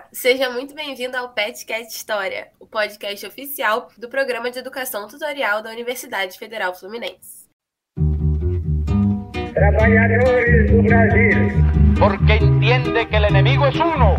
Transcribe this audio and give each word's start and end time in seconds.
Olá, 0.00 0.08
seja 0.12 0.48
muito 0.50 0.74
bem-vindo 0.74 1.14
ao 1.16 1.28
PetCast 1.30 1.94
História, 1.94 2.48
o 2.58 2.66
podcast 2.66 3.26
oficial 3.26 3.88
do 3.98 4.08
Programa 4.08 4.50
de 4.50 4.58
Educação 4.58 5.06
Tutorial 5.06 5.62
da 5.62 5.70
Universidade 5.70 6.38
Federal 6.38 6.74
Fluminense. 6.74 7.46
Trabalhadores 9.52 10.70
do 10.70 10.82
Brasil. 10.82 11.50
Porque 11.98 12.44
entende 12.44 13.04
que 13.04 13.16
o 13.16 13.28
inimigo 13.28 13.64
é 13.66 13.68
uno. 13.68 14.16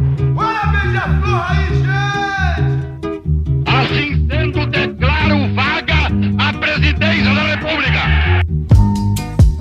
Assim 3.65 4.27
sendo, 4.29 4.67
declaro 4.67 5.55
vaga 5.55 6.07
a 6.37 6.53
presidência 6.59 7.33
da 7.33 7.41
República. 7.55 8.01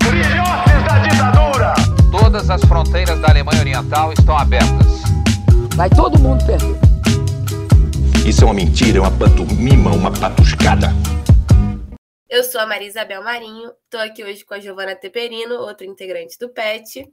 Filhotes 0.03 0.85
da 0.85 0.99
ditadura. 0.99 1.75
Todas 2.11 2.51
as 2.51 2.63
fronteiras 2.65 3.19
da 3.21 3.31
Alemanha 3.31 3.61
Oriental 3.61 4.13
estão 4.13 4.37
abertas. 4.37 5.01
Vai 5.81 5.89
todo 5.89 6.19
mundo 6.19 6.45
perder. 6.45 6.77
Isso 8.29 8.43
é 8.43 8.45
uma 8.45 8.53
mentira, 8.53 8.99
é 8.99 9.01
uma 9.01 9.11
pantomima, 9.11 9.91
uma 9.91 10.13
patuscada. 10.13 10.89
Eu 12.29 12.45
sou 12.45 12.61
a 12.61 12.67
Maria 12.67 12.87
Isabel 12.87 13.25
Marinho, 13.25 13.73
estou 13.87 13.99
aqui 13.99 14.23
hoje 14.23 14.45
com 14.45 14.53
a 14.53 14.61
Giovana 14.61 14.95
Teperino, 14.95 15.55
outra 15.55 15.87
integrante 15.87 16.39
do 16.39 16.51
PET. 16.51 17.11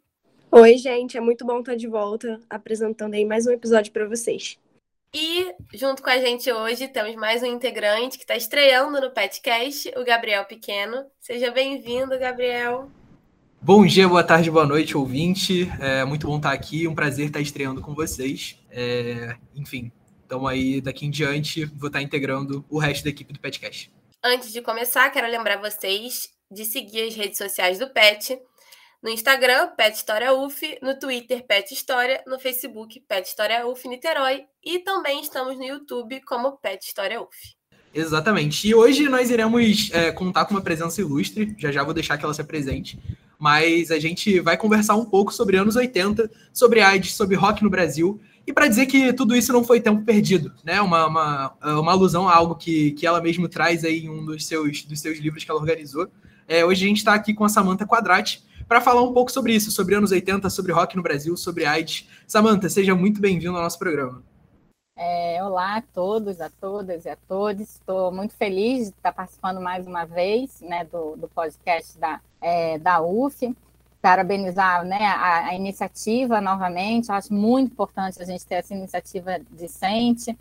Oi, 0.51 0.77
gente, 0.77 1.15
é 1.15 1.21
muito 1.21 1.45
bom 1.45 1.61
estar 1.61 1.77
de 1.77 1.87
volta 1.87 2.41
apresentando 2.49 3.13
aí 3.13 3.23
mais 3.23 3.47
um 3.47 3.51
episódio 3.51 3.93
para 3.93 4.05
vocês. 4.05 4.59
E 5.13 5.55
junto 5.73 6.03
com 6.03 6.09
a 6.09 6.17
gente 6.17 6.51
hoje 6.51 6.89
temos 6.89 7.15
mais 7.15 7.41
um 7.43 7.45
integrante 7.45 8.17
que 8.17 8.25
está 8.25 8.35
estreando 8.35 8.99
no 8.99 9.11
PetCast, 9.11 9.93
o 9.95 10.03
Gabriel 10.03 10.43
Pequeno. 10.43 11.05
Seja 11.21 11.51
bem-vindo, 11.51 12.19
Gabriel. 12.19 12.91
Bom 13.61 13.85
dia, 13.85 14.07
boa 14.07 14.23
tarde, 14.23 14.49
boa 14.49 14.65
noite, 14.65 14.95
ouvinte. 14.95 15.69
É 15.79 16.05
muito 16.05 16.27
bom 16.27 16.37
estar 16.37 16.51
aqui, 16.51 16.87
um 16.87 16.95
prazer 16.95 17.27
estar 17.27 17.41
estreando 17.41 17.81
com 17.81 17.93
vocês. 17.93 18.57
É, 18.69 19.35
enfim, 19.55 19.91
então 20.25 20.47
aí 20.47 20.79
daqui 20.79 21.05
em 21.05 21.09
diante 21.09 21.65
vou 21.65 21.87
estar 21.87 22.01
integrando 22.01 22.63
o 22.69 22.77
resto 22.77 23.03
da 23.03 23.09
equipe 23.09 23.33
do 23.33 23.39
Petcast. 23.39 23.91
Antes 24.23 24.53
de 24.53 24.61
começar, 24.61 25.09
quero 25.09 25.29
lembrar 25.29 25.57
vocês 25.57 26.29
de 26.51 26.65
seguir 26.65 27.07
as 27.07 27.15
redes 27.15 27.37
sociais 27.37 27.79
do 27.79 27.89
PET. 27.89 28.39
No 29.01 29.09
Instagram, 29.09 29.67
Pet 29.75 29.95
História 29.95 30.33
UF, 30.33 30.79
no 30.81 30.97
Twitter, 30.97 31.45
Pet 31.45 31.71
História, 31.73 32.23
no 32.25 32.39
Facebook, 32.39 32.99
Pet 33.01 33.27
História 33.27 33.67
UF 33.67 33.87
Niterói 33.87 34.45
e 34.63 34.79
também 34.79 35.21
estamos 35.21 35.55
no 35.57 35.63
YouTube 35.63 36.21
como 36.21 36.57
Pet 36.57 36.83
História 36.85 37.21
UF. 37.21 37.55
Exatamente. 37.93 38.67
E 38.67 38.75
hoje 38.75 39.07
nós 39.09 39.29
iremos 39.29 39.89
é, 39.93 40.11
contar 40.11 40.45
com 40.45 40.53
uma 40.53 40.61
presença 40.61 41.01
ilustre, 41.01 41.55
já 41.57 41.71
já 41.71 41.83
vou 41.83 41.93
deixar 41.93 42.17
que 42.17 42.25
ela 42.25 42.33
se 42.33 42.41
apresente, 42.41 42.99
mas 43.37 43.91
a 43.91 43.99
gente 43.99 44.39
vai 44.39 44.57
conversar 44.57 44.95
um 44.95 45.05
pouco 45.05 45.33
sobre 45.33 45.57
anos 45.57 45.75
80, 45.75 46.29
sobre 46.51 46.81
AIDS, 46.81 47.13
sobre 47.13 47.35
rock 47.35 47.63
no 47.63 47.69
Brasil, 47.69 48.19
e 48.45 48.53
para 48.53 48.67
dizer 48.67 48.85
que 48.85 49.11
tudo 49.11 49.35
isso 49.35 49.51
não 49.51 49.63
foi 49.63 49.81
tempo 49.81 50.03
perdido, 50.03 50.53
né? 50.63 50.79
Uma, 50.79 51.07
uma, 51.07 51.53
uma 51.79 51.91
alusão 51.91 52.29
a 52.29 52.33
algo 52.33 52.55
que, 52.55 52.91
que 52.91 53.05
ela 53.05 53.21
mesma 53.21 53.49
traz 53.49 53.83
aí 53.83 54.05
em 54.05 54.09
um 54.09 54.25
dos 54.25 54.45
seus, 54.45 54.83
dos 54.83 55.01
seus 55.01 55.19
livros 55.19 55.43
que 55.43 55.51
ela 55.51 55.59
organizou. 55.59 56.07
É, 56.47 56.63
hoje 56.63 56.85
a 56.85 56.87
gente 56.87 56.97
está 56.97 57.13
aqui 57.13 57.33
com 57.33 57.43
a 57.43 57.49
Samantha 57.49 57.85
Quadrati 57.85 58.41
para 58.65 58.79
falar 58.79 59.01
um 59.01 59.13
pouco 59.13 59.31
sobre 59.31 59.53
isso, 59.53 59.69
sobre 59.69 59.95
anos 59.95 60.11
80, 60.11 60.49
sobre 60.49 60.71
rock 60.71 60.95
no 60.95 61.03
Brasil, 61.03 61.35
sobre 61.35 61.65
AIDS. 61.65 62.07
Samantha, 62.25 62.69
seja 62.69 62.95
muito 62.95 63.19
bem-vindo 63.19 63.55
ao 63.55 63.63
nosso 63.63 63.77
programa. 63.77 64.23
É, 64.99 65.43
olá 65.43 65.77
a 65.77 65.81
todos, 65.81 66.41
a 66.41 66.49
todas 66.49 67.05
e 67.05 67.09
a 67.09 67.15
todos. 67.27 67.75
Estou 67.75 68.11
muito 68.11 68.33
feliz 68.33 68.87
de 68.87 68.95
estar 68.95 69.11
participando 69.11 69.61
mais 69.61 69.85
uma 69.85 70.05
vez 70.05 70.59
né, 70.61 70.85
do, 70.85 71.15
do 71.15 71.27
podcast 71.27 71.99
da, 71.99 72.19
é, 72.41 72.79
da 72.79 72.99
UF. 72.99 73.55
Parabenizar 74.01 74.83
né, 74.83 75.05
a, 75.05 75.49
a, 75.49 75.53
iniciativa 75.53 76.41
novamente. 76.41 77.11
acho 77.11 77.31
muito 77.31 77.73
importante 77.73 78.19
a 78.19 78.25
gente 78.25 78.43
ter 78.43 78.55
essa 78.55 78.73
iniciativa 78.73 79.37
decente. 79.51 80.35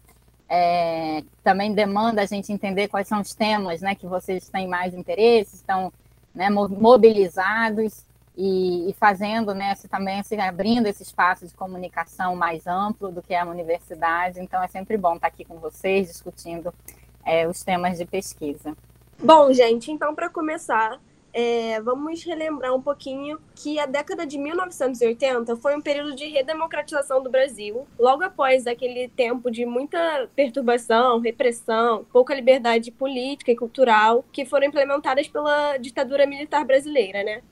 É, 0.49 1.23
também 1.45 1.75
demanda 1.75 2.23
a 2.23 2.27
gente 2.27 2.51
entender 2.51 2.89
quais 2.89 3.09
são 3.09 3.21
os 3.21 3.35
temas 3.35 3.83
né, 3.83 3.95
que 3.95 4.07
vocês 4.07 4.49
têm 4.49 4.67
mais 4.67 4.95
interesse, 4.95 5.57
estão 5.57 5.93
né, 6.35 6.49
mobilizados 6.49 8.06
e, 8.37 8.91
e 8.91 8.93
fazendo, 8.95 9.55
né, 9.55 9.75
se 9.75 9.89
também 9.89 10.23
se 10.23 10.39
abrindo 10.39 10.87
esse 10.87 11.03
espaço 11.03 11.47
de 11.47 11.55
comunicação 11.55 12.37
mais 12.37 12.67
amplo 12.67 13.11
do 13.11 13.23
que 13.23 13.35
é 13.35 13.41
a 13.41 13.47
universidade. 13.47 14.41
Então 14.41 14.63
é 14.63 14.69
sempre 14.69 14.97
bom 14.97 15.15
estar 15.15 15.29
aqui 15.29 15.45
com 15.45 15.59
vocês 15.59 16.09
discutindo 16.09 16.73
é, 17.25 17.49
os 17.49 17.63
temas 17.63 17.99
de 17.99 18.05
pesquisa. 18.05 18.77
Bom, 19.19 19.53
gente, 19.53 19.91
então 19.91 20.15
para 20.15 20.29
começar, 20.29 21.01
é, 21.33 21.81
vamos 21.81 22.23
relembrar 22.23 22.75
um 22.75 22.81
pouquinho 22.81 23.39
que 23.55 23.79
a 23.79 23.87
década 23.87 24.27
de 24.27 24.39
1980 24.39 25.57
foi 25.57 25.77
um 25.77 25.81
período 25.81 26.15
de 26.15 26.27
redemocratização 26.29 27.23
do 27.23 27.31
Brasil, 27.31 27.87
logo 27.99 28.23
após 28.23 28.67
aquele 28.67 29.09
tempo 29.09 29.51
de 29.51 29.65
muita 29.67 30.29
perturbação, 30.35 31.21
repressão, 31.21 32.07
pouca 32.13 32.35
liberdade 32.35 32.91
política 32.91 33.53
e 33.53 33.57
cultural 33.57 34.25
que 34.31 34.45
foram 34.45 34.67
implementadas 34.67 35.29
pela 35.29 35.77
ditadura 35.79 36.27
militar 36.27 36.65
brasileira, 36.65 37.23
né? 37.23 37.43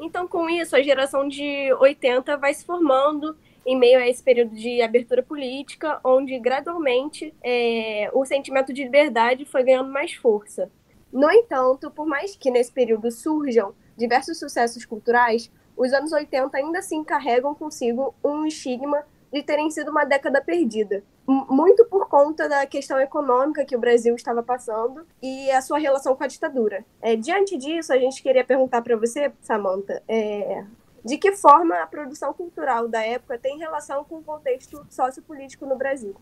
Então, 0.00 0.26
com 0.26 0.48
isso, 0.48 0.74
a 0.74 0.82
geração 0.82 1.28
de 1.28 1.72
80 1.74 2.36
vai 2.36 2.52
se 2.54 2.64
formando 2.64 3.36
em 3.64 3.78
meio 3.78 3.98
a 3.98 4.08
esse 4.08 4.22
período 4.22 4.54
de 4.54 4.82
abertura 4.82 5.22
política, 5.22 6.00
onde 6.02 6.38
gradualmente 6.38 7.32
é, 7.42 8.10
o 8.12 8.24
sentimento 8.24 8.72
de 8.72 8.82
liberdade 8.82 9.44
foi 9.44 9.62
ganhando 9.62 9.90
mais 9.90 10.12
força. 10.14 10.70
No 11.12 11.30
entanto, 11.30 11.90
por 11.90 12.06
mais 12.06 12.34
que 12.34 12.50
nesse 12.50 12.72
período 12.72 13.10
surjam 13.10 13.74
diversos 13.96 14.38
sucessos 14.38 14.84
culturais, 14.84 15.50
os 15.76 15.92
anos 15.92 16.12
80 16.12 16.56
ainda 16.56 16.78
assim 16.78 17.04
carregam 17.04 17.54
consigo 17.54 18.14
um 18.24 18.46
estigma 18.46 19.04
de 19.32 19.42
terem 19.42 19.70
sido 19.70 19.90
uma 19.90 20.04
década 20.04 20.42
perdida. 20.42 21.02
Muito 21.26 21.86
por 21.86 22.08
conta 22.08 22.48
da 22.48 22.66
questão 22.66 23.00
econômica 23.00 23.64
que 23.64 23.74
o 23.74 23.80
Brasil 23.80 24.14
estava 24.14 24.42
passando 24.42 25.06
e 25.22 25.50
a 25.50 25.62
sua 25.62 25.78
relação 25.78 26.14
com 26.14 26.22
a 26.22 26.26
ditadura. 26.26 26.84
É, 27.00 27.16
diante 27.16 27.56
disso, 27.56 27.92
a 27.92 27.98
gente 27.98 28.22
queria 28.22 28.44
perguntar 28.44 28.82
para 28.82 28.96
você, 28.96 29.32
Samantha, 29.40 30.02
é, 30.06 30.64
de 31.04 31.16
que 31.16 31.32
forma 31.32 31.76
a 31.76 31.86
produção 31.86 32.32
cultural 32.34 32.88
da 32.88 33.02
época 33.02 33.38
tem 33.38 33.58
relação 33.58 34.04
com 34.04 34.16
o 34.16 34.22
contexto 34.22 34.84
sociopolítico 34.90 35.64
no 35.64 35.76
Brasil? 35.76 36.14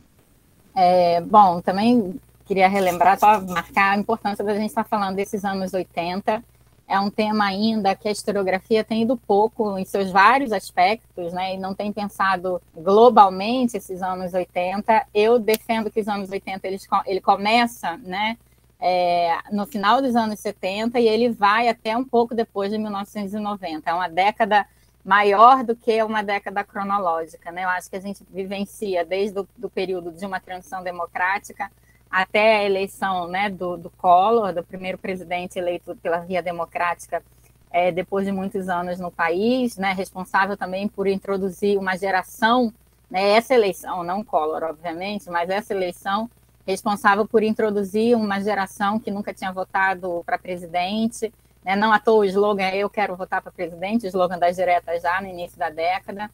É, 0.75 1.21
bom, 1.21 1.61
também 1.61 2.21
queria 2.45 2.69
relembrar, 2.69 3.19
só 3.19 3.41
marcar 3.41 3.93
a 3.93 3.99
importância 3.99 4.45
da 4.45 4.55
gente 4.55 4.69
estar 4.69 4.85
falando 4.85 5.17
desses 5.17 5.45
anos 5.45 5.75
80 5.75 6.43
é 6.91 6.99
um 6.99 7.09
tema 7.09 7.45
ainda 7.47 7.95
que 7.95 8.09
a 8.09 8.11
historiografia 8.11 8.83
tem 8.83 9.03
ido 9.03 9.17
pouco 9.17 9.79
em 9.79 9.85
seus 9.85 10.11
vários 10.11 10.53
aspectos, 10.53 11.33
né, 11.33 11.55
e 11.55 11.57
não 11.57 11.73
tem 11.73 11.93
pensado 11.93 12.61
globalmente 12.77 13.77
esses 13.77 14.03
anos 14.03 14.35
80. 14.35 15.07
Eu 15.15 15.39
defendo 15.39 15.89
que 15.89 16.01
os 16.01 16.09
anos 16.09 16.29
80 16.29 16.67
eles, 16.67 16.89
ele 17.07 17.21
começa, 17.21 17.97
né, 17.99 18.37
é, 18.81 19.39
no 19.53 19.67
final 19.67 20.03
dos 20.03 20.17
anos 20.17 20.41
70 20.41 20.99
e 20.99 21.07
ele 21.07 21.29
vai 21.29 21.69
até 21.69 21.97
um 21.97 22.05
pouco 22.05 22.35
depois 22.35 22.73
de 22.73 22.79
1990. 22.79 23.89
É 23.89 23.95
uma 23.95 24.09
década 24.09 24.67
maior 25.05 25.63
do 25.63 25.77
que 25.77 26.03
uma 26.03 26.23
década 26.23 26.65
cronológica, 26.65 27.53
né? 27.53 27.65
Eu 27.65 27.69
acho 27.69 27.89
que 27.89 27.97
a 27.97 28.01
gente 28.01 28.25
vivencia 28.31 29.05
desde 29.05 29.39
o 29.39 29.49
do 29.57 29.71
período 29.71 30.11
de 30.11 30.27
uma 30.27 30.41
transição 30.41 30.83
democrática 30.83 31.71
até 32.11 32.59
a 32.59 32.65
eleição 32.65 33.29
né, 33.29 33.49
do, 33.49 33.77
do 33.77 33.91
Collor, 33.91 34.53
do 34.53 34.65
primeiro 34.65 34.99
presidente 34.99 35.59
eleito 35.59 35.95
pela 35.97 36.19
via 36.19 36.43
democrática 36.43 37.23
é, 37.71 37.93
depois 37.93 38.27
de 38.27 38.33
muitos 38.33 38.69
anos 38.69 38.99
no 38.99 39.11
país, 39.11 39.77
né, 39.77 39.93
responsável 39.93 40.57
também 40.57 40.89
por 40.89 41.07
introduzir 41.07 41.79
uma 41.79 41.97
geração, 41.97 42.73
né, 43.09 43.31
essa 43.31 43.55
eleição, 43.55 44.03
não 44.03 44.25
Collor, 44.25 44.65
obviamente, 44.65 45.31
mas 45.31 45.49
essa 45.49 45.73
eleição 45.73 46.29
responsável 46.67 47.27
por 47.27 47.43
introduzir 47.43 48.17
uma 48.17 48.41
geração 48.41 48.99
que 48.99 49.11
nunca 49.11 49.33
tinha 49.33 49.53
votado 49.53 50.23
para 50.27 50.37
presidente, 50.37 51.33
né, 51.65 51.77
não 51.77 51.93
à 51.93 52.01
toa 52.01 52.21
o 52.21 52.25
slogan 52.25 52.71
Eu 52.71 52.91
quero 52.91 53.15
votar 53.15 53.41
para 53.41 53.53
presidente, 53.53 54.05
o 54.05 54.09
slogan 54.09 54.39
das 54.39 54.57
diretas 54.57 55.03
já 55.03 55.21
no 55.21 55.29
início 55.29 55.57
da 55.57 55.71
década, 55.71 56.29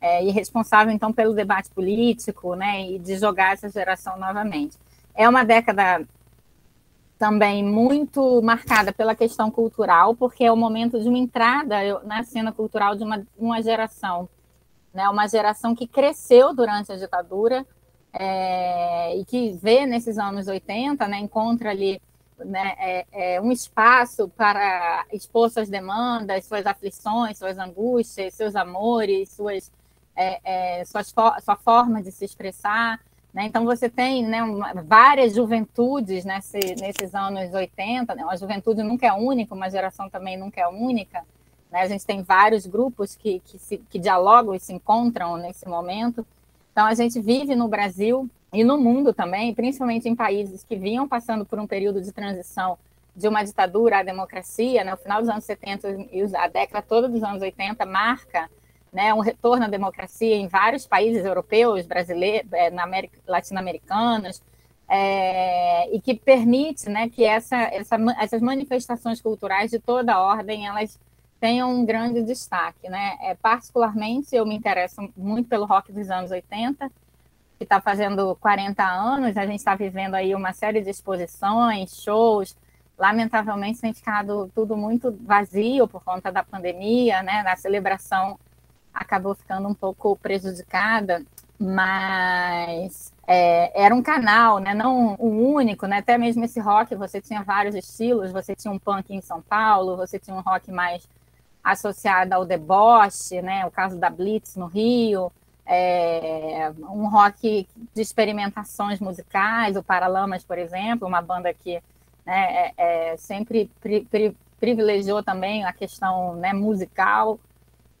é, 0.00 0.24
e 0.24 0.30
responsável 0.30 0.92
então 0.92 1.12
pelo 1.12 1.34
debate 1.34 1.70
político 1.70 2.54
né, 2.54 2.82
e 2.82 2.98
de 2.98 3.16
jogar 3.16 3.52
essa 3.52 3.68
geração 3.68 4.18
novamente. 4.18 4.76
É 5.14 5.28
uma 5.28 5.44
década 5.44 6.06
também 7.18 7.62
muito 7.62 8.40
marcada 8.42 8.92
pela 8.92 9.14
questão 9.14 9.50
cultural, 9.50 10.14
porque 10.14 10.44
é 10.44 10.50
o 10.50 10.56
momento 10.56 10.98
de 10.98 11.08
uma 11.08 11.18
entrada 11.18 12.00
na 12.04 12.22
cena 12.22 12.50
cultural 12.50 12.96
de 12.96 13.04
uma, 13.04 13.26
uma 13.38 13.62
geração, 13.62 14.28
né? 14.94 15.08
uma 15.08 15.28
geração 15.28 15.74
que 15.74 15.86
cresceu 15.86 16.54
durante 16.54 16.90
a 16.90 16.96
ditadura 16.96 17.66
é, 18.12 19.16
e 19.18 19.24
que 19.24 19.52
vê 19.52 19.86
nesses 19.86 20.18
anos 20.18 20.48
80, 20.48 21.06
né, 21.06 21.18
encontra 21.18 21.70
ali 21.70 22.00
né, 22.38 22.74
é, 22.78 23.06
é, 23.12 23.40
um 23.40 23.52
espaço 23.52 24.28
para 24.30 25.04
expor 25.12 25.50
suas 25.50 25.68
demandas, 25.68 26.46
suas 26.46 26.66
aflições, 26.66 27.38
suas 27.38 27.58
angústias, 27.58 28.34
seus 28.34 28.56
amores, 28.56 29.30
suas, 29.30 29.70
é, 30.16 30.80
é, 30.80 30.84
sua 30.84 31.56
forma 31.56 32.02
de 32.02 32.10
se 32.10 32.24
expressar. 32.24 32.98
Né? 33.32 33.44
Então, 33.46 33.64
você 33.64 33.88
tem 33.88 34.26
né, 34.26 34.40
várias 34.84 35.34
juventudes 35.34 36.24
nesse, 36.24 36.58
nesses 36.80 37.14
anos 37.14 37.52
80, 37.52 38.14
né? 38.14 38.24
a 38.28 38.36
juventude 38.36 38.82
nunca 38.82 39.06
é 39.06 39.12
única, 39.12 39.54
uma 39.54 39.70
geração 39.70 40.10
também 40.10 40.36
nunca 40.36 40.60
é 40.60 40.66
única. 40.66 41.24
Né? 41.70 41.80
A 41.82 41.88
gente 41.88 42.04
tem 42.04 42.22
vários 42.22 42.66
grupos 42.66 43.14
que, 43.14 43.40
que, 43.40 43.58
se, 43.58 43.78
que 43.78 43.98
dialogam 43.98 44.54
e 44.54 44.60
se 44.60 44.72
encontram 44.72 45.36
nesse 45.36 45.68
momento. 45.68 46.26
Então, 46.72 46.86
a 46.86 46.94
gente 46.94 47.20
vive 47.20 47.54
no 47.54 47.68
Brasil 47.68 48.28
e 48.52 48.64
no 48.64 48.76
mundo 48.76 49.14
também, 49.14 49.54
principalmente 49.54 50.08
em 50.08 50.16
países 50.16 50.64
que 50.64 50.74
vinham 50.74 51.06
passando 51.06 51.44
por 51.46 51.58
um 51.58 51.66
período 51.66 52.00
de 52.00 52.10
transição 52.10 52.76
de 53.14 53.28
uma 53.28 53.44
ditadura 53.44 53.98
à 53.98 54.02
democracia, 54.02 54.82
né? 54.82 54.94
o 54.94 54.96
final 54.96 55.20
dos 55.20 55.28
anos 55.28 55.44
70 55.44 56.08
e 56.12 56.22
a 56.36 56.48
década 56.48 56.84
toda 56.86 57.08
dos 57.08 57.22
anos 57.22 57.42
80 57.42 57.84
marca 57.86 58.50
né, 58.92 59.14
um 59.14 59.20
retorno 59.20 59.64
à 59.64 59.68
democracia 59.68 60.34
em 60.36 60.48
vários 60.48 60.86
países 60.86 61.24
europeus, 61.24 61.86
brasileiros, 61.86 62.52
é, 62.52 62.70
latino-americanos, 63.26 64.42
é, 64.88 65.94
e 65.94 66.00
que 66.00 66.14
permite 66.14 66.88
né, 66.88 67.08
que 67.08 67.24
essa, 67.24 67.56
essa, 67.56 67.96
essas 68.18 68.42
manifestações 68.42 69.20
culturais 69.20 69.70
de 69.70 69.78
toda 69.78 70.20
ordem 70.20 70.66
elas 70.66 70.98
tenham 71.38 71.70
um 71.72 71.84
grande 71.84 72.22
destaque. 72.22 72.88
Né? 72.88 73.16
É, 73.22 73.34
particularmente, 73.34 74.34
eu 74.34 74.44
me 74.44 74.56
interesso 74.56 75.08
muito 75.16 75.48
pelo 75.48 75.64
rock 75.64 75.92
dos 75.92 76.10
anos 76.10 76.30
80, 76.30 76.90
que 77.56 77.64
está 77.64 77.80
fazendo 77.80 78.36
40 78.40 78.82
anos, 78.82 79.36
a 79.36 79.46
gente 79.46 79.58
está 79.58 79.74
vivendo 79.74 80.14
aí 80.14 80.34
uma 80.34 80.52
série 80.52 80.80
de 80.80 80.90
exposições, 80.90 82.02
shows, 82.02 82.56
lamentavelmente 82.98 83.80
tem 83.80 83.94
ficado 83.94 84.50
tudo 84.54 84.76
muito 84.76 85.16
vazio 85.22 85.88
por 85.88 86.04
conta 86.04 86.30
da 86.30 86.42
pandemia, 86.42 87.22
né? 87.22 87.42
A 87.46 87.56
celebração 87.56 88.38
acabou 89.00 89.34
ficando 89.34 89.66
um 89.66 89.74
pouco 89.74 90.14
prejudicada, 90.16 91.22
mas 91.58 93.12
é, 93.26 93.82
era 93.84 93.94
um 93.94 94.02
canal, 94.02 94.58
né? 94.58 94.74
Não 94.74 95.16
um 95.18 95.54
único, 95.54 95.86
né? 95.86 95.98
Até 95.98 96.18
mesmo 96.18 96.44
esse 96.44 96.60
rock, 96.60 96.94
você 96.94 97.20
tinha 97.20 97.42
vários 97.42 97.74
estilos, 97.74 98.30
você 98.30 98.54
tinha 98.54 98.72
um 98.72 98.78
punk 98.78 99.14
em 99.14 99.20
São 99.22 99.40
Paulo, 99.40 99.96
você 99.96 100.18
tinha 100.18 100.36
um 100.36 100.40
rock 100.40 100.70
mais 100.70 101.08
associado 101.64 102.34
ao 102.34 102.44
deboche, 102.44 103.40
né? 103.40 103.64
O 103.66 103.70
caso 103.70 103.96
da 103.96 104.10
Blitz 104.10 104.56
no 104.56 104.66
Rio, 104.66 105.32
é, 105.66 106.72
um 106.90 107.08
rock 107.08 107.66
de 107.94 108.02
experimentações 108.02 109.00
musicais, 109.00 109.76
o 109.76 109.82
Paralamas, 109.82 110.44
por 110.44 110.58
exemplo, 110.58 111.08
uma 111.08 111.22
banda 111.22 111.52
que 111.54 111.82
né, 112.26 112.72
é, 112.76 113.12
é, 113.12 113.16
sempre 113.16 113.70
pri, 113.80 114.06
pri, 114.10 114.36
privilegiou 114.58 115.22
também 115.22 115.64
a 115.64 115.72
questão 115.72 116.34
né, 116.36 116.52
musical. 116.52 117.40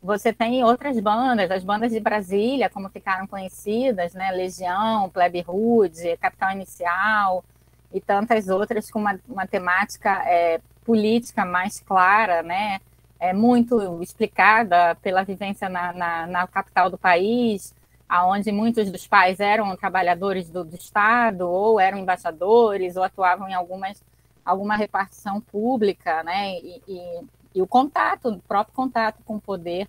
Você 0.02 0.32
tem 0.32 0.64
outras 0.64 0.98
bandas, 0.98 1.50
as 1.50 1.62
bandas 1.62 1.92
de 1.92 2.00
Brasília, 2.00 2.70
como 2.70 2.88
ficaram 2.88 3.26
conhecidas, 3.26 4.14
né, 4.14 4.30
Legião, 4.30 5.10
Plebe 5.10 5.42
Rude, 5.42 6.16
Capital 6.16 6.52
Inicial 6.52 7.44
e 7.92 8.00
tantas 8.00 8.48
outras 8.48 8.90
com 8.90 8.98
uma, 8.98 9.20
uma 9.28 9.46
temática 9.46 10.22
é, 10.26 10.60
política 10.84 11.44
mais 11.44 11.80
clara, 11.80 12.42
né, 12.42 12.80
é 13.20 13.34
muito 13.34 14.02
explicada 14.02 14.94
pela 14.96 15.22
vivência 15.22 15.68
na, 15.68 15.92
na, 15.92 16.26
na 16.26 16.46
capital 16.46 16.88
do 16.88 16.96
país, 16.96 17.74
aonde 18.08 18.50
muitos 18.50 18.90
dos 18.90 19.06
pais 19.06 19.38
eram 19.38 19.76
trabalhadores 19.76 20.48
do, 20.48 20.64
do, 20.64 20.74
Estado, 20.74 21.48
ou 21.48 21.78
eram 21.78 21.98
embaixadores, 21.98 22.96
ou 22.96 23.02
atuavam 23.04 23.48
em 23.48 23.54
algumas, 23.54 24.02
alguma 24.44 24.74
repartição 24.74 25.40
pública, 25.40 26.22
né? 26.22 26.54
E, 26.58 26.82
e, 26.88 27.20
e, 27.54 27.62
o 27.62 27.66
contato, 27.66 28.28
o 28.30 28.38
próprio 28.40 28.74
contato 28.74 29.22
com 29.24 29.36
o 29.36 29.40
poder 29.40 29.88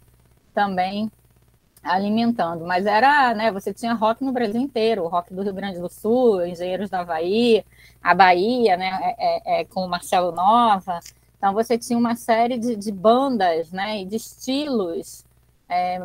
também 0.53 1.11
alimentando. 1.83 2.65
Mas 2.65 2.85
era, 2.85 3.33
né? 3.33 3.51
Você 3.51 3.73
tinha 3.73 3.93
rock 3.93 4.23
no 4.23 4.31
Brasil 4.31 4.61
inteiro, 4.61 5.07
rock 5.07 5.33
do 5.33 5.41
Rio 5.41 5.53
Grande 5.53 5.79
do 5.79 5.89
Sul, 5.89 6.45
Engenheiros 6.45 6.89
da 6.89 7.01
Havaí, 7.01 7.65
a 8.01 8.13
Bahia, 8.13 8.77
né? 8.77 9.15
É, 9.17 9.59
é, 9.59 9.61
é 9.61 9.65
com 9.65 9.85
o 9.85 9.89
Marcelo 9.89 10.31
Nova. 10.31 10.99
Então, 11.37 11.53
você 11.53 11.77
tinha 11.77 11.97
uma 11.97 12.15
série 12.15 12.57
de, 12.59 12.75
de 12.75 12.91
bandas 12.91 13.71
né, 13.71 14.01
e 14.01 14.05
de 14.05 14.15
estilos 14.15 15.25
é, 15.67 15.97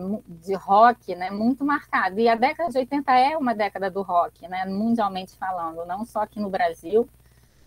de 0.43 0.55
rock 0.55 1.15
né, 1.15 1.31
muito 1.31 1.63
marcado. 1.63 2.19
E 2.19 2.27
a 2.27 2.35
década 2.35 2.71
de 2.71 2.79
80 2.79 3.13
é 3.13 3.37
uma 3.37 3.55
década 3.55 3.91
do 3.91 4.01
rock, 4.01 4.49
né, 4.49 4.65
mundialmente 4.65 5.37
falando, 5.37 5.85
não 5.85 6.07
só 6.07 6.21
aqui 6.21 6.41
no 6.41 6.49
Brasil, 6.49 7.07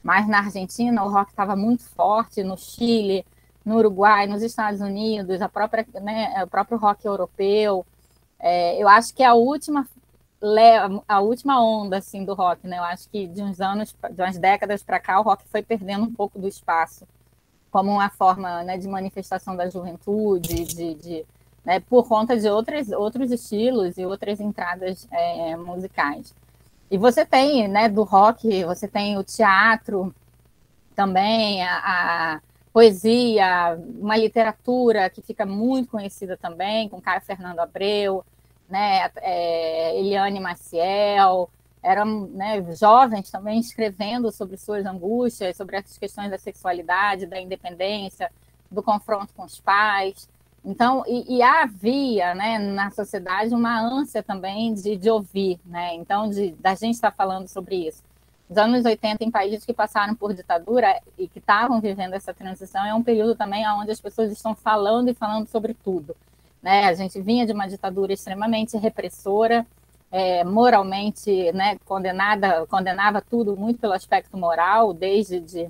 mas 0.01 0.27
na 0.27 0.39
Argentina 0.39 1.03
o 1.03 1.09
rock 1.11 1.29
estava 1.29 1.55
muito 1.55 1.83
forte, 1.83 2.41
no 2.41 2.57
Chile, 2.57 3.23
no 3.69 3.77
Uruguai, 3.77 4.25
nos 4.25 4.41
Estados 4.41 4.81
Unidos, 4.81 5.41
a 5.41 5.47
própria, 5.47 5.85
né, 6.01 6.43
o 6.43 6.47
próprio 6.47 6.77
rock 6.77 7.05
europeu. 7.05 7.85
É, 8.39 8.81
eu 8.81 8.87
acho 8.89 9.13
que 9.13 9.21
é 9.21 9.27
a 9.27 9.35
última 9.35 9.87
a 11.05 11.19
última 11.19 11.61
onda 11.61 11.97
assim 11.97 12.23
do 12.23 12.33
rock, 12.33 12.65
né? 12.65 12.77
Eu 12.77 12.83
acho 12.83 13.09
que 13.09 13.27
de 13.27 13.41
uns 13.41 13.59
anos, 13.59 13.93
de 14.11 14.21
umas 14.21 14.37
décadas 14.37 14.81
para 14.81 14.97
cá, 14.97 15.19
o 15.19 15.23
rock 15.23 15.43
foi 15.49 15.61
perdendo 15.61 16.05
um 16.05 16.13
pouco 16.13 16.39
do 16.39 16.47
espaço 16.47 17.05
como 17.69 17.91
uma 17.91 18.09
forma 18.09 18.63
né, 18.63 18.77
de 18.77 18.87
manifestação 18.87 19.55
da 19.55 19.69
juventude, 19.69 20.63
de, 20.63 20.95
de 20.95 21.25
né, 21.63 21.81
por 21.81 22.07
conta 22.07 22.37
de 22.37 22.47
outras, 22.49 22.89
outros 22.89 23.31
estilos 23.31 23.97
e 23.97 24.05
outras 24.05 24.39
entradas 24.39 25.07
é, 25.11 25.55
musicais. 25.57 26.33
E 26.89 26.97
você 26.97 27.25
tem, 27.25 27.67
né, 27.67 27.89
do 27.89 28.03
rock, 28.03 28.63
você 28.63 28.87
tem 28.87 29.17
o 29.17 29.23
teatro 29.23 30.15
também, 30.95 31.63
a, 31.63 31.75
a 32.35 32.41
poesia, 32.71 33.79
uma 33.99 34.15
literatura 34.17 35.09
que 35.09 35.21
fica 35.21 35.45
muito 35.45 35.89
conhecida 35.89 36.37
também, 36.37 36.87
com 36.87 37.01
Caio 37.01 37.21
Fernando 37.21 37.59
Abreu, 37.59 38.23
né, 38.69 39.09
é, 39.17 39.97
Eliane 39.99 40.39
Maciel, 40.39 41.49
eram 41.81 42.27
né, 42.27 42.63
jovens 42.75 43.31
também 43.31 43.59
escrevendo 43.59 44.31
sobre 44.31 44.57
suas 44.57 44.85
angústias, 44.85 45.57
sobre 45.57 45.77
as 45.77 45.97
questões 45.97 46.29
da 46.29 46.37
sexualidade, 46.37 47.25
da 47.25 47.39
independência, 47.39 48.31
do 48.69 48.83
confronto 48.83 49.33
com 49.33 49.43
os 49.43 49.59
pais. 49.59 50.29
Então, 50.63 51.03
e, 51.07 51.37
e 51.37 51.41
havia 51.41 52.35
né, 52.35 52.59
na 52.59 52.91
sociedade 52.91 53.55
uma 53.55 53.79
ânsia 53.79 54.21
também 54.21 54.73
de, 54.73 54.97
de 54.97 55.09
ouvir, 55.09 55.59
né? 55.65 55.95
Então, 55.95 56.29
de, 56.29 56.51
da 56.59 56.75
gente 56.75 56.95
estar 56.95 57.11
falando 57.11 57.47
sobre 57.47 57.87
isso. 57.87 58.03
Os 58.49 58.57
anos 58.57 58.83
80, 58.83 59.23
em 59.23 59.29
países 59.29 59.63
que 59.63 59.71
passaram 59.71 60.15
por 60.15 60.33
ditadura 60.33 60.99
e 61.15 61.27
que 61.27 61.37
estavam 61.37 61.79
vivendo 61.79 62.15
essa 62.15 62.33
transição, 62.33 62.83
é 62.83 62.93
um 62.95 63.03
período 63.03 63.35
também 63.35 63.63
onde 63.69 63.91
as 63.91 64.01
pessoas 64.01 64.31
estão 64.31 64.55
falando 64.55 65.09
e 65.09 65.13
falando 65.13 65.47
sobre 65.47 65.75
tudo. 65.75 66.15
Né? 66.59 66.85
A 66.85 66.93
gente 66.95 67.21
vinha 67.21 67.45
de 67.45 67.53
uma 67.53 67.67
ditadura 67.67 68.11
extremamente 68.11 68.75
repressora, 68.75 69.67
é, 70.11 70.43
moralmente 70.43 71.51
né, 71.51 71.77
condenada, 71.85 72.65
condenava 72.65 73.21
tudo 73.21 73.55
muito 73.55 73.79
pelo 73.79 73.93
aspecto 73.93 74.35
moral, 74.35 74.93
desde 74.93 75.39
de 75.39 75.69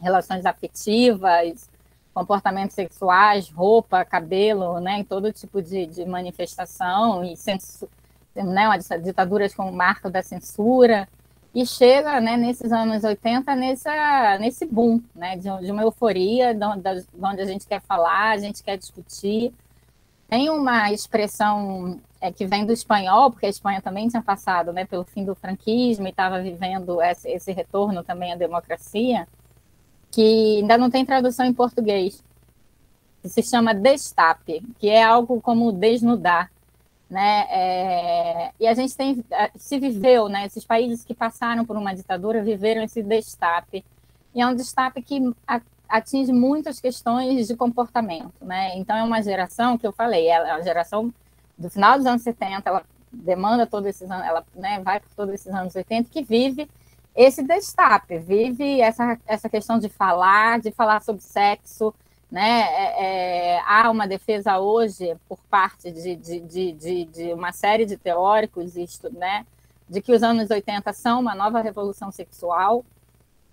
relações 0.00 0.46
afetivas, 0.46 1.68
comportamentos 2.14 2.74
sexuais, 2.74 3.50
roupa, 3.50 4.06
cabelo, 4.06 4.80
né, 4.80 5.04
todo 5.04 5.30
tipo 5.34 5.60
de, 5.60 5.84
de 5.84 6.06
manifestação 6.06 7.22
e 7.22 7.36
sensu, 7.36 7.86
né, 8.34 8.66
ditaduras 9.02 9.54
com 9.54 9.68
o 9.68 9.72
marco 9.72 10.08
da 10.08 10.22
censura 10.22 11.06
e 11.54 11.66
chega 11.66 12.20
né, 12.20 12.36
nesses 12.36 12.70
anos 12.70 13.02
80 13.02 13.54
nessa, 13.56 14.38
nesse 14.38 14.64
boom 14.64 15.00
né, 15.14 15.36
de, 15.36 15.48
de 15.64 15.72
uma 15.72 15.82
euforia 15.82 16.54
de 16.54 16.64
onde 16.64 17.40
a 17.42 17.44
gente 17.44 17.66
quer 17.66 17.80
falar, 17.80 18.30
a 18.30 18.38
gente 18.38 18.62
quer 18.62 18.76
discutir. 18.76 19.52
Tem 20.28 20.48
uma 20.48 20.92
expressão 20.92 22.00
é, 22.20 22.30
que 22.30 22.46
vem 22.46 22.64
do 22.64 22.72
espanhol, 22.72 23.32
porque 23.32 23.46
a 23.46 23.50
Espanha 23.50 23.82
também 23.82 24.06
tinha 24.06 24.22
passado 24.22 24.72
né, 24.72 24.84
pelo 24.84 25.04
fim 25.04 25.24
do 25.24 25.34
franquismo 25.34 26.06
e 26.06 26.10
estava 26.10 26.40
vivendo 26.40 27.02
esse, 27.02 27.28
esse, 27.28 27.50
retorno 27.50 28.04
também 28.04 28.32
à 28.32 28.36
democracia, 28.36 29.26
que 30.10 30.58
ainda 30.58 30.78
não 30.78 30.88
tem 30.88 31.04
tradução 31.04 31.46
em 31.46 31.52
português, 31.52 32.22
que 33.22 33.28
se 33.28 33.42
chama 33.42 33.74
destape, 33.74 34.62
que 34.78 34.88
é 34.88 35.02
algo 35.02 35.40
como 35.40 35.72
desnudar. 35.72 36.48
Né? 37.10 37.46
É, 37.50 38.52
e 38.60 38.68
a 38.68 38.74
gente 38.74 38.96
tem, 38.96 39.24
se 39.56 39.78
viveu, 39.80 40.28
né, 40.28 40.46
esses 40.46 40.64
países 40.64 41.04
que 41.04 41.12
passaram 41.12 41.66
por 41.66 41.76
uma 41.76 41.92
ditadura 41.92 42.40
viveram 42.40 42.82
esse 42.84 43.02
destape, 43.02 43.84
e 44.32 44.40
é 44.40 44.46
um 44.46 44.54
destape 44.54 45.02
que 45.02 45.20
atinge 45.88 46.32
muitas 46.32 46.80
questões 46.80 47.48
de 47.48 47.56
comportamento. 47.56 48.32
Né? 48.40 48.76
Então, 48.76 48.96
é 48.96 49.02
uma 49.02 49.20
geração 49.20 49.76
que 49.76 49.84
eu 49.84 49.92
falei, 49.92 50.28
é 50.28 50.40
uma 50.40 50.62
geração 50.62 51.12
do 51.58 51.68
final 51.68 51.98
dos 51.98 52.06
anos 52.06 52.22
70, 52.22 52.70
ela 52.70 52.84
demanda 53.12 53.66
todos 53.66 53.88
esses 53.88 54.08
anos, 54.08 54.24
ela 54.24 54.44
né, 54.54 54.80
vai 54.80 55.00
por 55.00 55.10
todos 55.16 55.34
esses 55.34 55.52
anos 55.52 55.74
80, 55.74 56.08
que 56.10 56.22
vive 56.22 56.70
esse 57.14 57.42
destape, 57.42 58.18
vive 58.18 58.80
essa, 58.80 59.18
essa 59.26 59.48
questão 59.48 59.80
de 59.80 59.88
falar, 59.88 60.60
de 60.60 60.70
falar 60.70 61.02
sobre 61.02 61.22
sexo, 61.22 61.92
né? 62.30 62.60
É, 62.60 63.56
é, 63.56 63.62
há 63.66 63.90
uma 63.90 64.06
defesa 64.06 64.58
hoje 64.58 65.16
por 65.28 65.38
parte 65.50 65.90
de, 65.90 66.16
de, 66.16 66.40
de, 66.72 67.04
de, 67.04 67.32
uma 67.32 67.52
série 67.52 67.84
de 67.84 67.96
teóricos, 67.96 68.76
isto, 68.76 69.12
né? 69.12 69.46
De 69.88 70.00
que 70.00 70.12
os 70.12 70.22
anos 70.22 70.50
80 70.50 70.92
são 70.92 71.20
uma 71.20 71.34
nova 71.34 71.60
revolução 71.60 72.12
sexual, 72.12 72.84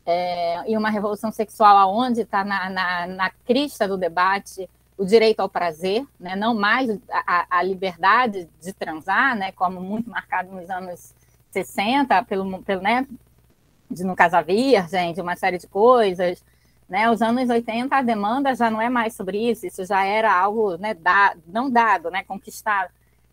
é, 0.08 0.72
e 0.72 0.78
uma 0.78 0.90
revolução 0.90 1.32
sexual 1.32 1.78
aonde 1.78 2.22
está 2.22 2.46
na, 2.46 2.70
na, 2.70 3.08
na 3.08 3.30
crista 3.46 3.86
do 3.86 3.98
debate 3.98 4.70
o 4.98 5.06
direito 5.06 5.42
ao 5.42 5.50
prazer, 5.50 6.08
né? 6.20 6.36
não 6.36 6.56
mais 6.56 6.90
a, 7.12 7.60
a, 7.60 7.62
liberdade 7.62 8.50
de 8.60 8.74
transar, 8.74 9.36
né? 9.36 9.52
como 9.52 9.80
muito 9.80 10.10
marcado 10.10 10.50
nos 10.52 10.70
anos 10.70 11.14
60, 11.52 12.24
pelo, 12.24 12.64
pelo 12.64 12.82
né? 12.82 13.06
de 13.92 14.04
no 14.04 14.16
de 15.14 15.22
uma 15.22 15.36
série 15.36 15.60
de 15.60 15.68
coisas. 15.68 16.44
Né? 16.88 17.10
Os 17.10 17.22
anos 17.22 17.50
80, 17.50 17.96
a 17.96 18.02
demanda 18.02 18.56
já 18.56 18.70
não 18.70 18.82
é 18.82 18.90
mais 18.90 19.14
sobre 19.14 19.50
isso, 19.50 19.66
isso 19.66 19.86
já 19.86 20.06
era 20.06 20.34
algo 20.34 20.78
né, 20.78 20.94
da, 20.94 21.36
não 21.46 21.70
dado, 21.70 22.10
né? 22.10 22.24
conquistado. 22.24 22.90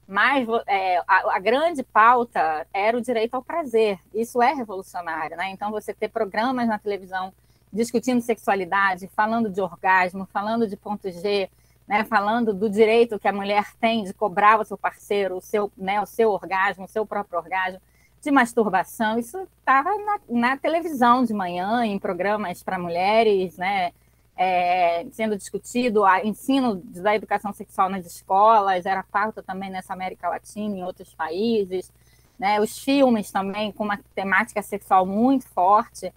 mas 0.08 0.46
é, 0.66 0.98
a, 1.06 1.36
a, 1.36 1.38
grande 1.38 1.82
pauta 1.82 2.66
era 2.72 2.96
o 2.96 3.00
direito 3.00 3.34
ao 3.34 3.42
prazer. 3.42 3.98
Isso 4.12 4.42
é 4.42 4.52
revolucionário, 4.52 5.36
né? 5.36 5.50
Então, 5.50 5.70
você 5.70 5.94
ter 5.94 6.08
programas 6.08 6.66
na 6.66 6.78
televisão 6.78 7.32
discutindo 7.72 8.20
sexualidade, 8.20 9.08
falando 9.14 9.50
de 9.50 9.60
orgasmo, 9.60 10.28
falando 10.32 10.66
de 10.68 10.76
ponto 10.76 11.10
G, 11.10 11.50
né? 11.86 12.04
falando 12.04 12.54
do 12.54 12.70
direito 12.70 13.18
que 13.18 13.28
a 13.28 13.32
mulher 13.32 13.74
tem 13.80 14.04
de 14.04 14.14
cobrar 14.14 14.60
o 14.60 14.64
seu 14.64 14.78
parceiro, 14.78 15.36
o 15.36 15.40
seu, 15.40 15.70
né? 15.76 16.00
o 16.00 16.06
seu 16.06 16.30
orgasmo, 16.30 16.84
o 16.84 16.88
seu 16.88 17.04
próprio 17.04 17.38
orgasmo, 17.38 17.80
de 18.24 18.30
masturbação. 18.30 19.18
Isso 19.18 19.38
estava 19.58 19.90
na, 19.98 20.20
na 20.28 20.56
televisão 20.56 21.24
de 21.24 21.32
manhã, 21.32 21.84
em 21.84 21.98
programas 21.98 22.62
para 22.62 22.78
mulheres, 22.78 23.56
né? 23.56 23.92
é, 24.36 25.06
sendo 25.12 25.36
discutido, 25.36 26.02
o 26.02 26.16
ensino 26.18 26.76
da 26.76 27.14
educação 27.14 27.52
sexual 27.52 27.88
nas 27.88 28.04
escolas, 28.04 28.84
era 28.84 29.02
pauta 29.02 29.42
também 29.42 29.70
nessa 29.70 29.92
América 29.92 30.28
Latina, 30.28 30.76
em 30.76 30.82
outros 30.82 31.14
países, 31.14 31.92
né? 32.38 32.60
os 32.60 32.78
filmes 32.78 33.30
também 33.30 33.70
com 33.70 33.84
uma 33.84 33.98
temática 34.14 34.60
sexual 34.62 35.06
muito 35.06 35.46
forte, 35.48 36.12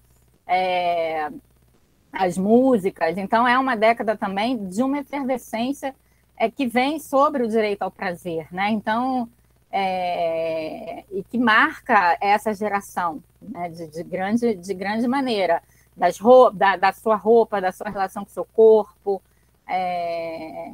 é, 0.48 1.30
as 2.12 2.38
músicas, 2.38 3.18
então 3.18 3.48
é 3.48 3.60
uma 3.60 3.76
década 3.76 4.18
também 4.18 4.68
de 4.68 4.82
uma 4.82 5.00
efervescência 5.00 5.94
é, 6.36 6.50
que 6.50 6.66
vem 6.66 7.00
sobre 7.00 7.44
o 7.44 7.48
direito 7.48 7.84
ao 7.84 7.92
prazer, 7.92 8.48
né? 8.52 8.72
então, 8.72 9.30
é, 9.72 11.04
e 11.12 11.24
que 11.24 11.38
marca 11.38 12.18
essa 12.22 12.54
geração 12.54 13.22
né? 13.42 13.70
de, 13.70 13.88
de, 13.88 14.04
grande, 14.04 14.56
de 14.56 14.74
grande 14.74 15.08
maneira 15.08 15.62
das 15.96 16.20
roupa, 16.20 16.56
da, 16.56 16.76
da, 16.76 16.94
sua 16.94 17.16
roupa, 17.16 17.60
da 17.60 17.72
sua 17.72 17.90
relação 17.90 18.24
com 18.24 18.30
o 18.30 18.34
seu 18.34 18.46
corpo, 18.46 19.22
é, 19.68 20.72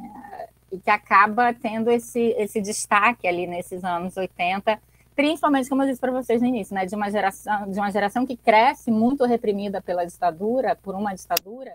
e 0.70 0.78
que 0.78 0.90
acaba 0.90 1.52
tendo 1.54 1.90
esse, 1.90 2.34
esse 2.38 2.60
destaque 2.60 3.26
ali 3.26 3.46
nesses 3.46 3.82
anos 3.84 4.16
80, 4.16 4.78
principalmente, 5.14 5.68
como 5.68 5.82
eu 5.82 5.86
disse 5.86 6.00
para 6.00 6.12
vocês 6.12 6.42
no 6.42 6.48
início, 6.48 6.74
né, 6.74 6.84
de, 6.84 6.94
uma 6.94 7.10
geração, 7.10 7.70
de 7.70 7.78
uma 7.78 7.90
geração 7.90 8.26
que 8.26 8.36
cresce 8.36 8.90
muito 8.90 9.24
reprimida 9.24 9.80
pela 9.80 10.04
ditadura, 10.04 10.76
por 10.76 10.94
uma 10.94 11.14
ditadura, 11.14 11.74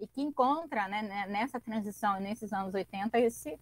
e 0.00 0.06
que 0.06 0.20
encontra 0.20 0.88
né, 0.88 1.02
né 1.02 1.26
nessa 1.28 1.58
transição, 1.58 2.20
nesses 2.20 2.52
anos 2.52 2.74
80, 2.74 3.18
esse, 3.18 3.58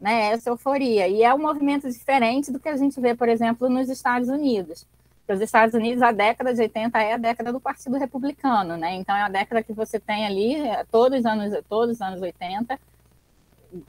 né, 0.00 0.32
essa 0.32 0.50
euforia. 0.50 1.08
E 1.08 1.22
é 1.22 1.34
um 1.34 1.38
movimento 1.38 1.88
diferente 1.88 2.52
do 2.52 2.60
que 2.60 2.68
a 2.68 2.76
gente 2.76 3.00
vê, 3.00 3.14
por 3.14 3.28
exemplo, 3.28 3.68
nos 3.68 3.88
Estados 3.88 4.28
Unidos 4.28 4.86
os 5.32 5.40
Estados 5.40 5.74
Unidos, 5.74 6.02
a 6.02 6.12
década 6.12 6.52
de 6.52 6.60
80 6.60 6.98
é 7.00 7.14
a 7.14 7.16
década 7.16 7.52
do 7.52 7.60
Partido 7.60 7.96
Republicano, 7.96 8.76
né? 8.76 8.94
Então 8.94 9.16
é 9.16 9.22
a 9.22 9.28
década 9.28 9.62
que 9.62 9.72
você 9.72 9.98
tem 9.98 10.26
ali 10.26 10.56
todos 10.90 11.20
os 11.20 11.26
anos, 11.26 11.64
todos 11.68 11.96
os 11.96 12.02
anos 12.02 12.20
80, 12.20 12.78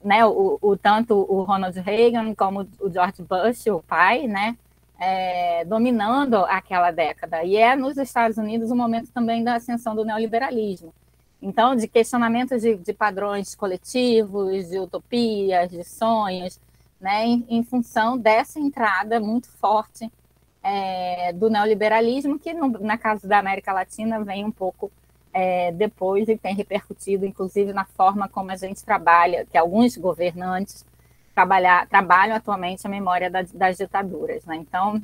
né? 0.04 0.26
O, 0.26 0.58
o 0.62 0.78
tanto 0.78 1.14
o 1.14 1.44
Ronald 1.44 1.78
Reagan 1.80 2.34
como 2.34 2.66
o 2.80 2.90
George 2.90 3.22
Bush, 3.22 3.68
o 3.68 3.82
pai, 3.82 4.28
né? 4.28 4.56
É, 4.98 5.66
dominando 5.66 6.38
aquela 6.46 6.90
década. 6.92 7.44
E 7.44 7.58
é 7.58 7.76
nos 7.76 7.98
Estados 7.98 8.38
Unidos 8.38 8.72
o 8.72 8.76
momento 8.76 9.12
também 9.12 9.44
da 9.44 9.56
ascensão 9.56 9.94
do 9.94 10.06
neoliberalismo. 10.06 10.94
Então, 11.46 11.76
de 11.76 11.88
questionamentos 11.88 12.64
de, 12.64 12.76
de 12.76 12.92
padrões 12.92 13.54
coletivos, 13.54 14.68
de 14.68 14.80
utopias, 14.80 15.70
de 15.70 15.84
sonhos, 15.84 16.60
né? 17.00 17.24
em, 17.24 17.46
em 17.48 17.64
função 17.64 18.18
dessa 18.18 18.60
entrada 18.60 19.20
muito 19.20 19.48
forte 19.48 20.12
é, 20.64 21.32
do 21.34 21.48
neoliberalismo, 21.48 22.40
que 22.40 22.52
no, 22.52 22.70
na 22.80 22.98
casa 22.98 23.28
da 23.28 23.38
América 23.38 23.72
Latina 23.72 24.24
vem 24.24 24.44
um 24.44 24.50
pouco 24.50 24.92
é, 25.32 25.72
depois 25.72 26.28
e 26.28 26.36
tem 26.36 26.56
repercutido, 26.56 27.28
inclusive, 27.28 27.72
na 27.74 27.86
forma 27.86 28.28
como 28.28 28.50
a 28.50 28.56
gente 28.56 28.84
trabalha, 28.84 29.46
que 29.46 29.56
alguns 29.56 29.96
governantes 29.98 30.84
trabalhar, 31.36 31.88
trabalham 31.88 32.36
atualmente 32.36 32.88
a 32.88 32.90
memória 32.90 33.30
da, 33.30 33.44
das 33.54 33.78
ditaduras. 33.78 34.44
Né? 34.46 34.56
Então, 34.56 35.00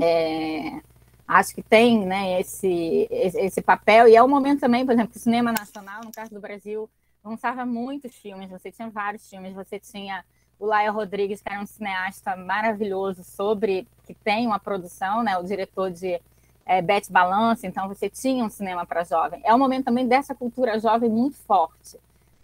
é, 0.00 0.80
acho 1.26 1.54
que 1.54 1.62
tem 1.62 2.04
né, 2.04 2.40
esse, 2.40 3.08
esse 3.10 3.62
papel, 3.62 4.08
e 4.08 4.16
é 4.16 4.22
o 4.22 4.28
momento 4.28 4.60
também, 4.60 4.84
por 4.84 4.92
exemplo, 4.92 5.12
que 5.12 5.18
o 5.18 5.20
cinema 5.20 5.52
nacional, 5.52 6.02
no 6.04 6.12
caso 6.12 6.30
do 6.32 6.40
Brasil, 6.40 6.88
lançava 7.24 7.64
muitos 7.64 8.14
filmes, 8.16 8.50
você 8.50 8.70
tinha 8.70 8.90
vários 8.90 9.28
filmes, 9.28 9.54
você 9.54 9.78
tinha 9.78 10.24
o 10.58 10.66
Laia 10.66 10.90
Rodrigues, 10.90 11.40
que 11.40 11.48
era 11.50 11.60
um 11.60 11.66
cineasta 11.66 12.36
maravilhoso 12.36 13.24
sobre 13.24 13.86
que 14.06 14.14
tem 14.14 14.46
uma 14.46 14.58
produção, 14.58 15.22
né, 15.22 15.36
o 15.36 15.42
diretor 15.42 15.90
de 15.90 16.20
é, 16.64 16.80
Beth 16.80 17.10
Balance, 17.10 17.66
então 17.66 17.88
você 17.88 18.08
tinha 18.08 18.44
um 18.44 18.50
cinema 18.50 18.86
para 18.86 19.04
jovem. 19.04 19.40
É 19.44 19.54
um 19.54 19.58
momento 19.58 19.86
também 19.86 20.06
dessa 20.06 20.34
cultura 20.34 20.78
jovem 20.78 21.10
muito 21.10 21.36
forte, 21.36 21.98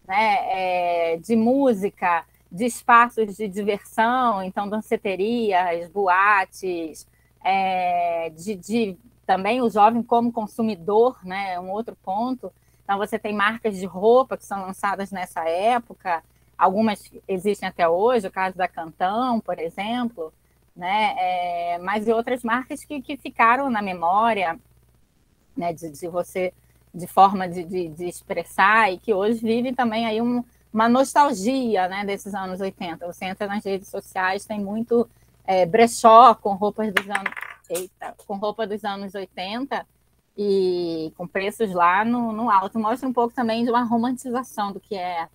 né, 0.07 0.37
é, 0.51 1.17
de 1.19 1.37
música, 1.37 2.25
de 2.51 2.65
espaços 2.65 3.37
de 3.37 3.47
diversão, 3.47 4.43
então 4.43 4.69
danceterias, 4.69 5.89
boates, 5.91 7.07
é, 7.49 8.31
de, 8.31 8.55
de, 8.55 8.97
também 9.27 9.63
o 9.63 9.71
jovem 9.71 10.03
como 10.03 10.33
consumidor, 10.33 11.19
né, 11.25 11.59
um 11.61 11.71
outro 11.71 11.97
ponto. 11.97 12.53
Então 12.85 12.99
você 12.99 13.19
tem 13.19 13.35
marcas 13.35 13.77
de 13.77 13.87
roupa 13.87 14.37
que 14.37 14.47
são 14.47 14.63
lançadas 14.63 15.11
nessa 15.11 15.49
época, 15.49 16.23
Algumas 16.59 17.09
existem 17.29 17.69
até 17.69 17.89
hoje, 17.89 18.27
o 18.27 18.33
caso 18.33 18.57
da 18.57 18.67
Cantão, 18.67 19.39
por 19.39 19.61
exemplo, 19.61 20.33
né? 20.75 21.15
É, 21.17 21.79
mas 21.79 22.09
e 22.09 22.13
outras 22.13 22.43
marcas 22.43 22.85
que, 22.85 23.01
que 23.01 23.17
ficaram 23.17 23.71
na 23.71 23.81
memória, 23.81 24.59
né? 25.57 25.73
De, 25.73 25.89
de 25.89 26.09
você, 26.09 26.53
de 26.93 27.07
forma 27.07 27.49
de, 27.49 27.63
de, 27.63 27.89
de, 27.91 28.09
expressar 28.09 28.93
e 28.93 28.99
que 28.99 29.15
hoje 29.15 29.39
vive 29.41 29.73
também 29.73 30.05
aí 30.05 30.21
um, 30.21 30.45
uma 30.75 30.89
nostalgia, 30.89 31.87
né? 31.87 32.05
Desses 32.05 32.35
anos 32.35 32.61
80. 32.61 33.07
Você 33.07 33.27
entra 33.27 33.47
nas 33.47 33.65
redes 33.65 33.87
sociais, 33.87 34.45
tem 34.45 34.59
muito 34.59 35.09
é, 35.49 35.65
brechó 35.65 36.35
com 36.35 36.53
roupas 36.53 36.93
dos 36.93 37.09
anos, 37.09 37.33
eita, 37.71 38.15
com 38.27 38.37
roupa 38.37 38.67
dos 38.67 38.85
anos 38.85 39.15
80 39.15 39.87
e 40.37 41.11
com 41.17 41.27
preços 41.27 41.73
lá 41.73 42.05
no, 42.05 42.33
no 42.33 42.51
alto. 42.51 42.79
Mostra 42.79 43.09
um 43.09 43.15
pouco 43.15 43.33
também 43.35 43.65
de 43.65 43.71
uma 43.71 43.83
romantização 43.83 44.71
do 44.71 44.79
que 44.79 44.95
é 44.95 45.27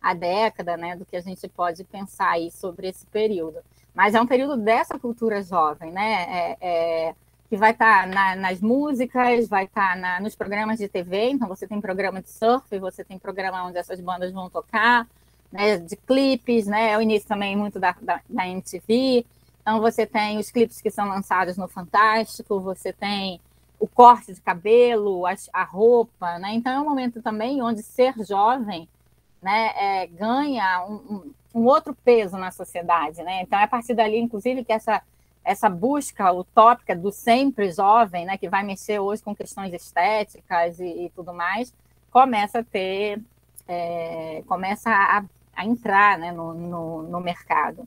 a 0.00 0.12
década, 0.12 0.76
né, 0.76 0.94
do 0.94 1.06
que 1.06 1.16
a 1.16 1.22
gente 1.22 1.48
pode 1.48 1.84
pensar 1.84 2.32
aí 2.32 2.50
sobre 2.50 2.88
esse 2.88 3.06
período. 3.06 3.60
Mas 3.94 4.14
é 4.14 4.20
um 4.20 4.26
período 4.26 4.58
dessa 4.58 4.98
cultura 4.98 5.42
jovem, 5.42 5.90
né, 5.90 6.26
é, 6.28 6.56
é, 6.60 7.14
que 7.48 7.56
vai 7.56 7.70
estar 7.70 8.02
tá 8.02 8.06
na, 8.06 8.36
nas 8.36 8.60
músicas, 8.60 9.48
vai 9.48 9.64
estar 9.64 9.98
tá 9.98 10.20
nos 10.20 10.34
programas 10.34 10.78
de 10.78 10.88
TV, 10.88 11.30
então 11.30 11.48
você 11.48 11.66
tem 11.66 11.80
programa 11.80 12.20
de 12.20 12.28
surf, 12.28 12.78
você 12.78 13.02
tem 13.02 13.18
programa 13.18 13.64
onde 13.64 13.78
essas 13.78 14.00
bandas 14.00 14.32
vão 14.32 14.50
tocar, 14.50 15.08
né, 15.50 15.78
de 15.78 15.96
clipes, 15.96 16.66
né, 16.66 16.90
é 16.90 16.98
o 16.98 17.00
início 17.00 17.26
também 17.26 17.56
muito 17.56 17.80
da, 17.80 17.96
da, 18.02 18.20
da 18.28 18.46
MTV, 18.46 19.24
então 19.62 19.80
você 19.80 20.04
tem 20.04 20.38
os 20.38 20.50
clipes 20.50 20.80
que 20.80 20.90
são 20.90 21.08
lançados 21.08 21.56
no 21.56 21.68
Fantástico, 21.68 22.60
você 22.60 22.92
tem 22.92 23.40
o 23.78 23.88
corte 23.88 24.34
de 24.34 24.40
cabelo, 24.40 25.26
a, 25.26 25.34
a 25.52 25.64
roupa, 25.64 26.38
né, 26.38 26.52
então 26.54 26.72
é 26.72 26.80
um 26.80 26.84
momento 26.84 27.22
também 27.22 27.62
onde 27.62 27.82
ser 27.82 28.14
jovem 28.24 28.88
né, 29.42 29.72
é, 29.76 30.06
ganha 30.06 30.86
um, 30.86 31.32
um, 31.52 31.64
outro 31.64 31.94
peso 32.04 32.36
na 32.38 32.52
sociedade. 32.52 33.22
Né? 33.22 33.42
Então, 33.42 33.58
é 33.58 33.64
a 33.64 33.68
partir 33.68 33.92
dali, 33.92 34.18
inclusive, 34.18 34.64
que 34.64 34.72
essa, 34.72 35.02
essa 35.44 35.68
busca 35.68 36.32
utópica 36.32 36.94
do 36.94 37.10
sempre 37.10 37.72
jovem, 37.72 38.24
né, 38.24 38.38
que 38.38 38.48
vai 38.48 38.62
mexer 38.62 39.00
hoje 39.00 39.22
com 39.22 39.34
questões 39.34 39.74
estéticas 39.74 40.78
e, 40.78 41.06
e 41.06 41.10
tudo 41.10 41.34
mais, 41.34 41.74
começa 42.10 42.60
a 42.60 42.64
ter, 42.64 43.20
é, 43.66 44.44
começa 44.46 44.90
a, 44.90 45.24
a 45.56 45.66
entrar 45.66 46.16
né, 46.18 46.30
no, 46.30 46.54
no, 46.54 47.02
no 47.02 47.20
mercado. 47.20 47.86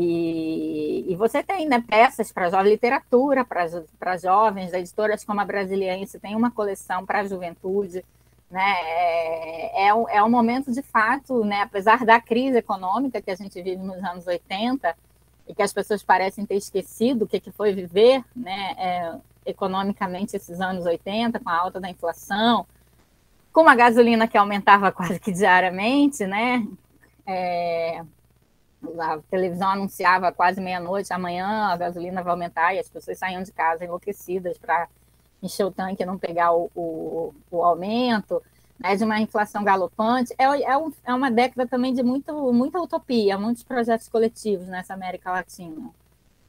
E, 0.00 1.04
e, 1.08 1.16
você 1.16 1.42
tem 1.42 1.66
né, 1.68 1.82
peças 1.84 2.30
para 2.30 2.48
jovens, 2.48 2.70
literatura 2.70 3.44
para 3.44 4.16
jovens, 4.16 4.72
editoras 4.72 5.24
como 5.24 5.40
a 5.40 5.44
Brasiliense 5.44 6.20
tem 6.20 6.36
uma 6.36 6.52
coleção 6.52 7.04
para 7.04 7.20
a 7.20 7.24
juventude, 7.24 8.04
né? 8.48 8.76
É, 8.80 9.88
é, 9.88 9.94
um, 9.94 10.08
é 10.08 10.22
um 10.22 10.30
momento 10.30 10.70
de 10.70 10.82
fato, 10.82 11.44
né? 11.44 11.62
apesar 11.62 12.04
da 12.04 12.20
crise 12.20 12.58
econômica 12.58 13.20
que 13.20 13.30
a 13.30 13.34
gente 13.34 13.60
vive 13.60 13.82
nos 13.82 13.96
anos 14.04 14.24
80 14.24 14.96
e 15.48 15.54
que 15.54 15.62
as 15.62 15.72
pessoas 15.72 16.00
parecem 16.00 16.46
ter 16.46 16.54
esquecido 16.54 17.24
o 17.24 17.28
que, 17.28 17.40
que 17.40 17.50
foi 17.50 17.72
viver 17.74 18.22
né? 18.36 18.74
É, 18.78 19.14
economicamente 19.46 20.36
esses 20.36 20.60
anos 20.60 20.86
80, 20.86 21.40
com 21.40 21.50
a 21.50 21.58
alta 21.58 21.80
da 21.80 21.90
inflação, 21.90 22.64
com 23.52 23.62
uma 23.62 23.74
gasolina 23.74 24.28
que 24.28 24.38
aumentava 24.38 24.92
quase 24.92 25.18
que 25.18 25.32
diariamente, 25.32 26.24
né? 26.24 26.64
É, 27.26 28.04
a 28.98 29.18
televisão 29.30 29.70
anunciava 29.70 30.32
quase 30.32 30.60
meia-noite, 30.60 31.12
amanhã 31.12 31.68
a 31.68 31.76
gasolina 31.76 32.22
vai 32.22 32.32
aumentar 32.32 32.74
e 32.74 32.78
as 32.78 32.88
pessoas 32.88 33.18
saíam 33.18 33.42
de 33.42 33.52
casa 33.52 33.84
enlouquecidas 33.84 34.56
para 34.58 34.88
encher 35.42 35.64
o 35.64 35.70
tanque 35.70 36.02
e 36.02 36.06
não 36.06 36.18
pegar 36.18 36.52
o, 36.52 36.70
o, 36.74 37.34
o 37.50 37.62
aumento, 37.62 38.42
né, 38.78 38.94
de 38.94 39.04
uma 39.04 39.20
inflação 39.20 39.64
galopante, 39.64 40.34
é, 40.38 40.44
é, 40.44 40.76
um, 40.76 40.92
é, 41.04 41.12
uma 41.12 41.30
década 41.30 41.66
também 41.66 41.92
de 41.92 42.02
muito, 42.02 42.32
muita 42.52 42.80
utopia, 42.80 43.36
muitos 43.36 43.64
projetos 43.64 44.08
coletivos 44.08 44.68
nessa 44.68 44.94
América 44.94 45.32
Latina. 45.32 45.90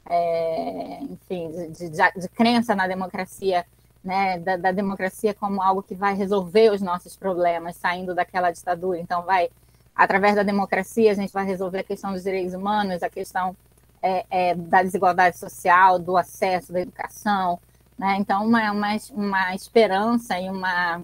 É, 0.08 1.02
enfim, 1.02 1.50
de, 1.50 1.88
de, 1.88 1.90
de, 1.90 2.28
crença 2.30 2.74
na 2.74 2.88
democracia, 2.88 3.64
né, 4.02 4.38
da, 4.38 4.56
da, 4.56 4.72
democracia 4.72 5.34
como 5.34 5.62
algo 5.62 5.82
que 5.82 5.94
vai 5.94 6.14
resolver 6.14 6.72
os 6.72 6.80
nossos 6.80 7.16
problemas, 7.16 7.76
saindo 7.76 8.14
daquela 8.14 8.50
ditadura. 8.50 8.98
Então, 8.98 9.22
vai 9.22 9.50
através 10.00 10.34
da 10.34 10.42
democracia 10.42 11.12
a 11.12 11.14
gente 11.14 11.30
vai 11.30 11.44
resolver 11.44 11.80
a 11.80 11.84
questão 11.84 12.12
dos 12.12 12.22
direitos 12.22 12.54
humanos, 12.54 13.02
a 13.02 13.10
questão 13.10 13.54
é, 14.02 14.24
é, 14.30 14.54
da 14.54 14.82
desigualdade 14.82 15.38
social, 15.38 15.98
do 15.98 16.16
acesso, 16.16 16.72
da 16.72 16.80
educação, 16.80 17.60
né? 17.98 18.16
Então, 18.18 18.46
uma, 18.46 18.72
uma, 18.72 18.96
uma 19.12 19.54
esperança 19.54 20.40
e 20.40 20.48
uma 20.48 21.02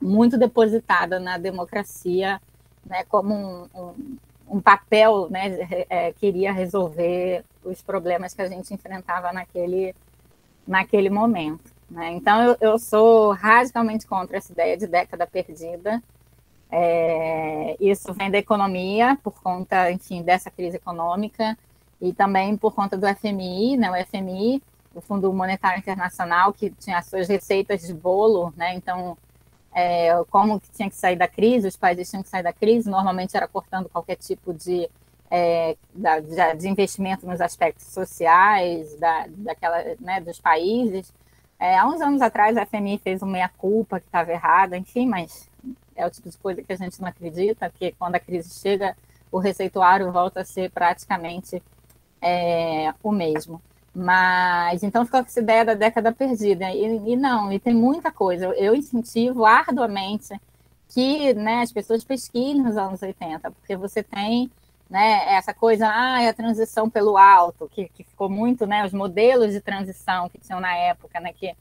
muito 0.00 0.36
depositada 0.36 1.20
na 1.20 1.38
democracia, 1.38 2.42
né, 2.84 3.04
como 3.04 3.32
um, 3.32 3.68
um, 3.72 4.18
um 4.56 4.60
papel, 4.60 5.28
né, 5.30 5.86
é, 5.88 6.12
queria 6.12 6.52
resolver 6.52 7.44
os 7.62 7.80
problemas 7.82 8.34
que 8.34 8.42
a 8.42 8.48
gente 8.48 8.74
enfrentava 8.74 9.32
naquele, 9.32 9.94
naquele 10.66 11.08
momento. 11.08 11.70
Né? 11.88 12.10
Então, 12.14 12.42
eu, 12.42 12.56
eu 12.60 12.78
sou 12.80 13.30
radicalmente 13.30 14.08
contra 14.08 14.38
essa 14.38 14.50
ideia 14.50 14.76
de 14.76 14.88
década 14.88 15.24
perdida. 15.24 16.02
É, 16.74 17.76
isso 17.78 18.14
vem 18.14 18.30
da 18.30 18.38
economia, 18.38 19.18
por 19.22 19.42
conta, 19.42 19.90
enfim, 19.92 20.22
dessa 20.22 20.50
crise 20.50 20.78
econômica, 20.78 21.56
e 22.00 22.14
também 22.14 22.56
por 22.56 22.74
conta 22.74 22.96
do 22.96 23.06
FMI, 23.06 23.76
né? 23.76 23.90
O 23.90 24.06
FMI, 24.06 24.62
o 24.94 25.02
Fundo 25.02 25.30
Monetário 25.34 25.78
Internacional, 25.78 26.50
que 26.50 26.70
tinha 26.70 26.96
as 26.96 27.06
suas 27.06 27.28
receitas 27.28 27.82
de 27.82 27.92
bolo, 27.92 28.54
né? 28.56 28.74
Então, 28.74 29.18
é, 29.74 30.12
como 30.30 30.58
que 30.58 30.70
tinha 30.70 30.88
que 30.88 30.96
sair 30.96 31.16
da 31.16 31.28
crise, 31.28 31.68
os 31.68 31.76
países 31.76 32.08
tinham 32.08 32.22
que 32.22 32.30
sair 32.30 32.42
da 32.42 32.54
crise, 32.54 32.88
normalmente 32.88 33.36
era 33.36 33.46
cortando 33.46 33.90
qualquer 33.90 34.16
tipo 34.16 34.54
de, 34.54 34.88
é, 35.30 35.76
da, 35.94 36.20
de 36.54 36.68
investimento 36.68 37.26
nos 37.26 37.40
aspectos 37.42 37.86
sociais 37.86 38.96
da, 38.96 39.26
daquela, 39.28 39.82
né, 40.00 40.22
dos 40.22 40.40
países. 40.40 41.12
É, 41.58 41.76
há 41.78 41.86
uns 41.86 42.00
anos 42.00 42.22
atrás, 42.22 42.56
a 42.56 42.64
FMI 42.64 42.98
fez 42.98 43.20
uma 43.20 43.32
meia-culpa 43.32 44.00
que 44.00 44.06
estava 44.06 44.32
errada, 44.32 44.76
enfim, 44.76 45.06
mas 45.06 45.51
é 45.96 46.06
o 46.06 46.10
tipo 46.10 46.28
de 46.28 46.38
coisa 46.38 46.62
que 46.62 46.72
a 46.72 46.76
gente 46.76 47.00
não 47.00 47.08
acredita, 47.08 47.70
que 47.70 47.92
quando 47.92 48.14
a 48.14 48.20
crise 48.20 48.58
chega, 48.60 48.96
o 49.30 49.38
receituário 49.38 50.12
volta 50.12 50.40
a 50.40 50.44
ser 50.44 50.70
praticamente 50.70 51.62
é, 52.20 52.92
o 53.02 53.10
mesmo. 53.10 53.60
Mas 53.94 54.82
então 54.82 55.04
ficou 55.04 55.20
essa 55.20 55.40
ideia 55.40 55.64
da 55.64 55.74
década 55.74 56.12
perdida. 56.12 56.70
E, 56.70 57.12
e, 57.12 57.16
não, 57.16 57.52
e 57.52 57.58
tem 57.58 57.74
muita 57.74 58.10
coisa. 58.10 58.46
Eu 58.46 58.74
incentivo 58.74 59.44
arduamente 59.44 60.34
que 60.88 61.34
né, 61.34 61.62
as 61.62 61.72
pessoas 61.72 62.04
pesquisem 62.04 62.62
nos 62.62 62.76
anos 62.76 63.02
80, 63.02 63.50
porque 63.50 63.76
você 63.76 64.02
tem 64.02 64.50
né, 64.88 65.34
essa 65.34 65.54
coisa, 65.54 65.88
ah, 65.88 66.28
a 66.28 66.34
transição 66.34 66.88
pelo 66.88 67.16
alto, 67.16 67.68
que, 67.72 67.88
que 67.88 68.04
ficou 68.04 68.28
muito, 68.28 68.66
né, 68.66 68.84
os 68.84 68.92
modelos 68.92 69.52
de 69.52 69.60
transição 69.60 70.28
que 70.28 70.38
tinham 70.38 70.60
na 70.60 70.74
época, 70.76 71.18
né, 71.18 71.32
que 71.32 71.54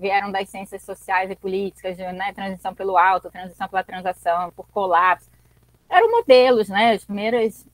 vieram 0.00 0.32
das 0.32 0.48
ciências 0.48 0.82
sociais 0.82 1.30
e 1.30 1.36
políticas, 1.36 1.96
de, 1.96 2.02
né, 2.12 2.32
transição 2.32 2.74
pelo 2.74 2.98
alto, 2.98 3.30
transição 3.30 3.68
pela 3.68 3.84
transação, 3.84 4.50
por 4.50 4.66
colapso, 4.68 5.30
eram 5.88 6.10
modelos, 6.10 6.68
né, 6.68 6.92
as 6.92 7.04
primeiras 7.04 7.66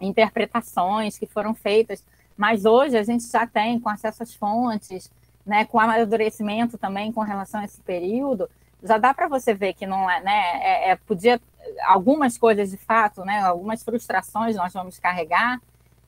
interpretações 0.00 1.16
que 1.16 1.26
foram 1.26 1.54
feitas, 1.54 2.04
mas 2.36 2.64
hoje 2.64 2.96
a 2.96 3.02
gente 3.02 3.24
já 3.30 3.46
tem, 3.46 3.78
com 3.78 3.88
acesso 3.88 4.22
às 4.22 4.34
fontes, 4.34 5.10
né, 5.46 5.64
com 5.64 5.78
amadurecimento 5.78 6.76
também 6.76 7.12
com 7.12 7.20
relação 7.20 7.60
a 7.60 7.64
esse 7.64 7.80
período, 7.80 8.48
já 8.82 8.98
dá 8.98 9.14
para 9.14 9.28
você 9.28 9.54
ver 9.54 9.74
que 9.74 9.86
não 9.86 10.10
é, 10.10 10.20
né, 10.20 10.42
é, 10.62 10.90
é, 10.90 10.96
podia 10.96 11.40
algumas 11.86 12.36
coisas 12.36 12.70
de 12.70 12.76
fato, 12.76 13.24
né, 13.24 13.40
algumas 13.40 13.82
frustrações 13.82 14.56
nós 14.56 14.72
vamos 14.72 14.98
carregar, 14.98 15.60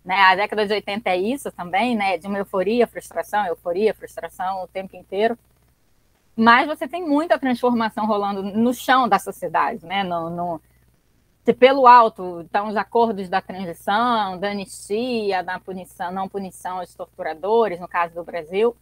né, 0.06 0.14
a 0.20 0.36
década 0.36 0.64
de 0.64 0.72
80 0.72 1.10
é 1.10 1.16
isso 1.16 1.50
também, 1.50 1.96
né, 1.96 2.16
de 2.16 2.28
uma 2.28 2.38
euforia, 2.38 2.86
frustração, 2.86 3.44
euforia, 3.44 3.92
frustração 3.92 4.62
o 4.62 4.68
tempo 4.68 4.96
inteiro, 4.96 5.36
mas 6.36 6.66
você 6.68 6.86
tem 6.86 7.04
muita 7.04 7.38
transformação 7.38 8.06
rolando 8.06 8.40
no 8.40 8.72
chão 8.72 9.08
da 9.08 9.18
sociedade, 9.18 9.84
né, 9.84 10.04
no, 10.04 10.30
no 10.30 10.60
pelo 11.58 11.86
alto, 11.86 12.40
então, 12.40 12.68
os 12.68 12.76
acordos 12.76 13.28
da 13.28 13.40
transição, 13.40 14.38
da 14.38 14.50
anistia, 14.50 15.42
da 15.42 15.60
punição, 15.60 16.10
não 16.10 16.28
punição 16.28 16.78
aos 16.80 16.94
torturadores, 16.94 17.78
no 17.78 17.86
caso 17.86 18.14
do 18.14 18.24
Brasil, 18.24 18.76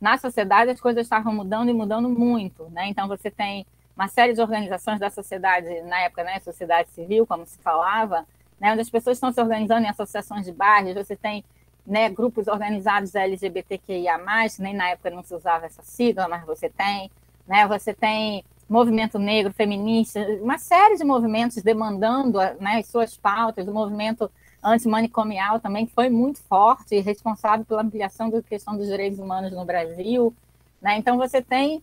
na 0.00 0.16
sociedade 0.18 0.70
as 0.70 0.80
coisas 0.80 1.02
estavam 1.04 1.34
mudando 1.34 1.68
e 1.70 1.74
mudando 1.74 2.08
muito, 2.08 2.70
né? 2.70 2.88
Então 2.88 3.06
você 3.06 3.30
tem 3.30 3.66
uma 3.94 4.08
série 4.08 4.34
de 4.34 4.40
organizações 4.40 5.00
da 5.00 5.10
sociedade, 5.10 5.82
na 5.82 6.00
época, 6.00 6.24
né, 6.24 6.38
sociedade 6.40 6.90
civil, 6.90 7.26
como 7.26 7.46
se 7.46 7.58
falava, 7.58 8.26
né, 8.60 8.72
onde 8.72 8.80
as 8.80 8.90
pessoas 8.90 9.16
estão 9.16 9.32
se 9.32 9.40
organizando 9.40 9.86
em 9.86 9.88
associações 9.88 10.46
de 10.46 10.52
bairros, 10.52 10.94
você 10.94 11.16
tem 11.16 11.44
né, 11.86 12.08
grupos 12.08 12.48
organizados 12.48 13.14
LGBTQIA+, 13.14 14.18
nem 14.58 14.74
na 14.74 14.90
época 14.90 15.10
não 15.10 15.22
se 15.22 15.34
usava 15.34 15.66
essa 15.66 15.82
sigla, 15.82 16.26
mas 16.28 16.44
você 16.44 16.68
tem, 16.68 17.10
né, 17.46 17.66
você 17.66 17.94
tem 17.94 18.44
movimento 18.68 19.18
negro, 19.18 19.52
feminista, 19.52 20.20
uma 20.42 20.58
série 20.58 20.96
de 20.96 21.04
movimentos 21.04 21.62
demandando 21.62 22.38
né, 22.60 22.78
as 22.80 22.86
suas 22.86 23.16
pautas, 23.16 23.68
o 23.68 23.72
movimento 23.72 24.30
antimanicomial 24.62 25.60
também 25.60 25.86
foi 25.86 26.08
muito 26.08 26.40
forte 26.40 26.96
e 26.96 27.00
responsável 27.00 27.64
pela 27.64 27.82
ampliação 27.82 28.28
da 28.28 28.42
questão 28.42 28.76
dos 28.76 28.88
direitos 28.88 29.18
humanos 29.18 29.52
no 29.52 29.64
Brasil. 29.64 30.34
Né? 30.82 30.96
Então, 30.98 31.16
você 31.16 31.40
tem 31.40 31.80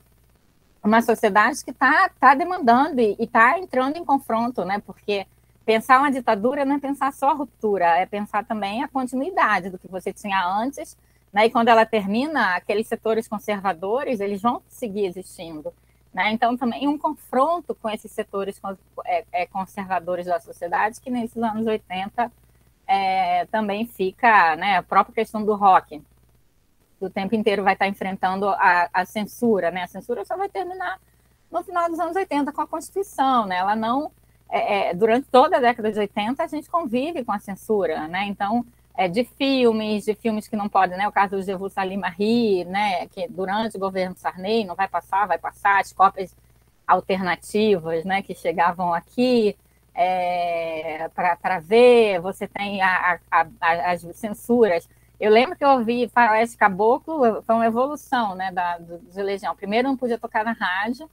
uma 0.83 1.01
sociedade 1.01 1.63
que 1.63 1.71
está 1.71 2.09
tá 2.19 2.35
demandando 2.35 2.99
e 2.99 3.15
está 3.17 3.57
entrando 3.57 3.95
em 3.95 4.03
confronto, 4.03 4.65
né? 4.65 4.81
porque 4.85 5.25
pensar 5.65 5.99
uma 5.99 6.11
ditadura 6.11 6.65
não 6.65 6.75
é 6.75 6.79
pensar 6.79 7.11
só 7.13 7.29
a 7.29 7.33
ruptura, 7.33 7.85
é 7.97 8.05
pensar 8.05 8.45
também 8.45 8.83
a 8.83 8.87
continuidade 8.87 9.69
do 9.69 9.77
que 9.77 9.87
você 9.87 10.11
tinha 10.11 10.45
antes, 10.45 10.97
né? 11.31 11.45
e 11.45 11.49
quando 11.49 11.69
ela 11.69 11.85
termina, 11.85 12.55
aqueles 12.55 12.87
setores 12.87 13.27
conservadores, 13.27 14.19
eles 14.19 14.41
vão 14.41 14.61
seguir 14.67 15.05
existindo. 15.05 15.73
Né? 16.13 16.31
Então, 16.31 16.55
também 16.55 16.87
um 16.87 16.97
confronto 16.97 17.73
com 17.73 17.89
esses 17.89 18.11
setores 18.11 18.61
é, 19.05 19.25
é, 19.31 19.45
conservadores 19.47 20.27
da 20.27 20.39
sociedade, 20.39 21.01
que 21.01 21.09
nesses 21.09 21.41
anos 21.41 21.65
80 21.65 22.31
é, 22.85 23.45
também 23.47 23.87
fica 23.87 24.55
né, 24.55 24.77
a 24.77 24.83
própria 24.83 25.15
questão 25.15 25.43
do 25.43 25.55
rock, 25.55 26.01
o 26.99 27.09
tempo 27.09 27.35
inteiro 27.35 27.63
vai 27.63 27.73
estar 27.73 27.87
enfrentando 27.87 28.47
a, 28.47 28.89
a, 28.93 29.05
censura. 29.05 29.71
Né? 29.71 29.83
A 29.83 29.87
censura 29.87 30.23
só 30.23 30.37
vai 30.37 30.49
terminar 30.49 30.99
no 31.51 31.63
final 31.63 31.89
dos 31.89 31.99
anos 31.99 32.15
80 32.15 32.51
com 32.51 32.61
a 32.61 32.67
Constituição. 32.67 33.45
Né? 33.45 33.57
Ela 33.57 33.75
não. 33.75 34.11
É, 34.49 34.89
é, 34.89 34.93
durante 34.93 35.27
toda 35.31 35.57
a 35.57 35.59
década 35.59 35.91
de 35.91 35.99
80, 35.99 36.43
a 36.43 36.47
gente 36.47 36.69
convive 36.69 37.23
com 37.23 37.31
a 37.31 37.39
censura. 37.39 38.07
Né? 38.07 38.25
Então, 38.27 38.65
é, 38.95 39.07
de 39.07 39.23
filmes, 39.23 40.05
de 40.05 40.13
filmes 40.13 40.47
que 40.47 40.55
não 40.55 40.69
podem, 40.69 40.97
né? 40.97 41.07
O 41.07 41.11
caso 41.11 41.35
do 41.37 41.41
Jeru 41.41 41.69
Salim 41.69 41.97
Marie, 41.97 42.63
né? 42.65 43.07
Que 43.07 43.27
durante 43.27 43.75
o 43.75 43.79
governo 43.79 44.15
Sarney 44.15 44.65
não 44.65 44.75
vai 44.75 44.87
passar, 44.87 45.27
vai 45.27 45.37
passar, 45.37 45.79
as 45.81 45.91
cópias 45.91 46.35
alternativas, 46.87 48.05
né? 48.05 48.21
Que 48.21 48.35
chegavam 48.35 48.93
aqui 48.93 49.55
é, 49.95 51.09
para 51.09 51.59
ver, 51.59 52.19
você 52.19 52.47
tem 52.47 52.81
a, 52.81 53.19
a, 53.31 53.47
a, 53.59 53.91
as 53.91 54.01
censuras. 54.15 54.87
Eu 55.19 55.31
lembro 55.31 55.55
que 55.55 55.63
eu 55.63 55.69
ouvi 55.69 56.07
Faroeste 56.09 56.57
Caboclo, 56.57 57.41
foi 57.43 57.55
uma 57.55 57.65
evolução, 57.65 58.35
né? 58.35 58.51
Da, 58.51 58.77
do, 58.77 59.01
Legião. 59.23 59.55
Primeiro 59.55 59.87
não 59.87 59.97
podia 59.97 60.19
tocar 60.19 60.43
na 60.43 60.51
rádio, 60.51 61.09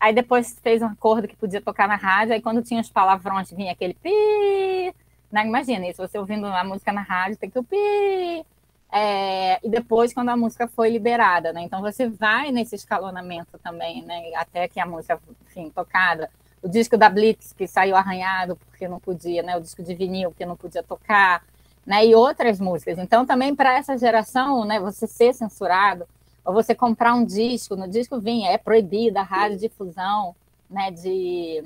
aí 0.00 0.14
depois 0.14 0.58
fez 0.62 0.82
um 0.82 0.86
acordo 0.86 1.28
que 1.28 1.36
podia 1.36 1.60
tocar 1.60 1.88
na 1.88 1.96
rádio, 1.96 2.34
aí 2.34 2.42
quando 2.42 2.62
tinha 2.62 2.80
os 2.80 2.90
palavrões 2.90 3.50
vinha 3.50 3.72
aquele 3.72 3.94
pi 3.94 4.94
né? 5.30 5.46
Imagina 5.46 5.86
isso, 5.88 6.00
você 6.00 6.18
ouvindo 6.18 6.46
a 6.46 6.64
música 6.64 6.92
na 6.92 7.02
rádio, 7.02 7.36
tem 7.36 7.50
que 7.50 7.58
o 7.58 7.64
pi. 7.64 8.46
É, 8.90 9.60
e 9.66 9.68
depois, 9.68 10.14
quando 10.14 10.30
a 10.30 10.36
música 10.36 10.68
foi 10.68 10.90
liberada, 10.90 11.52
né? 11.52 11.62
Então 11.62 11.80
você 11.80 12.08
vai 12.08 12.50
nesse 12.50 12.74
escalonamento 12.74 13.58
também, 13.58 14.02
né? 14.02 14.32
Até 14.36 14.68
que 14.68 14.80
a 14.80 14.86
música, 14.86 15.20
enfim, 15.46 15.70
tocada. 15.70 16.30
O 16.62 16.68
disco 16.68 16.96
da 16.96 17.08
Blitz, 17.08 17.52
que 17.52 17.66
saiu 17.66 17.96
arranhado 17.96 18.56
porque 18.56 18.88
não 18.88 18.98
podia, 19.00 19.42
né? 19.42 19.56
O 19.56 19.60
disco 19.60 19.82
de 19.82 19.94
vinil, 19.94 20.32
que 20.32 20.46
não 20.46 20.56
podia 20.56 20.82
tocar, 20.82 21.44
né? 21.84 22.06
E 22.06 22.14
outras 22.14 22.60
músicas. 22.60 22.98
Então, 22.98 23.26
também 23.26 23.54
para 23.54 23.76
essa 23.76 23.98
geração, 23.98 24.64
né? 24.64 24.80
Você 24.80 25.06
ser 25.06 25.34
censurado, 25.34 26.06
ou 26.46 26.54
você 26.54 26.74
comprar 26.74 27.12
um 27.14 27.24
disco, 27.24 27.76
no 27.76 27.88
disco 27.88 28.20
vinha, 28.20 28.50
é 28.50 28.56
proibida 28.56 29.20
a 29.20 29.24
radiodifusão, 29.24 30.34
né? 30.70 30.90
De 30.90 31.64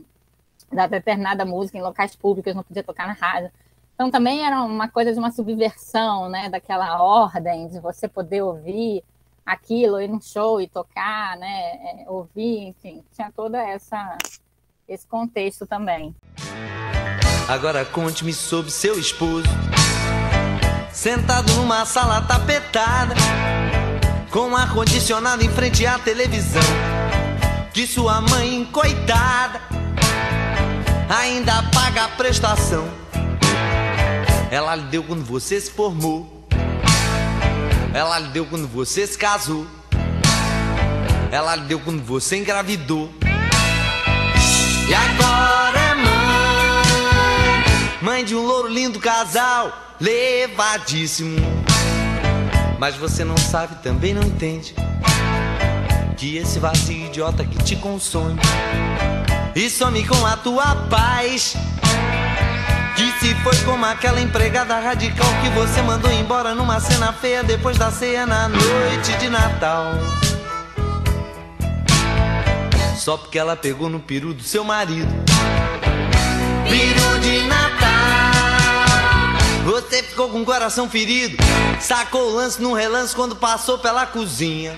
da 0.73 0.87
determinada 0.87 1.45
música 1.45 1.77
em 1.77 1.83
locais 1.83 2.15
públicos, 2.15 2.55
não 2.55 2.63
podia 2.63 2.83
tocar 2.83 3.07
na 3.07 3.13
rádio. 3.13 3.51
Então 3.95 4.11
também 4.11 4.47
era 4.47 4.63
uma 4.63 4.89
coisa 4.89 5.13
de 5.13 5.19
uma 5.19 5.31
subversão, 5.31 6.29
né, 6.29 6.49
daquela 6.49 7.03
ordem 7.03 7.69
de 7.69 7.81
você 7.81 8.09
poder 8.09 8.41
ouvir 8.43 9.03
aquilo, 9.45 10.01
ir 10.01 10.09
num 10.09 10.21
show 10.21 10.61
e 10.61 10.69
tocar, 10.69 11.37
né, 11.37 11.49
é, 11.49 12.05
ouvir, 12.09 12.69
enfim, 12.69 13.03
tinha 13.13 13.31
toda 13.31 13.59
essa 13.61 14.17
esse 14.89 15.07
contexto 15.07 15.67
também. 15.67 16.15
Agora 17.49 17.85
conte-me 17.85 18.33
sobre 18.33 18.71
seu 18.71 18.99
esposo, 18.99 19.47
sentado 20.93 21.53
numa 21.55 21.85
sala 21.85 22.23
tapetada, 22.23 23.15
com 24.31 24.57
ar 24.57 24.73
condicionado 24.73 25.45
em 25.45 25.49
frente 25.49 25.85
à 25.85 25.99
televisão, 25.99 26.63
de 27.73 27.87
sua 27.87 28.21
mãe 28.21 28.65
coitada 28.73 29.61
ainda 31.09 31.63
paga 31.75 32.05
a 32.05 32.09
prestação. 32.09 32.89
Ela 34.51 34.77
lhe 34.77 34.83
deu 34.85 35.03
quando 35.03 35.25
você 35.25 35.61
se 35.61 35.71
formou. 35.71 36.47
Ela 37.93 38.21
lhe 38.21 38.29
deu 38.29 38.47
quando 38.47 38.69
você 38.69 39.07
se 39.07 39.19
casou. 39.19 39.67
Ela 41.33 41.57
lhe 41.57 41.65
deu 41.65 41.81
quando 41.81 42.03
você 42.03 42.37
engravidou. 42.37 43.11
E 44.89 44.95
agora 44.95 45.79
é 45.79 45.95
mãe. 45.95 46.05
mãe 48.03 48.25
de 48.25 48.35
um 48.35 48.45
louro 48.45 48.69
lindo 48.69 48.99
casal, 49.01 49.97
levadíssimo. 50.01 51.37
Mas 52.81 52.97
você 52.97 53.25
não 53.25 53.37
sabe, 53.37 53.75
também 53.83 54.15
não 54.15 54.23
entende 54.23 54.75
que 56.17 56.39
esse 56.39 56.59
vazio 56.59 57.05
idiota 57.09 57.45
que 57.45 57.63
te 57.63 57.77
consome 57.77 58.41
e 59.55 59.69
some 59.69 60.03
com 60.07 60.25
a 60.25 60.35
tua 60.39 60.75
paz. 60.89 61.55
Que 62.97 63.13
se 63.21 63.35
foi 63.43 63.55
como 63.67 63.85
aquela 63.85 64.19
empregada 64.19 64.81
radical 64.81 65.29
que 65.43 65.51
você 65.51 65.83
mandou 65.83 66.11
embora 66.11 66.55
numa 66.55 66.81
cena 66.81 67.13
feia 67.13 67.45
depois 67.45 67.77
da 67.77 67.91
ceia 67.91 68.25
na 68.25 68.49
noite 68.49 69.13
de 69.19 69.29
Natal. 69.29 69.93
Só 72.97 73.19
porque 73.19 73.39
ela 73.39 73.57
pegou 73.57 73.91
no 73.91 74.01
peru 74.01 74.33
do 74.33 74.43
seu 74.43 74.65
marido. 74.65 75.13
Peru 76.67 77.21
de 77.21 77.47
Natal. 77.47 77.80
Você 79.81 80.03
ficou 80.03 80.29
com 80.29 80.43
o 80.43 80.45
coração 80.45 80.89
ferido. 80.89 81.37
Sacou 81.81 82.31
o 82.31 82.35
lance 82.35 82.61
num 82.61 82.75
relance 82.75 83.17
quando 83.17 83.35
passou 83.35 83.79
pela 83.79 84.07
cozinha. 84.07 84.77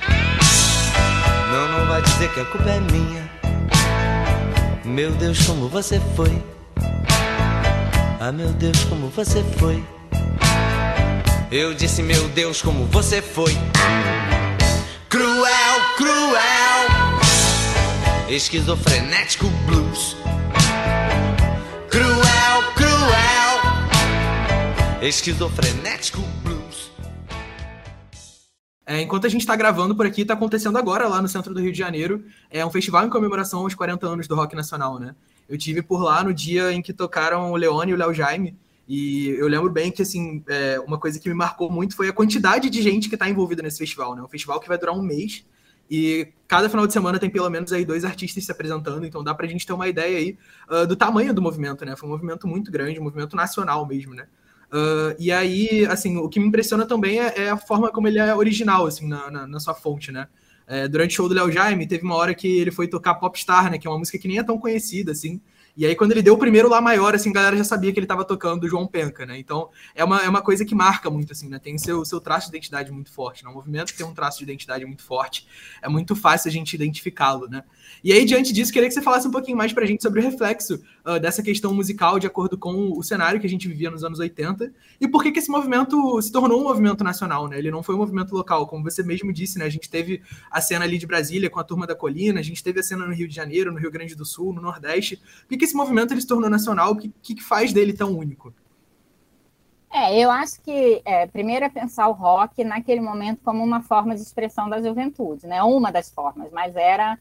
Não, 1.51 1.69
não 1.69 1.87
vai 1.87 2.01
dizer 2.01 2.33
que 2.33 2.41
a 2.41 2.45
culpa 2.45 2.71
é 2.71 2.81
minha. 2.81 3.31
Meu 4.85 5.11
Deus, 5.13 5.45
como 5.45 5.69
você 5.69 6.01
foi. 6.15 6.43
Ah, 8.21 8.31
meu 8.33 8.49
Deus, 8.51 8.85
como 8.85 9.09
você 9.09 9.45
foi. 9.59 9.85
Eu 11.51 11.75
disse, 11.75 12.03
meu 12.03 12.29
Deus, 12.29 12.63
como 12.63 12.87
você 12.87 13.21
foi. 13.21 13.53
Cruel, 15.09 15.81
cruel. 15.97 16.89
Esquizofrenético 18.29 19.49
blues. 19.67 20.17
Cruel, 21.91 22.63
cruel. 22.77 23.42
Esquizofrenético 25.03 26.21
blues. 26.45 26.93
É, 28.87 29.01
enquanto 29.01 29.27
a 29.27 29.29
gente 29.29 29.41
está 29.41 29.57
gravando 29.57 29.97
por 29.97 30.07
aqui, 30.07 30.23
está 30.23 30.35
acontecendo 30.35 30.79
agora 30.79 31.09
lá 31.09 31.21
no 31.21 31.27
centro 31.27 31.53
do 31.53 31.61
Rio 31.61 31.73
de 31.73 31.79
Janeiro. 31.79 32.25
É 32.49 32.65
um 32.65 32.71
festival 32.71 33.05
em 33.05 33.11
comemoração 33.11 33.63
aos 33.63 33.75
40 33.75 34.07
anos 34.07 34.29
do 34.29 34.37
rock 34.37 34.55
nacional, 34.55 35.01
né? 35.01 35.17
Eu 35.49 35.59
tive 35.59 35.83
por 35.83 36.01
lá 36.05 36.23
no 36.23 36.33
dia 36.33 36.73
em 36.73 36.81
que 36.81 36.93
tocaram 36.93 37.51
o 37.51 37.57
Leone 37.57 37.91
e 37.91 37.95
o 37.95 37.97
Léo 37.97 38.15
Jaime. 38.15 38.57
E 38.87 39.31
eu 39.31 39.49
lembro 39.49 39.71
bem 39.71 39.91
que, 39.91 40.03
assim, 40.03 40.45
é, 40.49 40.79
uma 40.87 41.01
coisa 41.01 41.19
que 41.19 41.29
me 41.29 41.35
marcou 41.35 41.69
muito 41.69 41.97
foi 41.97 42.09
a 42.09 42.13
quantidade 42.13 42.71
de 42.71 42.81
gente 42.81 43.09
que 43.09 43.17
está 43.17 43.29
envolvida 43.29 43.61
nesse 43.61 43.79
festival, 43.79 44.15
né? 44.15 44.23
Um 44.23 44.29
festival 44.29 44.61
que 44.61 44.69
vai 44.69 44.79
durar 44.79 44.95
um 44.95 45.03
mês. 45.03 45.45
E 45.91 46.29
cada 46.47 46.69
final 46.71 46.87
de 46.87 46.93
semana 46.93 47.19
tem 47.19 47.29
pelo 47.29 47.51
menos 47.51 47.73
aí 47.73 47.85
dois 47.85 48.05
artistas 48.05 48.45
se 48.45 48.53
apresentando, 48.53 49.05
então 49.05 49.25
dá 49.25 49.35
pra 49.35 49.49
gente 49.49 49.67
ter 49.67 49.73
uma 49.73 49.89
ideia 49.89 50.17
aí 50.17 50.39
uh, 50.71 50.87
do 50.87 50.95
tamanho 50.95 51.35
do 51.35 51.43
movimento, 51.43 51.85
né? 51.85 51.97
Foi 51.97 52.09
um 52.09 52.13
movimento 52.13 52.47
muito 52.47 52.71
grande, 52.71 53.01
um 53.01 53.03
movimento 53.03 53.35
nacional 53.35 53.85
mesmo, 53.85 54.15
né? 54.15 54.29
Uh, 54.73 55.15
e 55.19 55.31
aí, 55.31 55.85
assim, 55.85 56.17
o 56.17 56.29
que 56.31 56.41
me 56.41 56.47
impressiona 56.47 56.87
também 56.87 57.21
é, 57.21 57.45
é 57.45 57.51
a 57.51 57.59
forma 57.59 57.91
como 57.93 58.09
ele 58.09 58.19
é 58.19 58.35
original, 58.35 58.87
assim, 58.87 59.07
na, 59.07 59.31
na, 59.31 59.47
na 59.47 59.61
sua 59.61 59.75
fonte, 59.75 60.11
né? 60.11 60.27
É, 60.67 60.89
durante 60.89 61.11
o 61.11 61.17
show 61.17 61.29
do 61.29 61.35
Léo 61.35 61.53
Jaime, 61.53 61.87
teve 61.87 62.05
uma 62.05 62.15
hora 62.15 62.35
que 62.35 62.49
ele 62.49 62.71
foi 62.71 62.89
tocar 62.89 63.17
Popstar, 63.17 63.71
né? 63.71 63.77
Que 63.77 63.87
é 63.87 63.91
uma 63.91 63.99
música 63.99 64.17
que 64.19 64.27
nem 64.27 64.39
é 64.39 64.43
tão 64.43 64.59
conhecida, 64.59 65.13
assim. 65.13 65.43
E 65.77 65.85
aí, 65.85 65.95
quando 65.95 66.13
ele 66.13 66.23
deu 66.23 66.35
o 66.35 66.39
primeiro 66.39 66.69
Lá 66.69 66.81
Maior, 66.81 67.15
assim, 67.15 67.31
a 67.31 67.33
galera 67.33 67.57
já 67.57 67.65
sabia 67.65 67.93
que 67.93 67.99
ele 67.99 68.05
estava 68.05 68.25
tocando 68.25 68.65
o 68.65 68.69
João 68.69 68.87
Penca, 68.87 69.27
né? 69.27 69.39
Então, 69.39 69.69
é 69.95 70.05
uma, 70.05 70.23
é 70.23 70.29
uma 70.29 70.41
coisa 70.41 70.65
que 70.65 70.75
marca 70.75 71.11
muito, 71.11 71.33
assim, 71.33 71.49
né? 71.49 71.59
Tem 71.59 71.77
seu, 71.77 72.05
seu 72.05 72.21
traço 72.21 72.51
de 72.51 72.57
identidade 72.57 72.91
muito 72.93 73.11
forte, 73.11 73.43
né? 73.45 73.51
Um 73.51 73.55
movimento 73.55 73.95
tem 73.95 74.07
um 74.07 74.15
traço 74.15 74.39
de 74.39 74.45
identidade 74.45 74.85
muito 74.85 75.03
forte. 75.03 75.47
É 75.83 75.89
muito 75.89 76.15
fácil 76.15 76.49
a 76.49 76.53
gente 76.53 76.75
identificá-lo, 76.75 77.49
né? 77.49 77.65
E 78.03 78.13
aí, 78.13 78.25
diante 78.25 78.53
disso, 78.53 78.73
queria 78.73 78.89
que 78.89 78.95
você 78.95 79.03
falasse 79.03 79.29
um 79.29 79.31
pouquinho 79.31 79.57
mais 79.57 79.73
pra 79.73 79.87
gente 79.87 80.03
sobre 80.03 80.21
o 80.21 80.23
reflexo 80.23 80.83
uh, 81.07 81.21
dessa 81.21 81.43
questão 81.43 81.73
musical 81.73 82.19
de 82.19 82.27
acordo 82.27 82.59
com 82.59 82.93
o 82.97 83.03
cenário 83.03 83.41
que 83.41 83.47
a 83.47 83.51
gente 83.51 83.69
vivia 83.69 83.91
nos 83.91 84.03
anos 84.03 84.19
80 84.19 84.73
e 85.01 85.09
por 85.09 85.23
que, 85.23 85.31
que 85.31 85.39
esse 85.39 85.51
movimento 85.51 86.21
se 86.21 86.33
tornou 86.33 86.61
um 86.61 86.65
movimento 86.65 87.05
nacional, 87.05 87.49
né? 87.49 87.59
Ele 87.59 87.71
não 87.71 87.83
foi 87.83 87.95
um 87.95 87.99
movimento 87.99 88.33
local, 88.33 88.67
como 88.67 88.83
você 88.83 89.03
mesmo 89.03 89.33
disse, 89.33 89.59
né? 89.59 89.65
A 89.65 89.71
gente 89.71 89.89
teve 89.89 90.23
a 90.51 90.61
cena 90.61 90.85
ali 90.85 90.99
de 90.99 91.07
Brasília 91.07 91.49
com 91.49 91.61
a 91.61 91.65
Turma 91.65 91.87
da 91.87 91.95
Colina, 91.95 92.41
a 92.41 92.43
gente 92.43 92.63
teve 92.63 92.81
a 92.81 92.83
cena 92.83 93.07
no 93.07 93.15
Rio 93.15 93.29
de 93.29 93.35
Janeiro, 93.35 93.73
no 93.73 93.79
Rio 93.79 93.91
Grande 93.91 94.15
do 94.15 94.25
Sul, 94.25 94.53
no 94.53 94.61
Nordeste. 94.61 95.17
Por 95.17 95.49
que, 95.51 95.59
que 95.59 95.65
esse 95.65 95.77
movimento 95.77 96.13
ele 96.13 96.21
se 96.21 96.27
tornou 96.27 96.51
nacional? 96.51 96.93
O 96.93 96.97
que, 96.97 97.13
que 97.23 97.43
faz 97.43 97.73
dele 97.73 97.93
tão 97.93 98.17
único? 98.17 98.53
É, 99.93 100.19
eu 100.19 100.31
acho 100.31 100.61
que 100.63 101.03
é, 101.05 101.27
primeiro 101.27 101.67
é 101.67 101.69
pensar 101.69 102.09
o 102.09 102.13
rock 102.13 102.65
naquele 102.65 103.01
momento 103.03 103.41
como 103.45 103.63
uma 103.63 103.83
forma 103.83 104.15
de 104.15 104.23
expressão 104.23 104.69
da 104.69 104.81
juventude, 104.81 105.47
né? 105.47 105.63
Uma 105.63 105.93
das 105.93 106.11
formas, 106.11 106.51
mas 106.51 106.75
era 106.75 107.19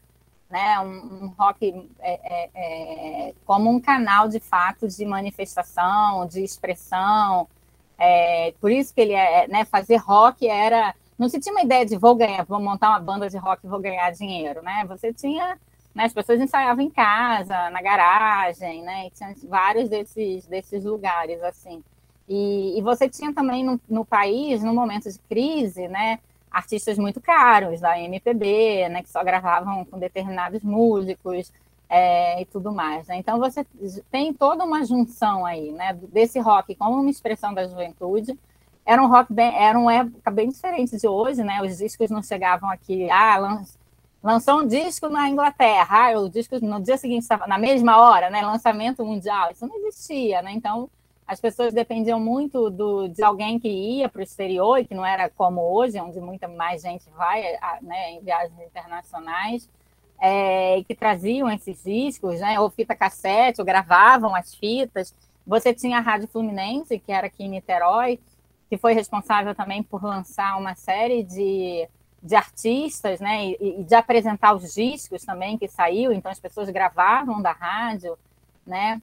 né, 0.52 0.78
um, 0.80 1.24
um 1.24 1.34
rock 1.38 1.88
é, 1.98 2.20
é, 2.22 2.50
é, 2.54 3.34
como 3.46 3.70
um 3.70 3.80
canal 3.80 4.28
de 4.28 4.38
fato 4.38 4.86
de 4.86 5.02
manifestação, 5.06 6.26
de 6.26 6.44
expressão. 6.44 7.48
É, 7.98 8.52
por 8.60 8.70
isso 8.70 8.94
que 8.94 9.00
ele 9.00 9.14
é, 9.14 9.48
né, 9.48 9.64
fazer 9.64 9.96
rock 9.96 10.46
era. 10.46 10.94
Não 11.18 11.26
se 11.28 11.40
tinha 11.40 11.54
uma 11.54 11.62
ideia 11.62 11.86
de 11.86 11.96
vou 11.96 12.14
ganhar, 12.14 12.44
vou 12.44 12.60
montar 12.60 12.90
uma 12.90 13.00
banda 13.00 13.30
de 13.30 13.38
rock 13.38 13.64
e 13.64 13.68
vou 13.68 13.80
ganhar 13.80 14.10
dinheiro, 14.10 14.62
né? 14.62 14.84
Você 14.88 15.12
tinha. 15.12 15.58
Né, 15.94 16.04
as 16.04 16.12
pessoas 16.12 16.40
ensaiavam 16.40 16.84
em 16.84 16.90
casa, 16.90 17.70
na 17.70 17.80
garagem, 17.80 18.82
né? 18.82 19.06
E 19.06 19.10
tinha 19.10 19.34
vários 19.48 19.88
desses, 19.88 20.46
desses 20.46 20.84
lugares, 20.84 21.42
assim. 21.42 21.82
E, 22.28 22.78
e 22.78 22.82
você 22.82 23.08
tinha 23.08 23.32
também 23.32 23.64
no, 23.64 23.80
no 23.88 24.04
país, 24.04 24.62
no 24.62 24.74
momento 24.74 25.10
de 25.10 25.18
crise, 25.20 25.88
né? 25.88 26.18
Artistas 26.52 26.98
muito 26.98 27.20
caros 27.20 27.80
da 27.80 27.98
MPB, 27.98 28.88
né, 28.88 29.02
que 29.02 29.10
só 29.10 29.24
gravavam 29.24 29.84
com 29.84 29.98
determinados 29.98 30.62
músicos 30.62 31.52
é, 31.88 32.40
e 32.40 32.44
tudo 32.46 32.72
mais. 32.72 33.06
Né? 33.06 33.16
Então 33.16 33.38
você 33.38 33.66
tem 34.10 34.32
toda 34.32 34.64
uma 34.64 34.84
junção 34.84 35.44
aí, 35.46 35.72
né, 35.72 35.98
desse 36.12 36.38
rock 36.38 36.74
como 36.74 37.00
uma 37.00 37.10
expressão 37.10 37.52
da 37.54 37.66
juventude. 37.66 38.38
Era 38.84 39.00
um 39.02 39.08
rock 39.08 39.32
bem, 39.32 39.54
era 39.54 39.78
uma 39.78 39.94
época 39.94 40.30
bem 40.30 40.48
diferente 40.48 40.96
de 40.96 41.06
hoje, 41.06 41.44
né? 41.44 41.62
Os 41.62 41.78
discos 41.78 42.10
não 42.10 42.20
chegavam 42.20 42.68
aqui, 42.68 43.08
ah, 43.10 43.64
lançou 44.20 44.60
um 44.60 44.66
disco 44.66 45.08
na 45.08 45.28
Inglaterra, 45.28 46.08
ah, 46.10 46.18
o 46.18 46.28
disco 46.28 46.58
no 46.58 46.80
dia 46.80 46.98
seguinte 46.98 47.24
na 47.46 47.58
mesma 47.58 47.96
hora, 47.98 48.28
né? 48.28 48.42
Lançamento 48.42 49.04
mundial, 49.04 49.52
isso 49.52 49.64
não 49.68 49.76
existia, 49.76 50.42
né? 50.42 50.50
Então 50.50 50.90
as 51.32 51.40
pessoas 51.40 51.72
dependiam 51.72 52.20
muito 52.20 52.68
do, 52.68 53.08
de 53.08 53.22
alguém 53.22 53.58
que 53.58 53.68
ia 53.68 54.06
para 54.06 54.20
o 54.20 54.22
exterior, 54.22 54.78
e 54.78 54.84
que 54.84 54.94
não 54.94 55.04
era 55.04 55.30
como 55.30 55.62
hoje, 55.62 55.98
onde 55.98 56.20
muita 56.20 56.46
mais 56.46 56.82
gente 56.82 57.08
vai 57.16 57.42
né, 57.80 58.12
em 58.12 58.20
viagens 58.20 58.60
internacionais, 58.60 59.66
é, 60.20 60.76
e 60.78 60.84
que 60.84 60.94
traziam 60.94 61.50
esses 61.50 61.82
discos, 61.82 62.38
né, 62.38 62.60
ou 62.60 62.68
fita 62.68 62.94
cassete, 62.94 63.62
ou 63.62 63.64
gravavam 63.64 64.34
as 64.34 64.54
fitas. 64.54 65.14
Você 65.46 65.72
tinha 65.72 65.96
a 65.96 66.00
Rádio 66.02 66.28
Fluminense, 66.28 66.98
que 66.98 67.10
era 67.10 67.28
aqui 67.28 67.44
em 67.44 67.48
Niterói, 67.48 68.20
que 68.68 68.76
foi 68.76 68.92
responsável 68.92 69.54
também 69.54 69.82
por 69.82 70.04
lançar 70.04 70.58
uma 70.58 70.74
série 70.74 71.22
de, 71.22 71.88
de 72.22 72.34
artistas, 72.34 73.20
né, 73.20 73.46
e, 73.46 73.80
e 73.80 73.84
de 73.84 73.94
apresentar 73.94 74.54
os 74.54 74.74
discos 74.74 75.24
também 75.24 75.56
que 75.56 75.66
saiu, 75.66 76.12
então 76.12 76.30
as 76.30 76.38
pessoas 76.38 76.68
gravavam 76.68 77.40
da 77.40 77.52
rádio, 77.52 78.18
né, 78.66 79.00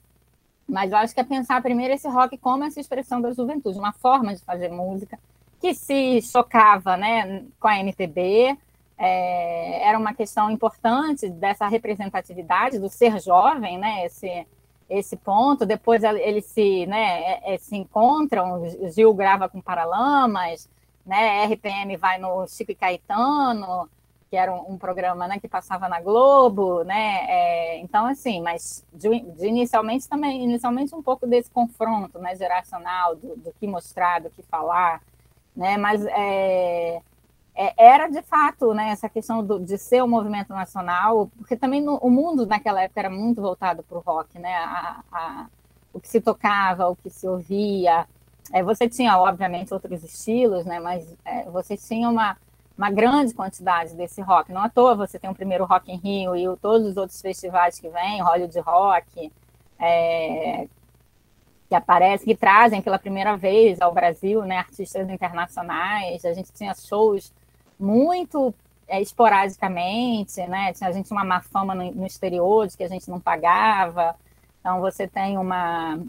mas 0.70 0.92
eu 0.92 0.98
acho 0.98 1.14
que 1.14 1.20
é 1.20 1.24
pensar 1.24 1.62
primeiro 1.62 1.94
esse 1.94 2.08
rock 2.08 2.38
como 2.38 2.64
essa 2.64 2.80
expressão 2.80 3.20
da 3.20 3.32
juventude, 3.32 3.80
uma 3.80 3.92
forma 3.92 4.36
de 4.36 4.42
fazer 4.44 4.70
música 4.70 5.20
que 5.60 5.74
se 5.74 6.22
chocava 6.22 6.96
né, 6.96 7.44
com 7.60 7.68
a 7.68 7.80
MPB, 7.80 8.58
é, 8.98 9.88
era 9.88 9.98
uma 9.98 10.14
questão 10.14 10.50
importante 10.52 11.30
dessa 11.30 11.68
representatividade 11.68 12.80
do 12.80 12.90
ser 12.90 13.20
jovem, 13.22 13.78
né, 13.78 14.06
esse, 14.06 14.48
esse 14.90 15.18
ponto. 15.18 15.66
Depois 15.66 16.04
eles 16.04 16.46
se, 16.46 16.86
né, 16.86 17.22
é, 17.22 17.56
é, 17.56 17.58
se 17.58 17.76
encontram, 17.76 18.64
Gil 18.90 19.14
grava 19.14 19.50
com 19.50 19.62
Paralamas, 19.62 20.70
né, 21.06 21.46
RPM 21.46 21.98
vai 21.98 22.18
no 22.20 22.48
Chico 22.48 22.72
e 22.72 22.76
Caetano, 22.76 23.90
que 24.30 24.36
era 24.38 24.54
um, 24.54 24.74
um, 24.74 24.78
programa 24.78 25.28
né, 25.28 25.40
que 25.40 25.48
passava 25.48 25.90
na 25.90 26.00
Globo, 26.00 26.84
né? 26.84 27.26
É, 27.28 27.80
então, 27.80 28.06
assim, 28.06 28.42
mas 28.42 28.86
de, 28.94 29.20
de, 29.20 29.48
inicialmente 29.48 30.08
também, 30.08 30.44
inicialmente 30.44 30.94
um 30.94 31.02
pouco 31.02 31.26
desse 31.26 31.50
confronto 31.50 32.20
né, 32.20 32.36
geracional, 32.36 33.16
do, 33.16 33.36
do 33.36 33.54
que 33.60 33.66
mostrar, 33.66 34.22
do 34.22 34.30
que 34.30 34.44
falar, 34.44 35.02
né? 35.56 35.78
Mas 35.78 36.06
é, 36.06 37.02
é, 37.56 37.74
era 37.78 38.08
de 38.08 38.22
fato 38.22 38.74
né, 38.74 38.90
essa 38.92 39.10
questão 39.10 39.44
do, 39.44 39.60
de 39.60 39.78
ser 39.78 40.04
um 40.04 40.08
movimento 40.08 40.50
nacional, 40.54 41.30
porque 41.38 41.58
também 41.58 41.82
no, 41.82 41.96
o 41.98 42.10
mundo 42.10 42.46
naquela 42.46 42.84
época 42.84 43.00
era 43.00 43.10
muito 43.10 43.42
voltado 43.42 43.82
para 43.84 43.98
o 43.98 44.02
rock, 44.02 44.38
né? 44.38 44.56
A, 44.56 45.04
a, 45.12 45.48
o 45.92 46.00
que 46.00 46.08
se 46.08 46.22
tocava, 46.22 46.88
o 46.88 46.96
que 46.96 47.10
se 47.10 47.28
ouvia. 47.28 48.08
É, 48.54 48.64
você 48.64 48.88
tinha, 48.88 49.18
obviamente, 49.18 49.74
outros 49.74 50.04
estilos, 50.04 50.66
né? 50.66 50.80
Mas 50.80 51.16
é, 51.26 51.44
você 51.50 51.76
tinha 51.76 52.08
uma 52.10 52.38
uma 52.80 52.90
grande 52.90 53.34
quantidade 53.34 53.94
desse 53.94 54.22
rock. 54.22 54.54
Não 54.54 54.62
à 54.62 54.70
toa 54.70 54.96
você 54.96 55.20
tem 55.20 55.30
o 55.30 55.36
primeiro 55.36 55.66
Rock 55.66 55.92
in 55.92 55.98
Rio 55.98 56.34
e 56.34 56.58
todos 56.60 56.88
os 56.88 56.96
outros 56.96 57.22
festivais 57.22 57.78
que 57.78 57.90
vêm, 57.90 58.22
Hollywood 58.22 58.58
Rock, 58.62 59.30
é, 59.78 60.66
que 61.68 61.76
aparecem, 61.76 62.26
que 62.26 62.38
trazem 62.38 62.82
pela 62.82 62.98
primeira 62.98 63.36
vez 63.36 63.82
ao 63.82 63.94
Brasil 63.94 64.46
né, 64.46 64.60
artistas 64.60 65.10
internacionais. 65.10 66.24
A 66.24 66.32
gente 66.32 66.54
tinha 66.54 66.74
shows 66.74 67.34
muito 67.78 68.54
é, 68.88 69.02
esporadicamente, 69.02 70.40
né? 70.48 70.74
A 70.82 70.92
gente 70.94 71.08
tinha 71.08 71.18
uma 71.18 71.26
má 71.26 71.42
fama 71.42 71.76
no, 71.76 71.92
no 71.92 72.06
exterior 72.06 72.66
de 72.66 72.78
que 72.78 72.84
a 72.86 72.88
gente 72.88 73.10
não 73.10 73.20
pagava. 73.20 74.16
Então 74.62 74.80
você 74.80 75.06
tem 75.06 75.38
uma 75.38 76.00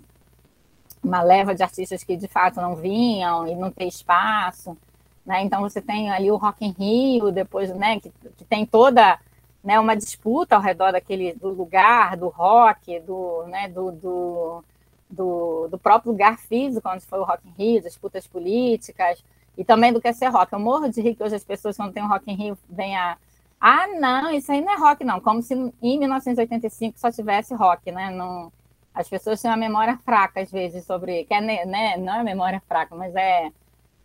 uma 1.02 1.22
leva 1.22 1.52
de 1.52 1.62
artistas 1.64 2.04
que 2.04 2.16
de 2.16 2.28
fato 2.28 2.61
não 2.61 2.76
vinham 2.76 3.48
e 3.48 3.56
não 3.56 3.72
tem 3.72 3.88
espaço. 3.88 4.76
Né? 5.24 5.42
Então 5.42 5.61
você 5.61 5.80
tem 5.80 6.11
ali 6.11 6.30
o 6.30 6.37
Rock 6.37 6.64
in 6.64 6.74
Rio, 6.78 7.30
depois, 7.30 7.74
né, 7.74 8.00
que, 8.00 8.11
que 8.37 8.44
tem 8.44 8.64
toda 8.64 9.18
né, 9.62 9.78
uma 9.78 9.94
disputa 9.94 10.56
ao 10.56 10.62
redor 10.62 10.92
daquele 10.92 11.35
do 11.35 11.48
lugar, 11.48 12.16
do 12.16 12.28
rock, 12.28 12.98
do, 13.00 13.44
né, 13.46 13.68
do, 13.68 13.92
do, 13.92 14.64
do, 15.09 15.68
do 15.68 15.78
próprio 15.78 16.12
lugar 16.12 16.38
físico, 16.38 16.88
onde 16.88 17.04
foi 17.04 17.18
o 17.18 17.24
Rock 17.24 17.46
in 17.46 17.52
Rio, 17.59 17.83
disputas 17.83 18.26
políticas, 18.26 19.22
e 19.56 19.64
também 19.64 19.92
do 19.92 20.00
que 20.00 20.09
é 20.09 20.12
ser 20.12 20.28
rock. 20.28 20.52
Eu 20.52 20.59
morro 20.59 20.88
de 20.88 21.00
rir 21.00 21.14
que 21.14 21.22
hoje 21.22 21.35
as 21.35 21.44
pessoas, 21.44 21.76
quando 21.76 21.92
tem 21.92 22.02
um 22.02 22.09
Rock 22.09 22.30
in 22.30 22.35
Rio, 22.35 22.59
vêm 22.68 22.96
a. 22.96 23.18
Ah, 23.61 23.87
não, 23.88 24.30
isso 24.30 24.50
aí 24.50 24.62
não 24.62 24.72
é 24.72 24.76
rock, 24.76 25.04
não. 25.04 25.20
Como 25.20 25.42
se 25.42 25.52
em 25.83 25.98
1985 25.98 26.98
só 26.98 27.11
tivesse 27.11 27.54
rock, 27.54 27.92
né? 27.92 28.11
Não, 28.11 28.50
as 28.94 29.06
pessoas 29.09 29.40
têm 29.42 29.50
uma 29.50 29.56
memória 29.56 29.98
fraca, 29.98 30.40
às 30.40 30.50
vezes, 30.50 30.85
sobre. 30.85 31.24
Que 31.24 31.35
é, 31.35 31.40
né, 31.66 31.96
não 31.98 32.20
é 32.20 32.22
memória 32.22 32.62
fraca, 32.66 32.94
mas 32.94 33.14
é. 33.14 33.50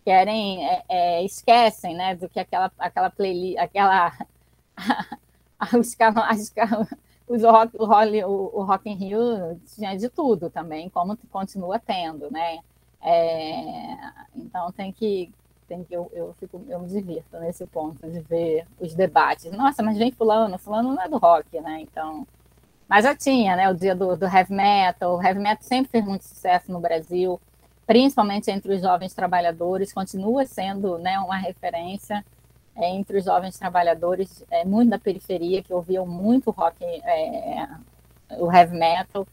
Querem. 0.05 0.65
É, 0.65 0.83
é, 0.87 1.25
esquecem, 1.25 1.95
né? 1.95 2.15
Do 2.15 2.29
que 2.29 2.39
aquela, 2.39 2.71
aquela 2.79 3.09
playlist. 3.09 3.57
Aquela. 3.57 4.13
os, 5.77 5.97
os 7.27 7.43
rock, 7.43 7.75
o, 7.77 7.85
rock, 7.85 8.23
o 8.23 8.63
Rock 8.63 8.89
in 8.89 8.95
Rio 8.95 9.59
tinha 9.75 9.97
de 9.97 10.09
tudo 10.09 10.49
também, 10.49 10.89
como 10.89 11.17
continua 11.31 11.79
tendo, 11.79 12.31
né? 12.31 12.59
É, 13.01 13.95
então 14.35 14.71
tem 14.71 14.91
que 14.91 15.31
tem 15.67 15.83
que 15.83 15.93
eu, 15.95 16.09
eu 16.13 16.33
fico 16.39 16.63
eu 16.67 16.79
me 16.79 16.87
divirto 16.87 17.39
nesse 17.39 17.65
ponto 17.67 18.07
de 18.09 18.19
ver 18.19 18.67
os 18.79 18.93
debates. 18.93 19.51
Nossa, 19.51 19.81
mas 19.83 19.97
vem 19.97 20.11
fulano, 20.11 20.57
fulano 20.57 20.93
não 20.93 21.01
é 21.01 21.09
do 21.09 21.17
rock, 21.17 21.59
né? 21.61 21.81
Então, 21.81 22.27
mas 22.87 23.03
já 23.03 23.15
tinha, 23.15 23.55
né? 23.55 23.69
O 23.69 23.73
dia 23.73 23.95
do, 23.95 24.15
do 24.15 24.25
heavy 24.25 24.53
metal, 24.53 25.17
o 25.17 25.23
heavy 25.23 25.39
metal 25.39 25.63
sempre 25.63 25.91
fez 25.91 26.05
muito 26.05 26.23
sucesso 26.23 26.71
no 26.71 26.79
Brasil, 26.79 27.39
principalmente 27.85 28.49
entre 28.49 28.73
os 28.73 28.81
jovens 28.81 29.13
trabalhadores, 29.13 29.93
continua 29.93 30.45
sendo, 30.45 30.97
né, 30.97 31.19
uma 31.19 31.37
referência 31.37 32.25
é, 32.75 32.89
entre 32.89 33.17
os 33.17 33.25
jovens 33.25 33.57
trabalhadores, 33.57 34.43
é, 34.51 34.65
muito 34.65 34.89
da 34.89 34.99
periferia, 34.99 35.63
que 35.63 35.73
ouviam 35.73 36.05
muito 36.05 36.51
rock, 36.51 36.83
é, 36.83 37.67
o 38.39 38.51
heavy 38.51 38.77
metal, 38.77 39.25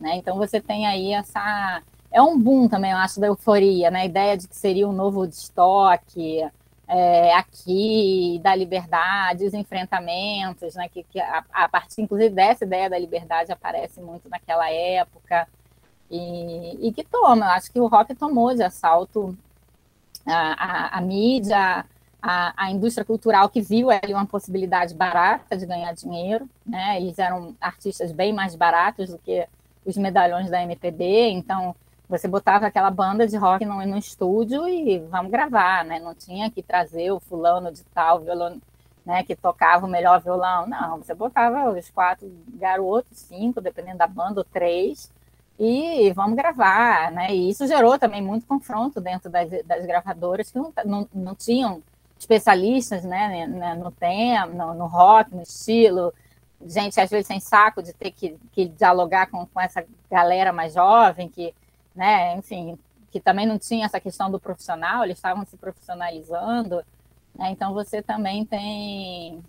né? 0.00 0.16
Então 0.16 0.36
você 0.36 0.60
tem 0.60 0.86
aí 0.86 1.12
essa 1.12 1.82
é 2.10 2.22
um 2.22 2.38
boom 2.38 2.68
também, 2.68 2.92
eu 2.92 2.96
acho, 2.96 3.20
da 3.20 3.26
euforia, 3.26 3.90
né? 3.90 4.00
A 4.00 4.06
ideia 4.06 4.36
de 4.36 4.48
que 4.48 4.56
seria 4.56 4.88
um 4.88 4.92
novo 4.92 5.24
estoque 5.24 6.40
é, 6.88 7.34
aqui, 7.34 8.40
da 8.42 8.54
liberdade, 8.54 9.44
os 9.44 9.52
enfrentamentos, 9.52 10.74
né? 10.76 10.88
Que, 10.88 11.02
que 11.02 11.20
a, 11.20 11.44
a, 11.52 11.68
partir, 11.68 12.02
inclusive, 12.02 12.34
dessa 12.34 12.64
ideia 12.64 12.88
da 12.88 12.98
liberdade 12.98 13.52
aparece 13.52 14.00
muito 14.00 14.28
naquela 14.28 14.70
época. 14.70 15.46
E, 16.10 16.88
e 16.88 16.92
que 16.92 17.04
toma, 17.04 17.46
eu 17.46 17.50
acho 17.50 17.72
que 17.72 17.80
o 17.80 17.86
rock 17.86 18.14
tomou 18.14 18.54
de 18.54 18.62
assalto 18.62 19.36
a, 20.26 20.94
a, 20.94 20.98
a 20.98 21.00
mídia, 21.00 21.84
a, 22.22 22.54
a, 22.56 22.70
indústria 22.70 23.04
cultural 23.04 23.48
que 23.48 23.60
viu 23.60 23.90
ali 23.90 24.12
uma 24.12 24.26
possibilidade 24.26 24.94
barata 24.94 25.56
de 25.56 25.66
ganhar 25.66 25.92
dinheiro, 25.94 26.48
né? 26.64 27.00
Eles 27.00 27.18
eram 27.18 27.54
artistas 27.60 28.12
bem 28.12 28.32
mais 28.32 28.54
baratos 28.54 29.10
do 29.10 29.18
que 29.18 29.46
os 29.84 29.96
medalhões 29.96 30.50
da 30.50 30.62
MPB, 30.62 31.30
então 31.30 31.74
você 32.08 32.28
botava 32.28 32.66
aquela 32.66 32.90
banda 32.90 33.26
de 33.26 33.36
rock 33.36 33.64
no, 33.64 33.84
no 33.84 33.98
estúdio 33.98 34.68
e 34.68 34.98
vamos 34.98 35.30
gravar, 35.30 35.84
né? 35.84 35.98
Não 35.98 36.14
tinha 36.14 36.50
que 36.50 36.62
trazer 36.62 37.10
o 37.12 37.20
fulano 37.20 37.72
de 37.72 37.82
tal 37.86 38.20
violão, 38.20 38.60
né? 39.04 39.22
Que 39.22 39.34
tocava 39.34 39.86
o 39.86 39.88
melhor 39.88 40.20
violão, 40.20 40.66
não. 40.66 40.98
Você 40.98 41.14
botava 41.14 41.70
os 41.70 41.90
quatro 41.90 42.30
garotos, 42.54 43.18
cinco, 43.18 43.60
dependendo 43.60 43.98
da 43.98 44.06
banda, 44.06 44.40
ou 44.40 44.44
três, 44.44 45.12
e 45.58 46.12
vamos 46.12 46.36
gravar, 46.36 47.10
né? 47.10 47.34
E 47.34 47.48
isso 47.50 47.66
gerou 47.66 47.98
também 47.98 48.20
muito 48.20 48.46
confronto 48.46 49.00
dentro 49.00 49.30
das, 49.30 49.48
das 49.64 49.86
gravadoras 49.86 50.50
que 50.50 50.58
não, 50.58 50.72
não, 50.84 51.08
não 51.14 51.34
tinham 51.34 51.82
especialistas 52.18 53.04
né, 53.04 53.46
né, 53.46 53.74
no 53.74 53.90
tema, 53.90 54.46
no, 54.46 54.74
no, 54.74 54.86
rock, 54.86 55.34
no 55.34 55.42
estilo, 55.42 56.12
gente 56.66 57.00
às 57.00 57.10
vezes 57.10 57.26
sem 57.26 57.40
saco 57.40 57.82
de 57.82 57.92
ter 57.92 58.10
que, 58.10 58.38
que 58.52 58.66
dialogar 58.66 59.26
com, 59.26 59.46
com 59.46 59.60
essa 59.60 59.84
galera 60.10 60.52
mais 60.52 60.74
jovem, 60.74 61.28
que, 61.28 61.54
né, 61.94 62.34
enfim, 62.36 62.78
que 63.10 63.20
também 63.20 63.46
não 63.46 63.58
tinha 63.58 63.84
essa 63.84 64.00
questão 64.00 64.30
do 64.30 64.40
profissional, 64.40 65.04
eles 65.04 65.18
estavam 65.18 65.44
se 65.44 65.56
profissionalizando, 65.56 66.76
né, 67.34 67.50
então 67.50 67.74
você 67.74 68.00
também 68.00 68.44
tem, 68.44 69.42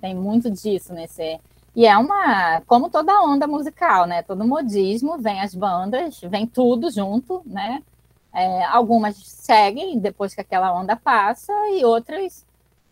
tem 0.00 0.14
muito 0.14 0.50
disso 0.50 0.92
nesse... 0.92 1.40
E 1.74 1.86
é 1.86 1.96
uma, 1.96 2.60
como 2.66 2.90
toda 2.90 3.22
onda 3.22 3.46
musical, 3.46 4.06
né? 4.06 4.22
Todo 4.22 4.46
modismo, 4.46 5.18
vem 5.18 5.40
as 5.40 5.54
bandas, 5.54 6.20
vem 6.20 6.46
tudo 6.46 6.90
junto, 6.90 7.42
né? 7.46 7.82
É, 8.32 8.64
algumas 8.64 9.16
seguem 9.16 9.98
depois 9.98 10.34
que 10.34 10.40
aquela 10.40 10.72
onda 10.72 10.96
passa 10.96 11.52
e 11.70 11.84
outras 11.84 12.46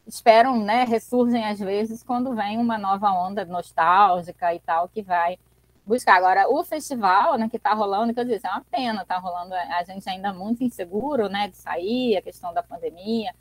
esperam, 0.07 0.59
né, 0.59 0.85
ressurgem 0.85 1.45
às 1.47 1.59
vezes 1.59 2.03
quando 2.03 2.35
vem 2.35 2.59
uma 2.59 2.77
nova 2.77 3.11
onda 3.13 3.45
nostálgica 3.45 4.55
e 4.55 4.61
tal 4.61 4.89
que 4.89 5.03
vai 5.03 5.39
buscar. 5.87 6.17
Agora, 6.17 6.49
o 6.49 6.63
festival 6.65 7.39
né, 7.39 7.49
que 7.49 7.57
está 7.57 7.73
rolando, 7.73 8.13
que 8.13 8.21
eu 8.21 8.25
disse, 8.25 8.47
é 8.47 8.51
uma 8.51 8.65
pena, 8.71 9.03
está 9.03 9.19
rolando 9.19 9.55
a 9.55 9.85
gente 9.85 10.09
ainda 10.09 10.33
muito 10.33 10.63
inseguro 10.65 11.29
né, 11.29 11.49
de 11.49 11.57
sair, 11.57 12.17
a 12.17 12.23
questão 12.23 12.53
da 12.53 12.63
pandemia, 12.63 13.35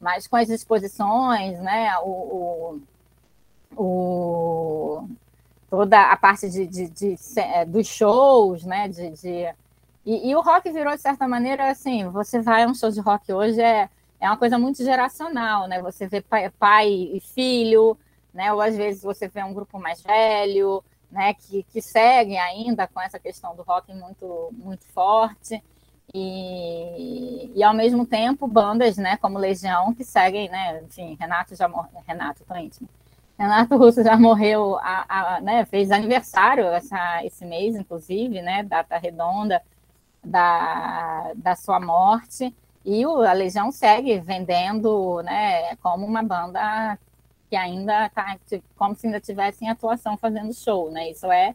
mas 0.00 0.26
com 0.26 0.36
as 0.36 0.48
exposições, 0.48 1.58
né, 1.60 1.96
o, 1.98 2.08
o, 2.08 2.82
o 3.76 5.08
toda 5.70 6.12
a 6.12 6.16
parte 6.16 6.48
de, 6.48 6.66
de, 6.66 6.88
de, 6.88 7.16
de, 7.16 7.40
é, 7.40 7.64
dos 7.64 7.86
shows, 7.88 8.64
né, 8.64 8.86
de, 8.88 9.12
e, 10.06 10.28
e, 10.30 10.36
o 10.36 10.42
rock 10.42 10.70
virou, 10.70 10.94
de 10.94 11.00
certa 11.00 11.26
maneira, 11.26 11.70
assim, 11.70 12.08
você 12.10 12.40
vai 12.40 12.64
a 12.64 12.68
um 12.68 12.74
show 12.74 12.90
de 12.90 13.00
rock 13.00 13.32
hoje, 13.32 13.60
é, 13.60 13.88
é 14.20 14.28
uma 14.28 14.36
coisa 14.36 14.58
muito 14.58 14.82
geracional, 14.84 15.66
né? 15.66 15.80
Você 15.80 16.06
vê 16.06 16.20
pai, 16.20 16.50
pai 16.50 16.88
e 16.88 17.20
filho, 17.20 17.96
né? 18.32 18.52
Ou 18.52 18.60
às 18.60 18.76
vezes 18.76 19.02
você 19.02 19.28
vê 19.28 19.42
um 19.42 19.54
grupo 19.54 19.78
mais 19.78 20.02
velho, 20.02 20.84
né? 21.10 21.32
Que, 21.34 21.62
que 21.64 21.80
seguem 21.80 22.38
ainda 22.38 22.86
com 22.86 23.00
essa 23.00 23.18
questão 23.18 23.56
do 23.56 23.62
rock 23.62 23.94
muito, 23.94 24.50
muito 24.52 24.84
forte. 24.88 25.62
E, 26.12 27.50
e 27.54 27.64
ao 27.64 27.74
mesmo 27.74 28.06
tempo 28.06 28.46
bandas, 28.46 28.98
né? 28.98 29.16
Como 29.16 29.38
Legião, 29.38 29.94
que 29.94 30.04
seguem, 30.04 30.50
né? 30.50 30.82
Enfim, 30.84 31.16
Renato 31.18 31.56
já 31.56 31.66
morreu, 31.66 32.02
Renato, 32.06 32.44
tô 32.46 32.54
íntimo. 32.56 32.88
Renato 33.38 33.76
Russo 33.76 34.02
já 34.02 34.16
morreu, 34.16 34.76
a, 34.78 35.36
a, 35.36 35.40
né, 35.40 35.64
fez 35.64 35.90
aniversário 35.90 36.66
essa, 36.66 37.24
esse 37.24 37.44
mês, 37.44 37.74
inclusive, 37.74 38.40
né, 38.40 38.62
data 38.62 38.96
redonda, 38.96 39.60
da, 40.22 41.32
da 41.34 41.56
sua 41.56 41.80
morte. 41.80 42.54
E 42.84 43.04
o, 43.04 43.22
a 43.22 43.32
Legião 43.32 43.72
segue 43.72 44.18
vendendo 44.20 45.22
né, 45.22 45.74
como 45.76 46.06
uma 46.06 46.22
banda 46.22 46.98
que 47.50 47.56
ainda 47.56 48.06
está, 48.06 48.38
como 48.76 48.94
se 48.94 49.06
ainda 49.06 49.20
tivesse 49.20 49.64
em 49.64 49.68
atuação 49.68 50.16
fazendo 50.16 50.52
show. 50.54 50.90
Né? 50.90 51.10
Isso 51.10 51.30
é 51.30 51.54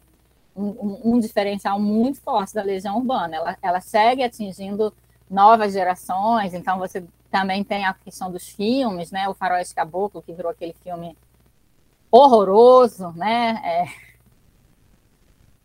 um, 0.56 1.16
um, 1.16 1.20
diferencial 1.20 1.80
muito 1.80 2.20
forte 2.22 2.54
da 2.54 2.62
Legião 2.62 2.98
Urbana. 2.98 3.36
Ela, 3.36 3.58
ela 3.62 3.82
segue 3.82 4.24
atingindo 4.24 4.94
novas 5.30 5.74
gerações, 5.74 6.54
então 6.54 6.80
você 6.80 7.04
também 7.30 7.64
tem 7.64 7.86
a 7.86 7.94
questão 7.94 8.32
dos 8.32 8.50
filmes, 8.50 9.12
né? 9.12 9.30
O 9.30 9.36
Faroeste 9.36 9.76
Caboclo, 9.76 10.24
que 10.24 10.34
virou 10.34 10.52
aquele 10.52 10.74
filme 10.74 11.16
horroroso, 12.12 13.12
né? 13.14 13.62
É, 13.64 14.10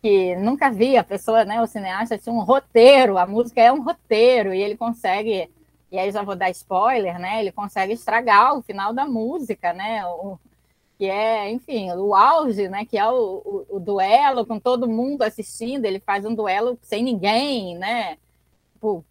que 0.05 0.35
nunca 0.35 0.69
vi 0.69 0.95
a 0.97 1.03
pessoa, 1.03 1.43
né, 1.45 1.59
o 1.59 1.65
cineasta 1.65 2.15
tinha 2.15 2.31
um 2.31 2.43
roteiro, 2.43 3.17
a 3.17 3.25
música 3.25 3.59
é 3.59 3.73
um 3.73 3.81
roteiro 3.81 4.53
e 4.53 4.61
ele 4.61 4.77
consegue, 4.77 5.49
e 5.91 5.97
aí 5.97 6.11
já 6.11 6.21
vou 6.21 6.35
dar 6.35 6.51
spoiler, 6.51 7.17
né, 7.17 7.39
ele 7.39 7.51
consegue 7.51 7.93
estragar 7.93 8.55
o 8.55 8.61
final 8.61 8.93
da 8.93 9.07
música, 9.07 9.73
né, 9.73 10.05
o, 10.05 10.37
que 10.95 11.05
é, 11.05 11.49
enfim, 11.51 11.91
o 11.93 12.13
auge, 12.13 12.69
né, 12.69 12.85
que 12.85 12.99
é 12.99 13.09
o, 13.09 13.41
o, 13.43 13.77
o, 13.77 13.79
duelo 13.79 14.45
com 14.45 14.59
todo 14.59 14.87
mundo 14.87 15.23
assistindo, 15.23 15.85
ele 15.85 15.99
faz 15.99 16.23
um 16.23 16.35
duelo 16.35 16.77
sem 16.83 17.03
ninguém, 17.03 17.75
né, 17.75 18.19
tipo, 18.73 19.03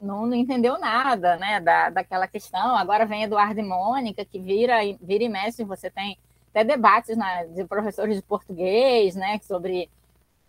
não, 0.00 0.24
não 0.24 0.34
entendeu 0.34 0.78
nada, 0.78 1.36
né, 1.36 1.60
da, 1.60 1.90
daquela 1.90 2.26
questão, 2.26 2.74
agora 2.76 3.04
vem 3.04 3.24
Eduardo 3.24 3.60
e 3.60 3.62
Mônica, 3.62 4.24
que 4.24 4.38
vira, 4.38 4.78
vira 5.02 5.24
e 5.24 5.28
mexe, 5.28 5.64
você 5.64 5.90
tem 5.90 6.16
até 6.54 6.62
debates 6.62 7.16
na, 7.16 7.42
de 7.44 7.64
professores 7.64 8.14
de 8.14 8.22
português, 8.22 9.16
né, 9.16 9.40
sobre 9.42 9.90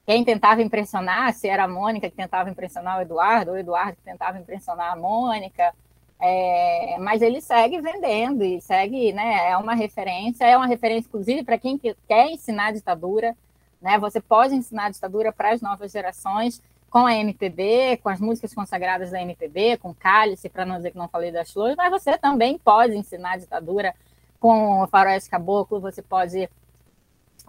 quem 0.05 0.23
tentava 0.23 0.61
impressionar, 0.61 1.33
se 1.33 1.47
era 1.47 1.63
a 1.63 1.67
Mônica 1.67 2.07
que 2.07 2.15
tentava 2.15 2.47
impressionar 2.47 2.99
o 2.99 3.01
Eduardo, 3.01 3.49
ou 3.49 3.57
o 3.57 3.59
Eduardo 3.59 3.95
que 3.95 4.03
tentava 4.03 4.37
impressionar 4.37 4.93
a 4.93 4.95
Mônica. 4.95 5.73
É, 6.21 6.97
mas 6.99 7.23
ele 7.23 7.41
segue 7.41 7.81
vendendo 7.81 8.43
e 8.43 8.61
segue, 8.61 9.11
né? 9.11 9.49
É 9.49 9.57
uma 9.57 9.73
referência, 9.73 10.45
é 10.45 10.55
uma 10.55 10.67
referência, 10.67 11.07
inclusive, 11.07 11.43
para 11.43 11.57
quem 11.57 11.77
quer 11.77 12.29
ensinar 12.29 12.71
ditadura, 12.71 13.35
né? 13.81 13.97
Você 13.97 14.21
pode 14.21 14.53
ensinar 14.53 14.91
ditadura 14.91 15.33
para 15.33 15.51
as 15.51 15.61
novas 15.61 15.91
gerações 15.91 16.61
com 16.89 17.05
a 17.05 17.15
MPB, 17.15 17.97
com 17.97 18.09
as 18.09 18.21
músicas 18.21 18.53
consagradas 18.53 19.11
da 19.11 19.21
MPB, 19.21 19.77
com 19.77 19.93
Cálice, 19.93 20.47
para 20.49 20.65
não 20.65 20.77
dizer 20.77 20.91
que 20.91 20.97
não 20.97 21.09
falei 21.09 21.31
das 21.31 21.51
flores, 21.51 21.75
mas 21.75 21.89
você 21.89 22.17
também 22.17 22.57
pode 22.59 22.95
ensinar 22.95 23.37
ditadura 23.37 23.93
com 24.45 24.83
o 24.83 24.87
Faroeste 24.87 25.27
Caboclo, 25.27 25.81
você 25.81 26.03
pode 26.03 26.47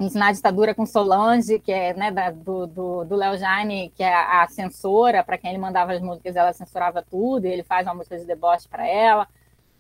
ensinar 0.01 0.29
a 0.29 0.33
ditadura 0.33 0.75
com 0.75 0.87
Solange, 0.87 1.59
que 1.59 1.71
é 1.71 1.93
né, 1.93 2.11
da, 2.11 2.31
do, 2.31 2.67
do, 2.67 3.05
do 3.05 3.15
Léo 3.15 3.37
Jaime, 3.37 3.93
que 3.95 4.03
é 4.03 4.15
a 4.15 4.49
censora, 4.49 5.23
para 5.23 5.37
quem 5.37 5.51
ele 5.51 5.59
mandava 5.59 5.93
as 5.93 6.01
músicas, 6.01 6.35
ela 6.35 6.55
censurava 6.55 7.03
tudo, 7.03 7.47
e 7.47 7.51
ele 7.51 7.63
faz 7.63 7.87
uma 7.87 7.97
música 7.97 8.17
de 8.17 8.25
deboche 8.25 8.67
para 8.67 8.89
ela. 8.89 9.29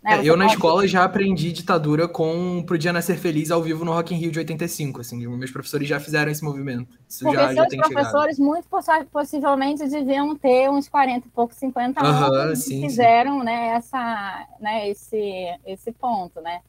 Né, 0.02 0.18
é, 0.18 0.24
eu 0.24 0.36
na 0.36 0.44
escola 0.44 0.86
já 0.86 1.04
aprendi 1.04 1.52
ditadura 1.52 2.06
com 2.06 2.62
Pro 2.66 2.76
Dia 2.76 2.92
Nascer 2.92 3.16
Feliz 3.16 3.50
ao 3.50 3.62
vivo 3.62 3.82
no 3.82 3.94
Rock 3.94 4.14
in 4.14 4.18
Rio 4.18 4.30
de 4.30 4.40
85, 4.40 5.00
assim, 5.00 5.26
meus 5.26 5.50
professores 5.50 5.88
já 5.88 5.98
fizeram 5.98 6.30
esse 6.30 6.44
movimento. 6.44 6.98
Isso 7.08 7.24
Porque 7.24 7.34
já, 7.38 7.54
já 7.54 7.66
tem 7.66 7.80
professores 7.80 8.36
chegado. 8.36 8.46
muito 8.46 8.68
possivelmente 9.10 9.88
deviam 9.88 10.36
ter 10.36 10.68
uns 10.68 10.86
40 10.86 11.26
e 11.26 11.30
poucos, 11.30 11.56
50 11.56 12.06
anos 12.06 12.58
sim, 12.58 12.82
que 12.82 12.88
fizeram 12.88 13.38
sim. 13.38 13.44
Né, 13.46 13.68
essa, 13.68 14.46
né, 14.60 14.90
esse, 14.90 15.58
esse 15.64 15.90
ponto, 15.92 16.42
né? 16.42 16.60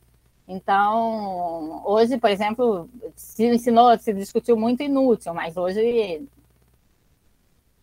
Então, 0.48 1.82
hoje, 1.86 2.18
por 2.18 2.30
exemplo, 2.30 2.90
se 3.16 3.46
ensinou, 3.48 3.98
se 4.00 4.14
discutiu 4.14 4.56
muito 4.56 4.82
inútil, 4.82 5.34
mas 5.34 5.58
hoje 5.58 6.26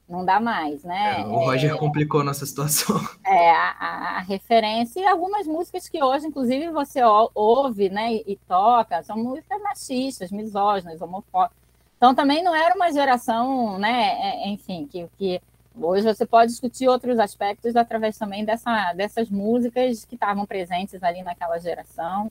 não 0.09 0.25
dá 0.25 0.41
mais, 0.41 0.83
né? 0.83 1.21
É, 1.21 1.27
o 1.27 1.37
Roger 1.45 1.75
é, 1.75 1.77
complicou 1.77 2.25
nossa 2.25 2.47
situação. 2.47 2.99
É, 3.27 3.51
a, 3.51 4.17
a, 4.17 4.21
referência 4.21 5.01
e 5.01 5.07
algumas 5.07 5.47
músicas 5.47 5.89
que 5.89 6.03
hoje, 6.03 6.27
inclusive, 6.27 6.71
você 6.71 7.01
ouve, 7.35 7.89
né, 7.89 8.15
e, 8.15 8.25
e 8.29 8.37
toca, 8.49 9.03
são 9.03 9.17
músicas 9.17 9.61
machistas, 9.63 10.31
misóginas, 10.31 11.01
homofóbicas. 11.01 11.57
Então, 11.97 12.15
também 12.15 12.43
não 12.43 12.55
era 12.55 12.75
uma 12.75 12.93
geração, 12.93 13.79
né, 13.79 14.11
é, 14.21 14.49
enfim, 14.49 14.87
que, 14.87 15.09
que 15.19 15.41
hoje 15.75 16.05
você 16.05 16.27
pode 16.27 16.53
discutir 16.53 16.87
outros 16.87 17.19
aspectos 17.19 17.77
através 17.77 18.17
também 18.17 18.45
dessa, 18.45 18.93
dessas 18.93 19.29
músicas 19.31 20.05
que 20.05 20.15
estavam 20.15 20.47
presentes 20.47 21.03
ali 21.03 21.23
naquela 21.23 21.59
geração 21.59 22.31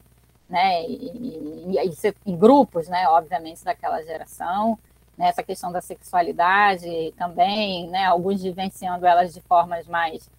né, 0.54 0.86
e, 0.86 1.80
e, 1.82 2.14
e, 2.28 2.38
grupos, 2.38 2.88
né, 2.88 3.08
obviamente, 3.10 3.64
daquela 3.64 4.04
geração, 4.04 4.78
né, 5.18 5.30
essa 5.30 5.42
questão 5.42 5.72
da 5.72 5.82
sexualidade 5.82 7.12
também, 7.18 7.90
né, 7.90 8.06
alguns 8.06 8.44
vivenciando 8.44 9.04
elas 9.08 9.34
de 9.34 9.42
formas 9.42 9.88
mais 9.88 10.30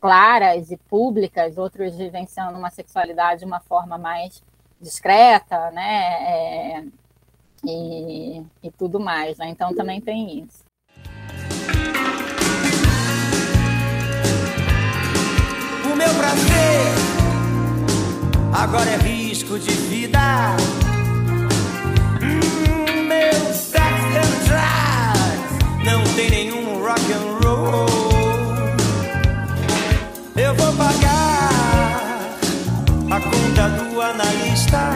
claras 0.00 0.70
e 0.70 0.78
públicas, 0.78 1.58
outros 1.58 1.94
vivenciando 1.94 2.58
uma 2.58 2.70
sexualidade 2.70 3.40
de 3.40 3.44
uma 3.46 3.60
forma 3.60 3.98
mais 3.98 4.42
discreta, 4.80 5.70
né, 5.72 6.14
é, 6.22 6.84
e, 7.62 8.42
e 8.62 8.70
tudo 8.70 8.98
mais, 8.98 9.36
né, 9.36 9.46
então 9.50 9.74
também 9.74 10.00
tem 10.00 10.38
isso. 10.38 10.64
O 15.84 15.96
meu 15.96 16.14
prazer 16.14 17.19
agora 18.52 18.90
é 18.90 18.96
risco 18.96 19.58
de 19.58 19.70
vida. 19.70 20.18
Hum, 22.22 23.06
meu 23.08 23.54
sex 23.54 23.94
and 24.16 24.32
drugs 24.46 25.84
não 25.84 26.02
tem 26.14 26.30
nenhum 26.30 26.82
rock 26.82 27.12
and 27.12 27.44
roll. 27.44 27.86
Eu 30.36 30.54
vou 30.54 30.72
pagar 30.74 32.30
a 33.10 33.20
conta 33.20 33.68
do 33.68 34.00
analista 34.00 34.90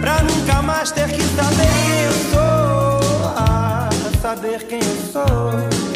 pra 0.00 0.22
nunca 0.22 0.62
mais 0.62 0.90
ter 0.92 1.10
que 1.10 1.22
saber 1.22 1.68
quem 1.84 2.00
eu 2.02 2.12
sou. 2.30 3.34
Ah, 3.36 3.90
saber 4.20 4.66
quem 4.66 4.78
eu 4.78 5.12
sou. 5.12 5.94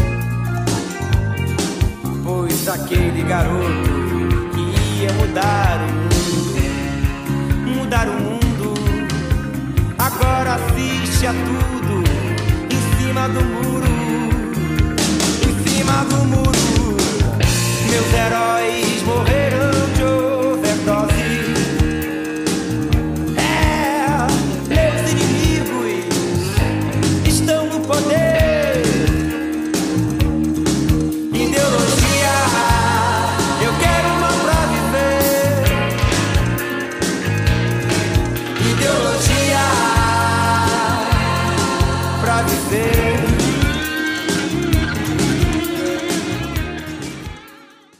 Pois 2.24 2.68
aquele 2.68 3.22
garoto 3.22 3.98
ia 5.00 5.12
mudar 5.14 5.67
mudar 7.88 8.06
o 8.06 8.12
mundo. 8.12 8.74
Agora 9.96 10.56
assiste 10.56 11.26
a 11.26 11.32
tudo 11.32 12.04
em 12.70 12.98
cima 12.98 13.28
do 13.30 13.42
muro, 13.42 13.86
em 15.48 15.68
cima 15.70 16.04
do 16.04 16.16
muro. 16.26 16.96
Meus 17.88 18.12
heróis 18.12 19.02
morreram 19.04 19.37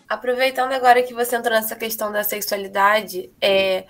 Aproveitando 0.09 0.73
agora 0.73 1.03
que 1.03 1.13
você 1.13 1.37
entrou 1.37 1.55
nessa 1.55 1.77
questão 1.77 2.11
da 2.11 2.25
sexualidade, 2.25 3.31
é, 3.41 3.87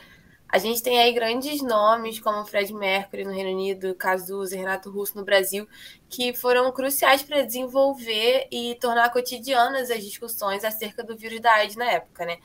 a 0.49 0.59
gente 0.59 0.83
tem 0.83 0.99
aí 0.99 1.13
grandes 1.13 1.63
nomes 1.63 2.19
como 2.19 2.45
Fred 2.45 2.73
Mercury 2.73 3.25
no 3.25 3.31
Reino 3.31 3.51
Unido, 3.51 3.95
Cazuza, 3.95 4.57
Renato 4.57 4.91
Russo 4.91 5.17
no 5.17 5.25
Brasil, 5.25 5.69
que 6.09 6.35
foram 6.35 6.73
cruciais 6.73 7.23
para 7.23 7.43
desenvolver 7.43 8.49
e 8.51 8.75
tornar 8.81 9.13
cotidianas 9.13 9.91
as 9.91 10.03
discussões 10.03 10.65
acerca 10.65 11.05
do 11.05 11.17
vírus 11.17 11.39
da 11.41 11.53
AIDS 11.53 11.77
na 11.77 11.85
época, 11.85 12.25
né? 12.25 12.39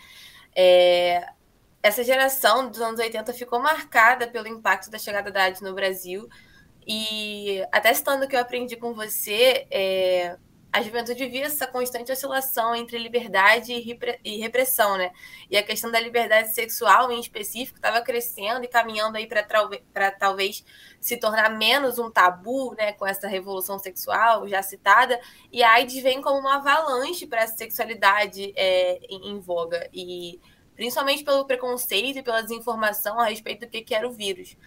É, 0.55 1.25
essa 1.81 2.03
geração 2.03 2.69
dos 2.69 2.79
anos 2.79 2.99
80 2.99 3.33
ficou 3.33 3.59
marcada 3.59 4.27
pelo 4.27 4.47
impacto 4.47 4.91
da 4.91 4.99
chegada 4.99 5.31
da 5.31 5.43
AIDS 5.43 5.61
no 5.61 5.73
Brasil. 5.73 6.29
E 6.85 7.65
até 7.71 7.93
citando 7.93 8.25
o 8.25 8.27
que 8.27 8.35
eu 8.35 8.39
aprendi 8.39 8.75
com 8.75 8.93
você, 8.93 9.65
é, 9.71 10.37
a 10.73 10.81
juventude 10.81 11.27
via 11.27 11.45
essa 11.45 11.67
constante 11.67 12.11
oscilação 12.11 12.73
entre 12.73 12.97
liberdade 12.97 13.71
e 14.23 14.39
repressão, 14.39 14.97
né? 14.97 15.11
E 15.47 15.55
a 15.55 15.61
questão 15.61 15.91
da 15.91 15.99
liberdade 15.99 16.51
sexual, 16.51 17.11
em 17.11 17.19
específico, 17.19 17.77
estava 17.77 18.01
crescendo 18.01 18.65
e 18.65 18.67
caminhando 18.67 19.15
aí 19.15 19.27
para 19.27 20.11
talvez 20.11 20.65
se 20.99 21.15
tornar 21.15 21.51
menos 21.51 21.99
um 21.99 22.09
tabu, 22.09 22.73
né? 22.73 22.91
Com 22.93 23.05
essa 23.05 23.27
revolução 23.27 23.77
sexual 23.77 24.47
já 24.47 24.63
citada. 24.63 25.21
E 25.51 25.61
a 25.61 25.73
AIDS 25.73 26.01
vem 26.01 26.19
como 26.23 26.39
uma 26.39 26.55
avalanche 26.55 27.27
para 27.27 27.43
essa 27.43 27.55
sexualidade 27.55 28.51
é, 28.55 28.99
em, 29.07 29.29
em, 29.29 29.39
voga. 29.39 29.87
E 29.93 30.41
principalmente 30.75 31.23
pelo 31.23 31.45
preconceito 31.45 32.17
e 32.17 32.23
pela 32.23 32.41
desinformação 32.41 33.19
a 33.19 33.25
respeito 33.25 33.67
do 33.67 33.69
que, 33.69 33.93
era 33.93 34.07
o 34.07 34.11
vírus. 34.11 34.57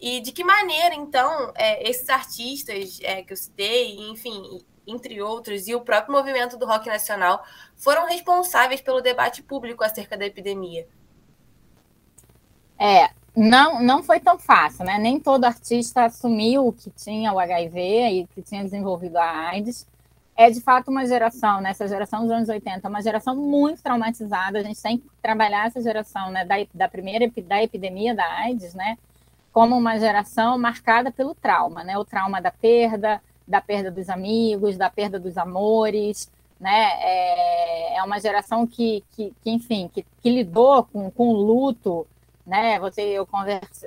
E 0.00 0.18
de 0.18 0.32
que 0.32 0.42
maneira, 0.42 0.96
então, 0.96 1.52
é, 1.54 1.88
esses 1.88 2.08
artistas 2.08 2.98
é, 3.04 3.22
que 3.22 3.32
eu 3.32 3.36
citei, 3.36 3.96
enfim, 4.10 4.60
entre 4.86 5.20
outros, 5.22 5.66
e 5.66 5.74
o 5.74 5.80
próprio 5.80 6.14
movimento 6.14 6.56
do 6.56 6.66
rock 6.66 6.88
nacional 6.88 7.44
foram 7.76 8.06
responsáveis 8.06 8.80
pelo 8.80 9.00
debate 9.00 9.42
público 9.42 9.82
acerca 9.82 10.16
da 10.16 10.26
epidemia. 10.26 10.86
É, 12.78 13.10
não, 13.36 13.82
não 13.82 14.02
foi 14.02 14.20
tão 14.20 14.38
fácil, 14.38 14.84
né? 14.84 14.98
Nem 14.98 15.18
todo 15.18 15.44
artista 15.44 16.04
assumiu 16.04 16.72
que 16.72 16.90
tinha 16.90 17.32
o 17.32 17.38
HIV 17.38 17.80
e 17.80 18.26
que 18.28 18.42
tinha 18.42 18.62
desenvolvido 18.62 19.16
a 19.16 19.48
AIDS. 19.48 19.86
É 20.36 20.50
de 20.50 20.60
fato 20.60 20.90
uma 20.90 21.06
geração, 21.06 21.60
né? 21.60 21.70
Essa 21.70 21.86
geração 21.88 22.22
dos 22.22 22.30
anos 22.30 22.48
80, 22.48 22.88
uma 22.88 23.02
geração 23.02 23.34
muito 23.34 23.82
traumatizada. 23.82 24.58
A 24.58 24.62
gente 24.62 24.80
tem 24.80 24.98
que 24.98 25.08
trabalhar 25.22 25.66
essa 25.66 25.80
geração, 25.80 26.30
né? 26.30 26.44
Da, 26.44 26.56
da 26.72 26.88
primeira 26.88 27.28
da 27.44 27.62
epidemia 27.62 28.14
da 28.14 28.24
AIDS, 28.24 28.74
né? 28.74 28.98
Como 29.52 29.76
uma 29.76 29.98
geração 29.98 30.58
marcada 30.58 31.10
pelo 31.10 31.34
trauma, 31.34 31.82
né? 31.82 31.96
O 31.98 32.04
trauma 32.04 32.40
da 32.40 32.50
perda, 32.50 33.20
da 33.46 33.60
perda 33.60 33.90
dos 33.90 34.08
amigos, 34.08 34.76
da 34.76 34.88
perda 34.88 35.18
dos 35.18 35.36
amores, 35.36 36.30
né? 36.58 36.90
É, 37.00 37.96
é 37.96 38.02
uma 38.02 38.18
geração 38.18 38.66
que, 38.66 39.04
que, 39.12 39.34
que 39.42 39.50
enfim, 39.50 39.90
que, 39.92 40.04
que, 40.22 40.30
lidou 40.30 40.84
com, 40.84 41.10
com 41.10 41.28
o 41.28 41.32
luto, 41.32 42.06
né? 42.46 42.78
Você, 42.80 43.02
eu 43.02 43.26
converso, 43.26 43.86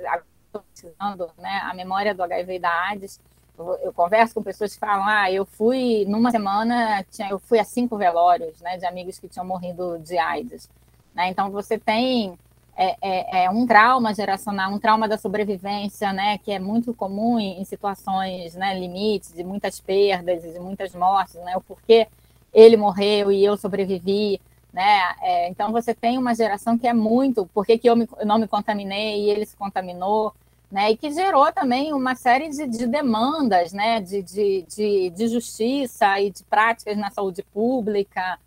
né? 1.38 1.60
A 1.64 1.74
memória 1.74 2.14
do 2.14 2.22
HIV 2.22 2.54
e 2.54 2.58
da 2.58 2.70
AIDS, 2.88 3.20
eu, 3.58 3.74
eu, 3.82 3.92
converso 3.92 4.34
com 4.34 4.42
pessoas 4.42 4.74
que 4.74 4.78
falam, 4.78 5.04
ah, 5.06 5.30
eu 5.30 5.44
fui 5.44 6.04
numa 6.06 6.30
semana, 6.30 7.04
tinha, 7.10 7.30
eu 7.30 7.38
fui 7.38 7.58
a 7.58 7.64
cinco 7.64 7.96
velórios, 7.96 8.60
né? 8.60 8.76
De 8.76 8.86
amigos 8.86 9.18
que 9.18 9.28
tinham 9.28 9.46
morrido 9.46 9.98
de 9.98 10.16
AIDS, 10.16 10.70
né? 11.14 11.28
Então 11.28 11.50
você 11.50 11.78
tem 11.78 12.38
é, 12.78 12.96
é, 13.02 13.44
é, 13.44 13.50
um 13.50 13.66
trauma 13.66 14.14
geracional, 14.14 14.72
um 14.72 14.78
trauma 14.78 15.08
da 15.08 15.18
sobrevivência, 15.18 16.12
né, 16.12 16.38
que 16.38 16.52
é 16.52 16.60
muito 16.60 16.94
comum 16.94 17.36
em, 17.36 17.60
em 17.60 17.64
situações, 17.64 18.54
né, 18.54 18.78
limites, 18.78 19.32
de 19.32 19.42
muitas 19.42 19.80
perdas 19.80 20.44
e 20.44 20.52
de 20.52 20.60
muitas 20.60 20.94
mortes, 20.94 21.34
né, 21.34 21.56
o 21.56 21.60
porquê 21.60 22.06
ele 22.54 22.76
morreu 22.76 23.32
e 23.32 23.44
eu 23.44 23.56
sobrevivi, 23.56 24.40
né, 24.72 25.00
é, 25.20 25.48
então 25.48 25.72
você 25.72 25.92
tem 25.92 26.16
uma 26.16 26.36
geração 26.36 26.78
que 26.78 26.86
é 26.86 26.94
muito, 26.94 27.46
por 27.46 27.66
que 27.66 27.80
eu, 27.82 27.96
eu 27.98 28.26
não 28.26 28.38
me 28.38 28.46
contaminei 28.46 29.24
e 29.24 29.30
ele 29.30 29.44
se 29.44 29.56
contaminou, 29.56 30.32
né, 30.70 30.92
e 30.92 30.96
que 30.96 31.10
gerou 31.10 31.52
também 31.52 31.92
uma 31.92 32.14
série 32.14 32.48
de, 32.48 32.64
de 32.64 32.86
demandas, 32.86 33.72
né, 33.72 34.00
de, 34.00 34.22
de, 34.22 34.64
de, 34.68 35.10
de 35.10 35.26
justiça 35.26 36.20
e 36.20 36.30
de 36.30 36.44
práticas 36.44 36.96
na 36.96 37.10
saúde 37.10 37.42
pública, 37.42 38.38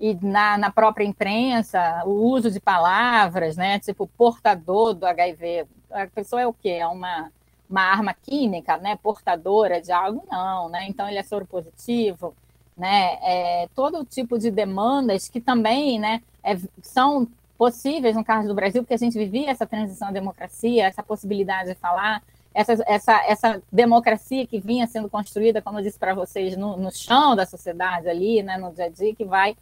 e 0.00 0.14
na, 0.20 0.58
na, 0.58 0.70
própria 0.70 1.04
imprensa, 1.04 2.02
o 2.04 2.10
uso 2.10 2.50
de 2.50 2.60
palavras, 2.60 3.56
né, 3.56 3.78
tipo 3.78 4.06
portador 4.06 4.92
do 4.92 5.06
HIV, 5.06 5.66
a 5.90 6.06
pessoa 6.08 6.42
é 6.42 6.46
o 6.46 6.52
quê? 6.52 6.70
É 6.70 6.86
uma, 6.86 7.30
uma 7.70 7.82
arma 7.82 8.14
química, 8.14 8.76
né? 8.76 8.96
Portadora 8.96 9.80
de 9.80 9.92
algo? 9.92 10.24
Não, 10.30 10.68
né? 10.68 10.86
Então 10.88 11.08
ele 11.08 11.18
é 11.18 11.22
soro 11.22 11.46
positivo, 11.46 12.34
né? 12.76 13.18
É, 13.22 13.68
todo 13.74 14.04
tipo 14.04 14.38
de 14.38 14.50
demandas 14.50 15.28
que 15.28 15.40
também, 15.40 15.98
né? 15.98 16.20
É, 16.42 16.58
são 16.82 17.28
possíveis 17.56 18.16
no 18.16 18.24
caso 18.24 18.48
do 18.48 18.54
Brasil, 18.54 18.82
porque 18.82 18.94
a 18.94 18.98
gente 18.98 19.16
vivia 19.16 19.50
essa 19.50 19.66
transição 19.66 20.08
à 20.08 20.10
democracia, 20.10 20.86
essa 20.86 21.02
possibilidade 21.02 21.70
de 21.70 21.74
falar, 21.76 22.22
essa, 22.52 22.76
essa, 22.86 23.24
essa 23.26 23.62
democracia 23.70 24.46
que 24.46 24.58
vinha 24.60 24.86
sendo 24.86 25.08
construída, 25.08 25.62
como 25.62 25.78
eu 25.78 25.82
disse 25.82 25.98
para 25.98 26.14
vocês, 26.14 26.56
no, 26.56 26.76
no 26.76 26.90
chão 26.92 27.34
da 27.34 27.46
sociedade 27.46 28.08
ali, 28.08 28.42
né, 28.42 28.56
no 28.58 28.72
dia 28.72 28.86
a 28.86 28.88
dia, 28.88 29.14
que 29.14 29.24
vai 29.24 29.56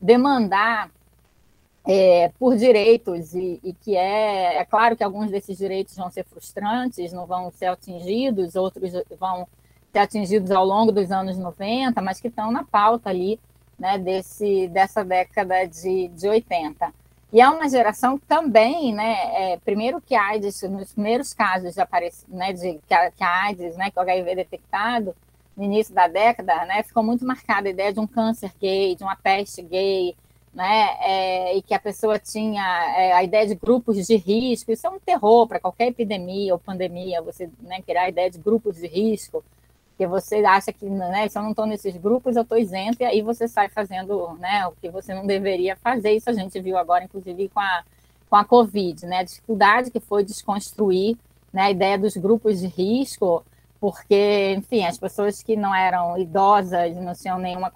demandar 0.00 0.90
é, 1.86 2.30
por 2.38 2.56
direitos 2.56 3.34
e, 3.34 3.60
e, 3.62 3.72
que 3.72 3.96
é, 3.96 4.56
é 4.58 4.64
claro 4.64 4.96
que 4.96 5.04
alguns 5.04 5.30
desses 5.30 5.56
direitos 5.56 5.96
vão 5.96 6.10
ser 6.10 6.24
frustrantes, 6.24 7.12
não 7.12 7.26
vão 7.26 7.50
ser 7.52 7.66
atingidos, 7.66 8.56
outros 8.56 8.92
vão 9.18 9.46
ser 9.92 10.00
atingidos 10.00 10.50
ao 10.50 10.64
longo 10.64 10.90
dos 10.90 11.12
anos 11.12 11.38
90, 11.38 12.02
mas 12.02 12.20
que 12.20 12.28
estão 12.28 12.50
na 12.50 12.64
pauta 12.64 13.08
ali, 13.08 13.38
né, 13.78 13.98
desse, 13.98 14.68
dessa 14.68 15.04
década 15.04 15.64
de, 15.66 16.08
de 16.08 16.28
80. 16.28 16.92
E 17.32 17.40
é 17.40 17.48
uma 17.48 17.68
geração 17.68 18.18
também, 18.18 18.92
né, 18.92 19.52
é, 19.52 19.58
primeiro 19.58 20.00
que 20.00 20.14
a 20.14 20.28
AIDS, 20.28 20.62
nos 20.62 20.92
primeiros 20.92 21.32
casos 21.32 21.74
de 21.74 21.80
aparecer, 21.80 22.26
né, 22.28 22.52
de 22.52 22.80
que 22.86 22.94
a, 22.94 23.10
que 23.10 23.22
a 23.22 23.42
AIDS, 23.44 23.76
né, 23.76 23.90
que 23.90 23.98
o 23.98 24.02
HIV 24.02 24.30
é 24.30 24.34
detectado 24.34 25.14
no 25.56 25.64
início 25.64 25.94
da 25.94 26.06
década, 26.06 26.64
né, 26.66 26.82
ficou 26.82 27.02
muito 27.02 27.24
marcada 27.24 27.68
a 27.68 27.70
ideia 27.70 27.92
de 27.92 28.00
um 28.00 28.06
câncer 28.06 28.52
gay, 28.60 28.94
de 28.94 29.02
uma 29.02 29.16
peste 29.16 29.62
gay, 29.62 30.14
né, 30.54 30.88
é, 31.00 31.56
e 31.56 31.62
que 31.62 31.74
a 31.74 31.78
pessoa 31.78 32.18
tinha 32.18 32.62
é, 32.96 33.12
a 33.12 33.22
ideia 33.22 33.46
de 33.46 33.54
grupos 33.54 34.06
de 34.06 34.16
risco. 34.16 34.72
Isso 34.72 34.86
é 34.86 34.90
um 34.90 34.98
terror 34.98 35.46
para 35.46 35.60
qualquer 35.60 35.88
epidemia 35.88 36.52
ou 36.52 36.58
pandemia, 36.58 37.22
você 37.22 37.50
né, 37.60 37.82
criar 37.82 38.02
a 38.02 38.08
ideia 38.08 38.30
de 38.30 38.38
grupos 38.38 38.76
de 38.76 38.86
risco 38.86 39.42
porque 39.96 40.06
você 40.06 40.44
acha 40.44 40.74
que, 40.74 40.84
né, 40.84 41.26
se 41.26 41.38
eu 41.38 41.42
não 41.42 41.52
estou 41.52 41.64
nesses 41.64 41.96
grupos, 41.96 42.36
eu 42.36 42.42
estou 42.42 42.58
isento, 42.58 42.98
e 43.00 43.06
aí 43.06 43.22
você 43.22 43.48
sai 43.48 43.70
fazendo 43.70 44.34
né, 44.34 44.66
o 44.66 44.72
que 44.72 44.90
você 44.90 45.14
não 45.14 45.26
deveria 45.26 45.74
fazer. 45.74 46.10
Isso 46.10 46.28
a 46.28 46.34
gente 46.34 46.60
viu 46.60 46.76
agora, 46.76 47.04
inclusive, 47.04 47.48
com 47.48 47.60
a, 47.60 47.82
com 48.28 48.36
a 48.36 48.44
Covid, 48.44 49.06
né? 49.06 49.20
A 49.20 49.22
dificuldade 49.22 49.90
que 49.90 49.98
foi 49.98 50.22
desconstruir 50.22 51.16
né, 51.50 51.62
a 51.62 51.70
ideia 51.70 51.98
dos 51.98 52.14
grupos 52.14 52.60
de 52.60 52.66
risco, 52.66 53.42
porque, 53.80 54.54
enfim, 54.56 54.84
as 54.84 54.98
pessoas 54.98 55.42
que 55.42 55.56
não 55.56 55.74
eram 55.74 56.18
idosas, 56.18 56.94
não 56.96 57.14
tinham 57.14 57.38
nenhuma 57.38 57.70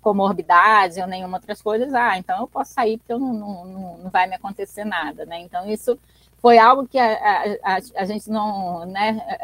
comorbidade 0.00 1.00
ou 1.00 1.06
nenhuma 1.06 1.38
outras 1.38 1.62
coisas, 1.62 1.94
ah, 1.94 2.18
então 2.18 2.40
eu 2.40 2.48
posso 2.48 2.72
sair 2.74 2.98
porque 2.98 3.12
eu 3.12 3.18
não, 3.18 3.32
não, 3.32 3.98
não 3.98 4.10
vai 4.10 4.26
me 4.26 4.34
acontecer 4.34 4.84
nada, 4.84 5.24
né? 5.24 5.40
Então, 5.40 5.68
isso 5.68 5.98
foi 6.40 6.58
algo 6.58 6.86
que 6.86 6.98
a, 6.98 7.58
a, 7.62 7.78
a, 7.96 8.04
gente 8.04 8.30
não, 8.30 8.86
né, 8.86 9.38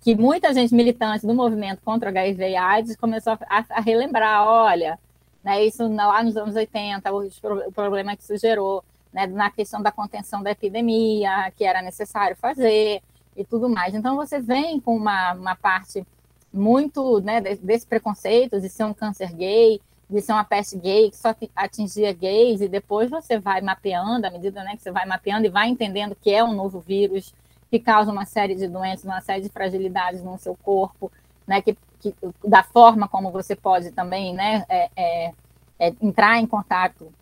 que 0.00 0.14
muita 0.14 0.54
gente 0.54 0.74
militante 0.74 1.26
do 1.26 1.34
movimento 1.34 1.80
contra 1.84 2.10
HIV 2.10 2.50
e 2.50 2.56
AIDS 2.56 2.96
começou 2.96 3.32
a, 3.32 3.64
a 3.68 3.80
relembrar, 3.80 4.46
olha, 4.46 4.98
né, 5.42 5.64
isso 5.64 5.86
lá 5.88 6.22
nos 6.22 6.36
anos 6.36 6.54
80, 6.54 7.12
o, 7.12 7.28
o 7.66 7.72
problema 7.72 8.16
que 8.16 8.22
isso 8.22 8.36
gerou, 8.38 8.84
né, 9.12 9.26
na 9.26 9.50
questão 9.50 9.82
da 9.82 9.90
contenção 9.90 10.42
da 10.42 10.50
epidemia, 10.52 11.52
que 11.56 11.64
era 11.64 11.82
necessário 11.82 12.36
fazer 12.36 13.02
e 13.36 13.44
tudo 13.44 13.68
mais. 13.68 13.94
Então, 13.94 14.16
você 14.16 14.40
vem 14.40 14.80
com 14.80 14.96
uma, 14.96 15.32
uma 15.32 15.56
parte 15.56 16.04
muito 16.52 17.20
né, 17.20 17.40
desse 17.40 17.86
preconceito 17.86 18.60
de 18.60 18.68
ser 18.68 18.84
um 18.84 18.94
câncer 18.94 19.32
gay, 19.32 19.80
de 20.08 20.20
ser 20.20 20.32
uma 20.32 20.44
peste 20.44 20.76
gay 20.76 21.10
que 21.10 21.16
só 21.16 21.34
atingia 21.54 22.12
gays, 22.12 22.60
e 22.60 22.68
depois 22.68 23.08
você 23.08 23.38
vai 23.38 23.60
mapeando, 23.60 24.26
à 24.26 24.30
medida 24.30 24.62
né, 24.64 24.76
que 24.76 24.82
você 24.82 24.90
vai 24.90 25.06
mapeando 25.06 25.46
e 25.46 25.50
vai 25.50 25.68
entendendo 25.68 26.16
que 26.20 26.32
é 26.32 26.42
um 26.42 26.52
novo 26.52 26.80
vírus, 26.80 27.32
que 27.70 27.78
causa 27.78 28.10
uma 28.10 28.24
série 28.24 28.56
de 28.56 28.66
doenças, 28.66 29.04
uma 29.04 29.20
série 29.20 29.42
de 29.42 29.48
fragilidades 29.48 30.22
no 30.22 30.36
seu 30.38 30.56
corpo, 30.56 31.10
né, 31.46 31.62
que, 31.62 31.76
que 32.00 32.14
da 32.44 32.64
forma 32.64 33.06
como 33.06 33.30
você 33.30 33.54
pode 33.54 33.92
também 33.92 34.34
né, 34.34 34.64
é, 34.68 34.90
é, 34.96 35.32
é, 35.78 35.94
entrar 36.02 36.38
em 36.38 36.46
contato 36.46 37.12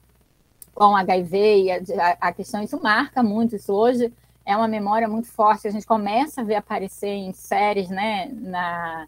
com 0.74 0.96
HIV 0.96 1.64
e 1.64 1.70
a, 1.70 2.16
a, 2.20 2.32
questão, 2.32 2.62
isso 2.62 2.80
marca 2.82 3.22
muito, 3.22 3.56
isso 3.56 3.72
hoje 3.74 4.12
é 4.48 4.56
uma 4.56 4.66
memória 4.66 5.06
muito 5.06 5.28
forte, 5.28 5.68
a 5.68 5.70
gente 5.70 5.86
começa 5.86 6.40
a 6.40 6.44
ver 6.44 6.54
aparecer 6.54 7.10
em 7.10 7.34
séries, 7.34 7.90
né, 7.90 8.30
na 8.32 9.06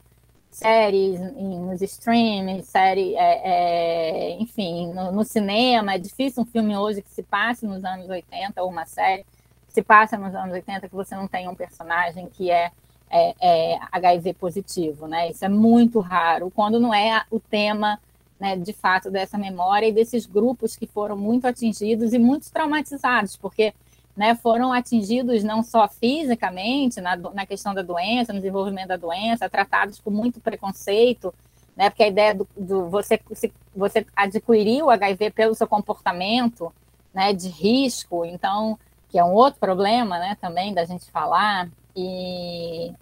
séries, 0.51 1.19
em, 1.19 1.61
nos 1.61 1.81
streams, 1.81 2.63
série, 2.67 3.15
é, 3.17 3.41
é, 3.43 4.39
enfim, 4.39 4.93
no, 4.93 5.11
no 5.11 5.25
cinema, 5.25 5.95
é 5.95 5.99
difícil 5.99 6.43
um 6.43 6.47
filme 6.47 6.77
hoje 6.77 7.01
que 7.01 7.11
se 7.11 7.23
passe 7.23 7.65
nos 7.65 7.83
anos 7.87 8.07
80 8.11 8.63
ou 8.63 8.69
uma 8.69 8.85
série 8.85 9.25
se 9.71 9.81
passa 9.81 10.19
nos 10.19 10.35
anos 10.35 10.53
80 10.53 10.87
que 10.91 10.95
você 10.95 11.17
não 11.17 11.27
tem 11.27 11.49
um 11.49 11.55
personagem 11.55 12.29
que 12.29 12.51
é, 12.51 12.71
é, 13.09 13.35
é 13.41 13.79
HIV 13.93 14.35
positivo, 14.35 15.07
né? 15.07 15.31
Isso 15.31 15.43
é 15.43 15.49
muito 15.49 16.01
raro, 16.01 16.51
quando 16.51 16.79
não 16.79 16.93
é 16.93 17.25
o 17.31 17.41
tema, 17.41 17.99
né, 18.39 18.57
de 18.57 18.75
fato, 18.75 19.11
dessa 19.11 19.39
memória 19.39 19.87
e 19.87 19.93
desses 19.93 20.27
grupos 20.27 20.77
que 20.77 20.87
foram 20.87 21.17
muito 21.17 21.47
atingidos 21.47 22.13
e 22.13 22.19
muito 22.19 22.51
traumatizados, 22.53 23.39
porque 23.39 23.73
né, 24.21 24.35
foram 24.35 24.71
atingidos 24.71 25.43
não 25.43 25.63
só 25.63 25.89
fisicamente, 25.89 27.01
na, 27.01 27.17
na 27.17 27.47
questão 27.47 27.73
da 27.73 27.81
doença, 27.81 28.35
no 28.35 28.39
desenvolvimento 28.39 28.89
da 28.89 28.99
doença, 28.99 29.49
tratados 29.49 29.99
com 29.99 30.11
muito 30.11 30.39
preconceito, 30.41 31.33
né, 31.75 31.89
porque 31.89 32.03
a 32.03 32.09
ideia 32.09 32.35
do, 32.35 32.47
do 32.55 32.87
você, 32.91 33.19
se, 33.33 33.51
você 33.75 34.05
adquirir 34.15 34.83
o 34.83 34.91
HIV 34.91 35.31
pelo 35.31 35.55
seu 35.55 35.67
comportamento 35.67 36.71
né, 37.15 37.33
de 37.33 37.49
risco, 37.49 38.27
então 38.27 38.79
que 39.09 39.19
é 39.19 39.25
um 39.25 39.33
outro 39.33 39.59
problema, 39.59 40.19
né, 40.19 40.37
também 40.39 40.75
da 40.75 40.85
gente 40.85 41.11
falar, 41.11 41.71
e, 41.97 42.93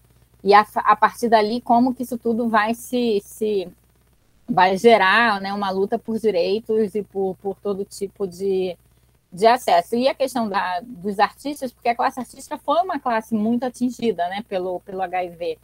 e 0.45 0.55
a, 0.55 0.64
a, 0.77 0.95
partir 0.95 1.29
dali 1.29 1.61
como 1.61 1.93
que 1.93 2.05
isso 2.05 2.16
tudo 2.16 2.49
vai 2.49 2.75
se, 2.75 3.21
se 3.25 3.66
vai 4.49 4.77
gerar 4.77 5.41
né, 5.41 5.53
uma 5.53 5.71
luta 5.71 5.99
por 5.99 6.16
direitos 6.16 6.95
e 6.95 7.03
por, 7.03 7.35
por 7.43 7.57
todo 7.57 7.85
tipo 7.85 8.25
de, 8.25 8.79
de 9.33 9.47
acesso. 9.47 9.95
E 9.97 10.09
a 10.09 10.14
questão 10.14 10.49
da, 10.49 10.81
dos 10.81 11.18
artistas, 11.18 11.72
porque 11.72 11.89
a 11.89 11.95
classe 11.95 12.18
artística 12.18 12.59
foi 12.59 12.81
uma 12.83 12.99
classe 12.99 13.35
muito 13.35 13.64
atingida 13.64 14.29
né, 14.29 14.45
pelo, 14.49 14.81
pelo 14.81 15.03
HIV. 15.03 15.59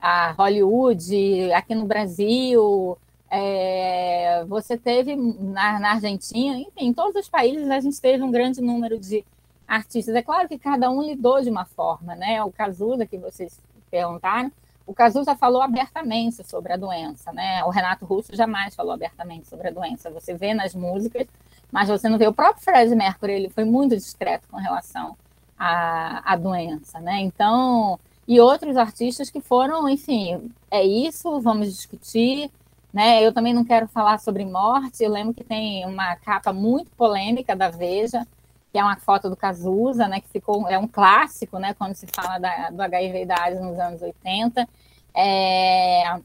A 0.00 0.32
Hollywood, 0.32 1.52
aqui 1.52 1.74
no 1.74 1.84
Brasil, 1.84 2.96
é, 3.30 4.44
você 4.46 4.76
teve 4.76 5.16
na, 5.16 5.78
na 5.80 5.90
Argentina, 5.92 6.56
enfim, 6.56 6.86
em 6.86 6.92
todos 6.92 7.16
os 7.16 7.28
países 7.28 7.68
a 7.68 7.80
gente 7.80 8.00
teve 8.00 8.22
um 8.22 8.30
grande 8.30 8.60
número 8.60 8.98
de 8.98 9.24
artistas. 9.66 10.14
É 10.14 10.22
claro 10.22 10.48
que 10.48 10.58
cada 10.58 10.90
um 10.90 11.02
lidou 11.02 11.42
de 11.42 11.50
uma 11.50 11.64
forma, 11.64 12.14
né? 12.14 12.42
O 12.42 12.50
Cazuza, 12.50 13.06
que 13.06 13.18
vocês 13.18 13.60
perguntaram, 13.90 14.50
o 14.86 14.94
Cazuza 14.94 15.36
falou 15.36 15.60
abertamente 15.60 16.42
sobre 16.44 16.72
a 16.72 16.76
doença, 16.76 17.30
né? 17.32 17.62
O 17.64 17.68
Renato 17.68 18.06
Russo 18.06 18.34
jamais 18.34 18.74
falou 18.74 18.92
abertamente 18.92 19.46
sobre 19.46 19.68
a 19.68 19.70
doença. 19.70 20.10
Você 20.10 20.32
vê 20.32 20.54
nas 20.54 20.74
músicas, 20.74 21.26
mas 21.70 21.88
você 21.88 22.08
não 22.08 22.18
vê. 22.18 22.26
O 22.26 22.32
próprio 22.32 22.64
Fred 22.64 22.94
Mercury, 22.94 23.32
ele 23.32 23.48
foi 23.48 23.64
muito 23.64 23.94
discreto 23.94 24.48
com 24.50 24.56
relação 24.56 25.16
à, 25.58 26.32
à 26.32 26.36
doença, 26.36 27.00
né? 27.00 27.20
Então, 27.20 27.98
e 28.26 28.40
outros 28.40 28.76
artistas 28.76 29.30
que 29.30 29.40
foram, 29.40 29.88
enfim, 29.88 30.50
é 30.70 30.84
isso, 30.84 31.40
vamos 31.40 31.74
discutir, 31.74 32.50
né? 32.92 33.24
Eu 33.24 33.32
também 33.32 33.54
não 33.54 33.64
quero 33.64 33.88
falar 33.88 34.18
sobre 34.18 34.44
morte. 34.44 35.02
Eu 35.02 35.10
lembro 35.10 35.34
que 35.34 35.44
tem 35.44 35.84
uma 35.86 36.16
capa 36.16 36.52
muito 36.52 36.90
polêmica 36.92 37.54
da 37.54 37.68
Veja, 37.70 38.26
que 38.72 38.78
é 38.78 38.84
uma 38.84 38.96
foto 38.96 39.30
do 39.30 39.36
Cazuza, 39.36 40.06
né, 40.08 40.20
que 40.20 40.28
ficou, 40.28 40.68
é 40.68 40.78
um 40.78 40.86
clássico, 40.86 41.58
né, 41.58 41.74
quando 41.74 41.94
se 41.94 42.06
fala 42.06 42.38
da, 42.38 42.70
do 42.70 42.82
HIV 42.82 43.22
e 43.22 43.26
da 43.26 43.42
AIDS 43.42 43.60
nos 43.60 43.78
anos 43.78 44.02
80. 44.02 44.68
É, 45.14 46.20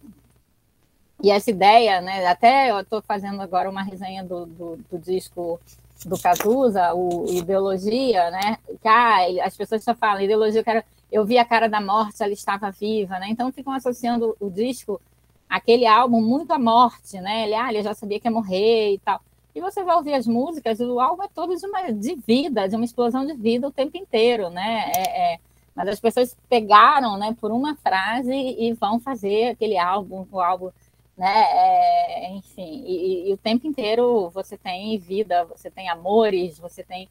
e 1.24 1.32
essa 1.32 1.50
ideia, 1.50 2.02
né, 2.02 2.26
até 2.28 2.70
eu 2.70 2.82
estou 2.82 3.02
fazendo 3.02 3.42
agora 3.42 3.70
uma 3.70 3.82
resenha 3.82 4.26
do, 4.26 4.46
do, 4.46 4.80
do, 4.92 5.00
disco 5.00 5.58
do 6.06 6.20
Cazuza, 6.20 6.94
o 6.94 7.26
Ideologia, 7.30 8.30
né, 8.30 8.58
que 8.82 8.88
ah, 8.90 9.46
as 9.46 9.56
pessoas 9.56 9.82
só 9.86 9.96
falam, 9.96 10.22
ideologia, 10.22 10.60
eu, 10.60 10.66
quero, 10.66 10.84
eu 11.10 11.26
vi 11.26 11.38
a 11.38 11.46
cara 11.46 11.70
da 11.70 11.80
morte, 11.80 12.22
ela 12.22 12.34
estava 12.34 12.70
viva, 12.72 13.18
né, 13.20 13.28
então 13.30 13.54
ficam 13.54 13.72
associando 13.72 14.36
o 14.38 14.50
disco, 14.50 15.00
aquele 15.50 15.88
álbum, 15.88 16.20
muito 16.20 16.52
à 16.52 16.60
morte, 16.60 17.22
né, 17.22 17.46
ele, 17.46 17.56
ah, 17.56 17.70
ele 17.70 17.82
já 17.84 17.94
sabia 17.94 18.20
que 18.20 18.28
ia 18.28 18.32
morrer 18.32 18.96
e 18.96 19.00
tal. 19.00 19.22
E 19.56 19.62
você 19.62 19.82
vai 19.82 19.96
ouvir 19.96 20.16
as 20.16 20.28
músicas, 20.28 20.82
o 20.82 21.00
álbum 21.00 21.24
é 21.24 21.30
todo 21.34 21.56
de, 21.56 21.66
uma, 21.66 21.90
de 21.90 22.16
vida, 22.16 22.68
de 22.68 22.76
uma 22.76 22.84
explosão 22.84 23.26
de 23.26 23.34
vida 23.34 23.66
o 23.66 23.72
tempo 23.72 23.96
inteiro, 23.96 24.50
né? 24.50 24.92
É, 24.94 25.36
é, 25.36 25.40
mas 25.76 25.88
as 25.88 26.00
pessoas 26.00 26.36
pegaram, 26.50 27.18
né, 27.18 27.34
por 27.40 27.52
uma 27.52 27.76
frase 27.78 28.34
e 28.34 28.74
vão 28.74 29.00
fazer 29.00 29.52
aquele 29.52 29.78
álbum, 29.78 30.26
o 30.32 30.42
álbum, 30.42 30.70
né? 31.18 31.44
É, 31.52 32.32
enfim, 32.32 32.84
e, 32.86 33.30
e, 33.30 33.34
o 33.34 33.38
tempo 33.38 33.68
inteiro 33.68 34.30
você 34.32 34.58
tem 34.58 34.98
vida, 34.98 35.46
você 35.46 35.70
tem 35.70 35.90
amores, 35.90 36.58
você 36.58 36.84
tem 36.84 37.08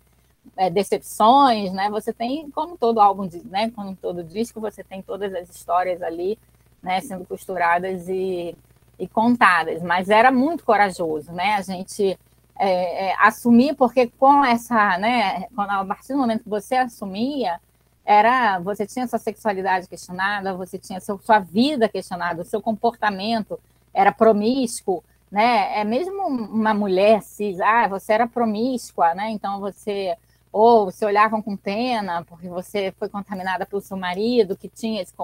é, 0.57 0.69
decepções, 0.69 1.73
né? 1.73 1.89
Você 1.91 2.13
tem, 2.13 2.51
como 2.51 2.77
todo 2.77 3.01
álbum, 3.01 3.29
né? 3.45 3.71
Como 3.71 3.95
todo 3.97 4.25
disco, 4.25 4.61
você 4.61 4.83
tem 4.83 5.03
todas 5.03 5.33
as 5.35 5.49
histórias 5.49 6.03
ali, 6.03 6.39
né? 6.83 7.01
Sendo 7.01 7.25
costuradas 7.25 8.09
e, 8.09 8.57
e 8.99 9.07
contadas. 9.07 9.83
Mas 9.83 10.11
era 10.11 10.33
muito 10.33 10.65
corajoso, 10.65 11.33
né? 11.33 11.55
A 11.55 11.63
gente 11.63 12.19
é, 12.59 13.11
é, 13.11 13.15
assumir, 13.21 13.75
porque 13.75 14.09
com 14.19 14.45
essa, 14.45 14.99
né, 14.99 15.47
quando, 15.55 15.71
a 15.71 15.85
partir 15.85 16.13
do 16.13 16.19
momento 16.19 16.45
que 16.45 16.49
você 16.49 16.77
assumia, 16.77 17.61
era 18.05 18.59
você 18.59 18.87
tinha 18.87 19.07
sua 19.07 19.19
sexualidade 19.19 19.89
questionada, 19.89 20.55
você 20.55 20.79
tinha 20.79 21.01
seu, 21.01 21.19
sua 21.19 21.39
vida 21.39 21.89
questionada, 21.89 22.43
o 22.43 22.45
seu 22.45 22.61
comportamento 22.61 23.61
era 23.95 24.13
promíscuo, 24.13 25.03
né? 25.31 25.81
É 25.81 25.85
mesmo 25.85 26.27
uma 26.27 26.75
mulher 26.75 27.23
cis, 27.23 27.61
ah, 27.61 27.89
você 27.89 28.13
era 28.13 28.27
promíscua, 28.27 29.15
né? 29.15 29.31
Então 29.31 29.61
você 29.61 30.17
ou 30.53 30.91
se 30.91 31.05
olhavam 31.05 31.41
com 31.41 31.57
pena 31.57 32.25
porque 32.25 32.47
você 32.49 32.93
foi 32.99 33.09
contaminada 33.09 33.65
pelo 33.65 33.81
seu 33.81 33.97
marido 33.97 34.57
que 34.57 34.69
tinha 34.69 35.01
esse 35.01 35.15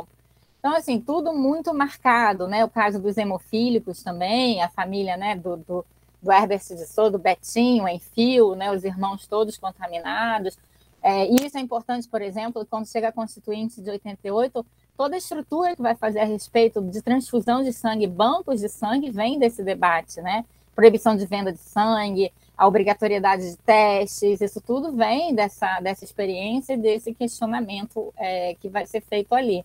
então 0.58 0.74
assim 0.74 1.00
tudo 1.00 1.32
muito 1.32 1.72
marcado, 1.72 2.48
né? 2.48 2.64
O 2.64 2.68
caso 2.68 3.00
dos 3.00 3.16
hemofílicos 3.16 4.02
também, 4.02 4.62
a 4.62 4.68
família, 4.68 5.16
né? 5.16 5.36
Do, 5.36 5.56
do, 5.56 5.86
do 6.20 6.32
Herbert 6.32 6.60
de 6.60 6.86
Souza, 6.86 7.12
do 7.12 7.18
Betinho, 7.18 7.88
Enfio, 7.88 8.54
né? 8.54 8.72
Os 8.72 8.84
irmãos 8.84 9.26
todos 9.26 9.56
contaminados. 9.56 10.58
É, 11.02 11.26
isso 11.26 11.56
é 11.56 11.60
importante, 11.60 12.08
por 12.08 12.20
exemplo, 12.20 12.66
quando 12.66 12.86
chega 12.86 13.08
a 13.08 13.12
Constituinte 13.12 13.80
de 13.80 13.90
88, 13.90 14.66
toda 14.98 15.14
a 15.14 15.18
estrutura 15.18 15.76
que 15.76 15.80
vai 15.80 15.94
fazer 15.94 16.18
a 16.18 16.24
respeito 16.24 16.82
de 16.82 17.00
transfusão 17.00 17.62
de 17.62 17.72
sangue, 17.72 18.08
bancos 18.08 18.60
de 18.60 18.68
sangue, 18.68 19.12
vem 19.12 19.38
desse 19.38 19.62
debate, 19.62 20.20
né? 20.20 20.44
Proibição 20.74 21.16
de 21.16 21.24
venda 21.24 21.52
de 21.52 21.60
sangue, 21.60 22.32
a 22.56 22.66
obrigatoriedade 22.66 23.48
de 23.48 23.56
testes, 23.58 24.40
isso 24.40 24.60
tudo 24.60 24.90
vem 24.90 25.32
dessa, 25.32 25.78
dessa 25.78 26.04
experiência 26.04 26.72
e 26.74 26.76
desse 26.76 27.14
questionamento 27.14 28.12
é, 28.16 28.56
que 28.60 28.68
vai 28.68 28.86
ser 28.86 29.00
feito 29.00 29.36
ali. 29.36 29.64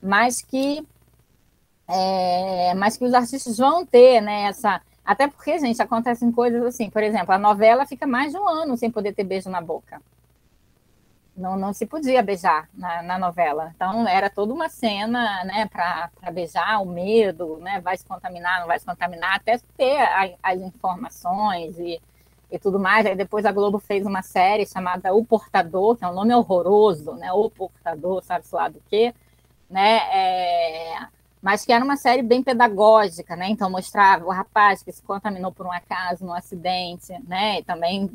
Mas 0.00 0.40
que, 0.40 0.86
é, 1.88 2.72
mas 2.74 2.96
que 2.96 3.04
os 3.04 3.12
artistas 3.12 3.58
vão 3.58 3.84
ter, 3.84 4.20
né, 4.20 4.44
essa... 4.44 4.80
Até 5.04 5.26
porque, 5.26 5.58
gente, 5.58 5.82
acontecem 5.82 6.30
coisas 6.30 6.62
assim, 6.62 6.88
por 6.88 7.02
exemplo, 7.02 7.34
a 7.34 7.38
novela 7.38 7.84
fica 7.86 8.06
mais 8.06 8.30
de 8.30 8.38
um 8.38 8.48
ano 8.48 8.76
sem 8.76 8.88
poder 8.88 9.12
ter 9.14 9.24
beijo 9.24 9.50
na 9.50 9.60
boca 9.60 10.00
não, 11.40 11.56
não 11.56 11.72
se 11.72 11.86
podia 11.86 12.22
beijar 12.22 12.68
na, 12.74 13.02
na, 13.02 13.18
novela. 13.18 13.72
Então 13.74 14.06
era 14.06 14.28
toda 14.28 14.52
uma 14.52 14.68
cena, 14.68 15.42
né, 15.44 15.66
para 15.66 16.10
beijar, 16.30 16.80
o 16.82 16.86
medo, 16.86 17.56
né, 17.58 17.80
vai 17.80 17.96
se 17.96 18.04
contaminar, 18.04 18.60
não 18.60 18.66
vai 18.66 18.78
se 18.78 18.86
contaminar, 18.86 19.36
até 19.36 19.58
ter 19.76 19.98
a, 19.98 20.30
as 20.42 20.60
informações 20.60 21.78
e, 21.78 22.00
e 22.50 22.58
tudo 22.58 22.78
mais. 22.78 23.06
Aí 23.06 23.16
depois 23.16 23.44
a 23.46 23.52
Globo 23.52 23.78
fez 23.78 24.06
uma 24.06 24.22
série 24.22 24.66
chamada 24.66 25.14
O 25.14 25.24
Portador, 25.24 25.96
que 25.96 26.04
é 26.04 26.08
um 26.08 26.14
nome 26.14 26.34
horroroso, 26.34 27.12
né, 27.14 27.32
O 27.32 27.50
Portador, 27.50 28.22
sabe-se 28.22 28.54
lá 28.54 28.68
do 28.68 28.80
quê, 28.88 29.14
né, 29.68 29.98
é, 30.12 31.06
mas 31.42 31.64
que 31.64 31.72
era 31.72 31.84
uma 31.84 31.96
série 31.96 32.22
bem 32.22 32.42
pedagógica, 32.42 33.34
né, 33.34 33.48
então 33.48 33.70
mostrava 33.70 34.26
o 34.26 34.30
rapaz 34.30 34.82
que 34.82 34.92
se 34.92 35.02
contaminou 35.02 35.50
por 35.50 35.66
um 35.66 35.72
acaso, 35.72 36.24
num 36.24 36.34
acidente, 36.34 37.12
né, 37.26 37.60
e 37.60 37.64
também 37.64 38.10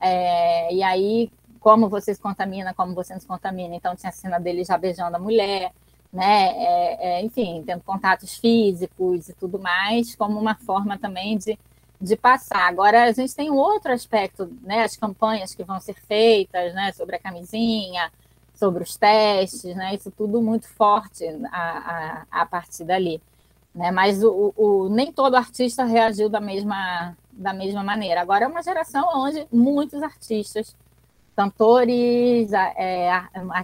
é, 0.00 0.72
e 0.72 0.82
aí 0.82 1.30
como 1.60 1.88
você 1.88 2.14
se 2.14 2.20
contamina, 2.20 2.74
como 2.74 2.94
você 2.94 3.12
não 3.12 3.20
se 3.20 3.26
contamina. 3.26 3.74
Então, 3.74 3.94
tinha 3.96 4.10
a 4.10 4.12
cena 4.12 4.38
dele 4.38 4.64
já 4.64 4.76
beijando 4.78 5.16
a 5.16 5.20
mulher, 5.20 5.72
né? 6.12 6.48
É, 6.56 7.18
é, 7.18 7.22
enfim, 7.22 7.62
tendo 7.66 7.82
contatos 7.82 8.36
físicos 8.36 9.28
e 9.28 9.34
tudo 9.34 9.58
mais, 9.58 10.14
como 10.14 10.38
uma 10.38 10.54
forma 10.54 10.98
também 10.98 11.36
de, 11.38 11.58
de 12.00 12.16
passar. 12.16 12.68
Agora, 12.68 13.04
a 13.04 13.12
gente 13.12 13.34
tem 13.34 13.50
um 13.50 13.56
outro 13.56 13.92
aspecto, 13.92 14.50
né? 14.62 14.84
As 14.84 14.96
campanhas 14.96 15.54
que 15.54 15.64
vão 15.64 15.80
ser 15.80 15.94
feitas, 15.94 16.74
né? 16.74 16.92
Sobre 16.92 17.16
a 17.16 17.20
camisinha, 17.20 18.10
sobre 18.54 18.82
os 18.82 18.96
testes, 18.96 19.74
né? 19.76 19.94
Isso 19.94 20.10
tudo 20.10 20.42
muito 20.42 20.68
forte 20.68 21.24
a, 21.52 22.26
a, 22.32 22.42
a 22.42 22.46
partir 22.46 22.84
dali. 22.84 23.20
Né? 23.74 23.90
Mas 23.92 24.24
o, 24.24 24.52
o, 24.56 24.88
nem 24.88 25.12
todo 25.12 25.36
artista 25.36 25.84
reagiu 25.84 26.28
da 26.28 26.40
mesma, 26.40 27.16
da 27.32 27.52
mesma 27.52 27.84
maneira. 27.84 28.20
Agora 28.20 28.44
é 28.44 28.48
uma 28.48 28.62
geração 28.62 29.08
onde 29.14 29.46
muitos 29.52 30.02
artistas 30.02 30.74
cantores, 31.38 32.52
é, 32.52 33.12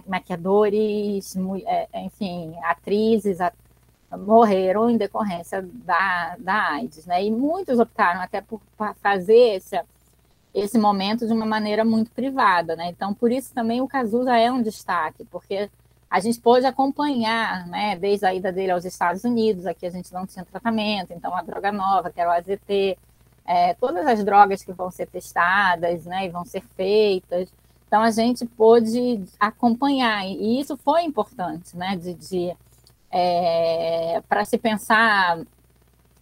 maquiadores, 0.07 1.35
é, 1.65 2.05
enfim, 2.05 2.55
atrizes 2.63 3.41
a, 3.41 3.51
morreram 4.17 4.89
em 4.89 4.95
decorrência 4.95 5.61
da, 5.61 6.37
da 6.39 6.71
AIDS, 6.71 7.05
né? 7.05 7.25
E 7.25 7.29
muitos 7.29 7.77
optaram 7.77 8.21
até 8.21 8.39
por 8.39 8.61
fazer 9.01 9.55
esse, 9.57 9.77
esse 10.53 10.77
momento 10.77 11.27
de 11.27 11.33
uma 11.33 11.45
maneira 11.45 11.83
muito 11.83 12.11
privada, 12.11 12.77
né? 12.77 12.87
Então, 12.87 13.13
por 13.13 13.29
isso 13.29 13.53
também 13.53 13.81
o 13.81 13.89
Cazuza 13.89 14.37
é 14.37 14.49
um 14.49 14.61
destaque, 14.61 15.25
porque 15.25 15.69
a 16.09 16.21
gente 16.21 16.39
pôde 16.39 16.65
acompanhar, 16.65 17.67
né, 17.67 17.97
desde 17.97 18.25
a 18.25 18.33
ida 18.33 18.53
dele 18.53 18.71
aos 18.71 18.85
Estados 18.85 19.25
Unidos, 19.25 19.65
aqui 19.65 19.85
a 19.85 19.89
gente 19.89 20.13
não 20.13 20.25
tinha 20.25 20.45
tratamento, 20.45 21.11
então 21.11 21.35
a 21.35 21.41
droga 21.41 21.73
nova, 21.73 22.09
que 22.09 22.21
era 22.21 22.29
o 22.29 22.33
AZT, 22.33 22.97
é, 23.45 23.73
todas 23.73 24.07
as 24.07 24.23
drogas 24.23 24.63
que 24.63 24.71
vão 24.71 24.89
ser 24.89 25.07
testadas, 25.07 26.05
né, 26.05 26.25
e 26.25 26.29
vão 26.29 26.45
ser 26.45 26.63
feitas, 26.77 27.51
então 27.87 28.01
a 28.01 28.11
gente 28.11 28.45
pôde 28.45 29.23
acompanhar, 29.39 30.25
e 30.25 30.59
isso 30.59 30.75
foi 30.77 31.03
importante, 31.03 31.75
né? 31.77 31.95
De, 31.95 32.13
de 32.13 32.55
é, 33.11 34.21
para 34.27 34.43
se 34.43 34.57
pensar 34.57 35.39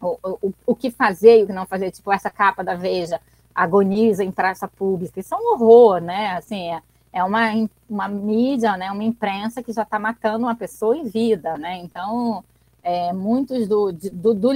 o, 0.01 0.17
o, 0.23 0.53
o 0.67 0.75
que 0.75 0.91
fazer 0.91 1.39
e 1.39 1.43
o 1.43 1.47
que 1.47 1.53
não 1.53 1.65
fazer, 1.65 1.91
tipo 1.91 2.11
essa 2.11 2.29
capa 2.29 2.63
da 2.63 2.75
Veja 2.75 3.19
agoniza 3.55 4.23
em 4.23 4.31
praça 4.31 4.67
pública, 4.67 5.19
isso 5.19 5.33
é 5.33 5.37
um 5.37 5.53
horror, 5.53 6.01
né? 6.01 6.31
Assim, 6.31 6.73
é, 6.73 6.81
é 7.13 7.23
uma, 7.23 7.49
uma 7.89 8.07
mídia, 8.07 8.75
né? 8.77 8.91
Uma 8.91 9.03
imprensa 9.03 9.63
que 9.63 9.71
já 9.71 9.83
está 9.83 9.99
matando 9.99 10.45
uma 10.45 10.55
pessoa 10.55 10.97
em 10.97 11.05
vida, 11.05 11.57
né? 11.57 11.77
Então 11.77 12.43
é, 12.83 13.13
muitos 13.13 13.67
do, 13.67 13.91
do, 13.93 14.33
do 14.33 14.51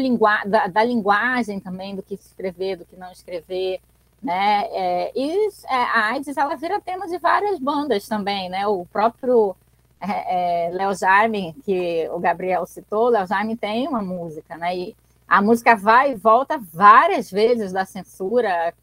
da, 0.46 0.68
da 0.68 0.84
linguagem 0.84 1.60
também, 1.60 1.96
do 1.96 2.04
que 2.04 2.16
escrever, 2.16 2.78
do 2.78 2.86
que 2.86 2.98
não 2.98 3.12
escrever, 3.12 3.80
né? 4.22 4.66
É, 4.72 5.12
e 5.16 5.50
é, 5.68 5.76
a 5.76 6.06
AIDS 6.12 6.36
ela 6.36 6.56
vira 6.56 6.82
tema 6.82 7.08
de 7.08 7.18
várias 7.18 7.60
bandas 7.60 8.08
também, 8.08 8.50
né? 8.50 8.68
O 8.68 8.86
próprio 8.86 9.56
é, 10.00 10.68
é 10.68 10.70
Léo 10.72 10.96
Jaime, 10.96 11.56
que 11.64 12.08
o 12.12 12.20
Gabriel 12.20 12.66
citou, 12.66 13.10
Léo 13.10 13.28
Jaime 13.28 13.56
tem 13.56 13.88
uma 13.88 14.02
música, 14.02 14.58
né? 14.58 14.76
E 14.76 14.96
a 15.28 15.42
música 15.42 15.76
vai 15.76 16.12
e 16.12 16.16
volta 16.16 16.58
várias 16.58 17.30
vezes 17.30 17.72
da 17.72 17.86
censura, 17.86 18.74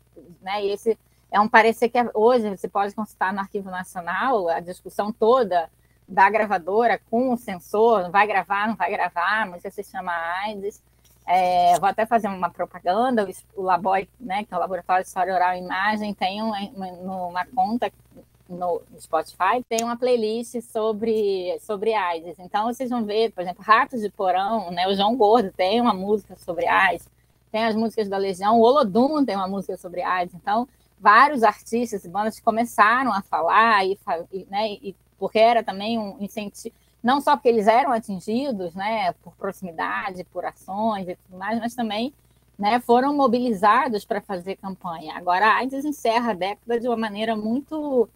né? 0.43 0.65
E 0.65 0.71
esse 0.71 0.99
é 1.31 1.41
um 1.41 1.49
parecer 1.49 1.89
que 1.89 1.99
hoje 2.15 2.49
você 2.49 2.69
pode 2.69 2.95
consultar 2.95 3.33
no 3.33 3.41
Arquivo 3.41 3.71
Nacional 3.71 4.49
a 4.49 4.61
discussão 4.61 5.13
toda 5.13 5.69
da 6.07 6.29
gravadora 6.31 7.01
com 7.11 7.33
o 7.33 7.37
censor, 7.37 8.11
vai 8.11 8.27
gravar, 8.27 8.69
não 8.69 8.77
vai 8.77 8.91
gravar, 8.91 9.43
a 9.43 9.47
música 9.47 9.71
se 9.71 9.83
chama 9.83 10.13
AIDS. 10.45 10.83
É, 11.27 11.79
vou 11.79 11.89
até 11.89 12.05
fazer 12.05 12.29
uma 12.29 12.51
propaganda, 12.51 13.27
o, 13.57 13.63
Laboy, 13.63 14.09
né, 14.21 14.45
que 14.45 14.53
é 14.53 14.57
o 14.57 14.61
Laboratório 14.61 15.03
de 15.03 15.09
História 15.09 15.35
Oral 15.35 15.55
e 15.55 15.61
Imagem, 15.61 16.13
tem 16.13 16.43
uma, 16.43 16.59
uma 16.77 17.47
conta 17.47 17.91
no 18.47 18.83
Spotify, 19.01 19.65
tem 19.67 19.83
uma 19.83 19.97
playlist 19.97 20.61
sobre, 20.61 21.59
sobre 21.61 21.95
AIDS. 21.95 22.39
Então, 22.39 22.67
vocês 22.67 22.91
vão 22.91 23.05
ver, 23.05 23.33
por 23.33 23.41
exemplo, 23.41 23.65
Ratos 23.65 24.03
de 24.03 24.11
Porão, 24.11 24.71
né, 24.71 24.87
o 24.87 24.95
João 24.95 25.17
Gordo 25.17 25.51
tem 25.51 25.81
uma 25.81 25.95
música 25.95 26.37
sobre 26.37 26.67
AIDS, 26.67 27.09
tem 27.51 27.65
as 27.65 27.75
músicas 27.75 28.07
da 28.09 28.19
Legião, 28.19 28.59
o 28.59 28.63
Olodum 28.63 29.25
tem 29.25 29.37
uma 29.37 29.49
música 29.49 29.79
sobre 29.79 30.03
AIDS. 30.03 30.35
Então, 30.35 30.69
vários 31.01 31.43
artistas 31.43 32.05
e 32.05 32.09
bandas 32.09 32.39
começaram 32.39 33.13
a 33.13 33.23
falar, 33.23 33.87
e, 33.87 33.99
né, 34.51 34.73
e 34.73 34.95
porque 35.19 35.39
era 35.39 35.63
também 35.63 35.99
um 35.99 36.17
incentivo 36.21 36.75
não 37.05 37.21
só 37.21 37.37
porque 37.37 37.51
eles 37.51 37.67
eram 37.67 37.93
atingidos, 37.93 38.75
né, 38.75 39.13
por 39.23 39.35
proximidade, 39.35 40.25
por 40.33 40.43
ações 40.47 41.07
e 41.07 41.15
tudo 41.15 41.39
mais, 41.39 41.61
mas 41.61 41.75
também 41.75 42.15
né, 42.59 42.81
foram 42.81 43.15
mobilizados 43.15 44.07
para 44.07 44.23
fazer 44.23 44.57
campanha. 44.57 45.15
Agora, 45.15 45.47
a 45.47 45.57
AIDS 45.59 45.85
encerra 45.85 46.31
a 46.31 46.35
década 46.35 46.81
de 46.81 46.89
uma 46.89 46.97
maneira 46.97 47.37
muito. 47.37 48.09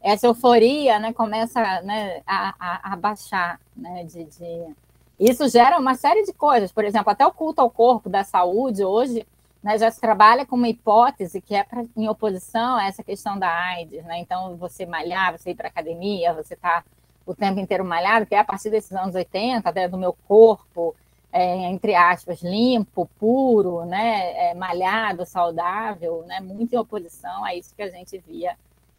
Essa 0.00 0.28
euforia 0.28 1.00
né, 1.00 1.12
começa 1.12 1.82
né, 1.82 2.22
a, 2.24 2.54
a, 2.58 2.92
a, 2.92 2.96
baixar. 2.96 3.58
Né, 3.76 4.04
de, 4.04 4.24
de... 4.24 4.74
Isso 5.18 5.48
gera 5.48 5.76
uma 5.78 5.96
série 5.96 6.22
de 6.22 6.32
coisas. 6.32 6.70
Por 6.70 6.84
exemplo, 6.84 7.10
até 7.10 7.26
o 7.26 7.32
culto 7.32 7.60
ao 7.60 7.68
corpo 7.70 8.08
da 8.08 8.22
saúde 8.22 8.84
hoje 8.84 9.26
né, 9.60 9.76
já 9.76 9.90
se 9.90 10.00
trabalha 10.00 10.46
com 10.46 10.54
uma 10.54 10.68
hipótese 10.68 11.40
que 11.40 11.54
é 11.54 11.64
pra, 11.64 11.84
em 11.96 12.08
oposição 12.08 12.76
a 12.76 12.86
essa 12.86 13.02
questão 13.02 13.36
da 13.36 13.52
AIDS. 13.52 14.04
Né? 14.04 14.20
Então, 14.20 14.56
você 14.56 14.86
malhar, 14.86 15.36
você 15.36 15.50
ir 15.50 15.56
para 15.56 15.68
academia, 15.68 16.32
você 16.32 16.54
está 16.54 16.84
o 17.30 17.34
tempo 17.34 17.60
inteiro 17.60 17.84
malhado, 17.84 18.26
que 18.26 18.34
é 18.34 18.38
a 18.40 18.44
partir 18.44 18.70
desses 18.70 18.92
anos 18.92 19.14
80, 19.14 19.68
até 19.68 19.88
do 19.88 19.96
meu 19.96 20.12
corpo, 20.26 20.96
é, 21.32 21.70
entre 21.70 21.94
aspas, 21.94 22.42
limpo, 22.42 23.08
puro, 23.18 23.84
né, 23.84 24.50
é, 24.50 24.54
malhado, 24.54 25.24
saudável, 25.24 26.24
né, 26.26 26.40
muito 26.40 26.74
em 26.74 26.78
oposição 26.78 27.44
a 27.44 27.54
isso 27.54 27.74
que 27.74 27.82
a 27.82 27.88
gente 27.88 28.18
via 28.18 28.56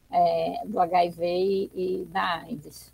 é, 0.10 0.62
do 0.66 0.80
HIV 0.80 1.26
e, 1.26 1.72
e 1.76 2.06
da 2.06 2.40
AIDS. 2.40 2.92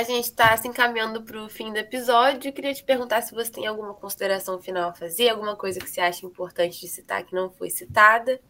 A 0.00 0.02
gente 0.02 0.24
está 0.24 0.56
se 0.56 0.66
encaminhando 0.66 1.20
para 1.22 1.44
o 1.44 1.50
fim 1.50 1.70
do 1.70 1.76
episódio. 1.76 2.48
Eu 2.48 2.54
queria 2.54 2.72
te 2.72 2.82
perguntar 2.82 3.20
se 3.20 3.34
você 3.34 3.52
tem 3.52 3.66
alguma 3.66 3.92
consideração 3.92 4.58
final 4.58 4.88
a 4.88 4.94
fazer, 4.94 5.28
alguma 5.28 5.54
coisa 5.54 5.78
que 5.78 5.90
você 5.90 6.00
acha 6.00 6.24
importante 6.24 6.80
de 6.80 6.88
citar 6.88 7.22
que 7.22 7.34
não 7.34 7.50
foi 7.50 7.68
citada. 7.68 8.40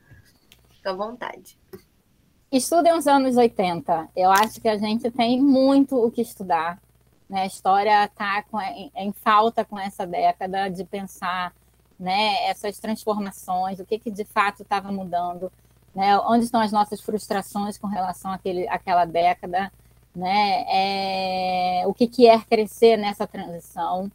Fica 0.70 0.90
à 0.90 0.94
vontade. 0.94 1.58
Estudem 2.52 2.96
os 2.96 3.08
anos 3.08 3.36
80. 3.36 4.10
Eu 4.14 4.30
acho 4.30 4.60
que 4.60 4.68
a 4.68 4.78
gente 4.78 5.10
tem 5.10 5.42
muito 5.42 5.96
o 5.96 6.08
que 6.08 6.22
estudar. 6.22 6.80
Né? 7.28 7.42
A 7.42 7.46
história 7.46 8.04
está 8.04 8.44
em, 8.72 8.92
em 8.94 9.12
falta 9.12 9.64
com 9.64 9.76
essa 9.76 10.06
década 10.06 10.68
de 10.68 10.84
pensar 10.84 11.52
né, 11.98 12.48
essas 12.48 12.78
transformações, 12.78 13.80
o 13.80 13.84
que, 13.84 13.98
que 13.98 14.12
de 14.12 14.24
fato 14.24 14.62
estava 14.62 14.92
mudando, 14.92 15.50
né? 15.92 16.16
onde 16.20 16.44
estão 16.44 16.60
as 16.60 16.70
nossas 16.70 17.00
frustrações 17.00 17.76
com 17.76 17.88
relação 17.88 18.30
àquele, 18.30 18.68
àquela 18.68 19.04
década, 19.04 19.72
né? 20.14 20.64
É, 20.68 21.86
o 21.86 21.94
que, 21.94 22.06
que 22.06 22.26
é 22.28 22.40
crescer 22.40 22.96
nessa 22.96 23.26
transição. 23.26 24.10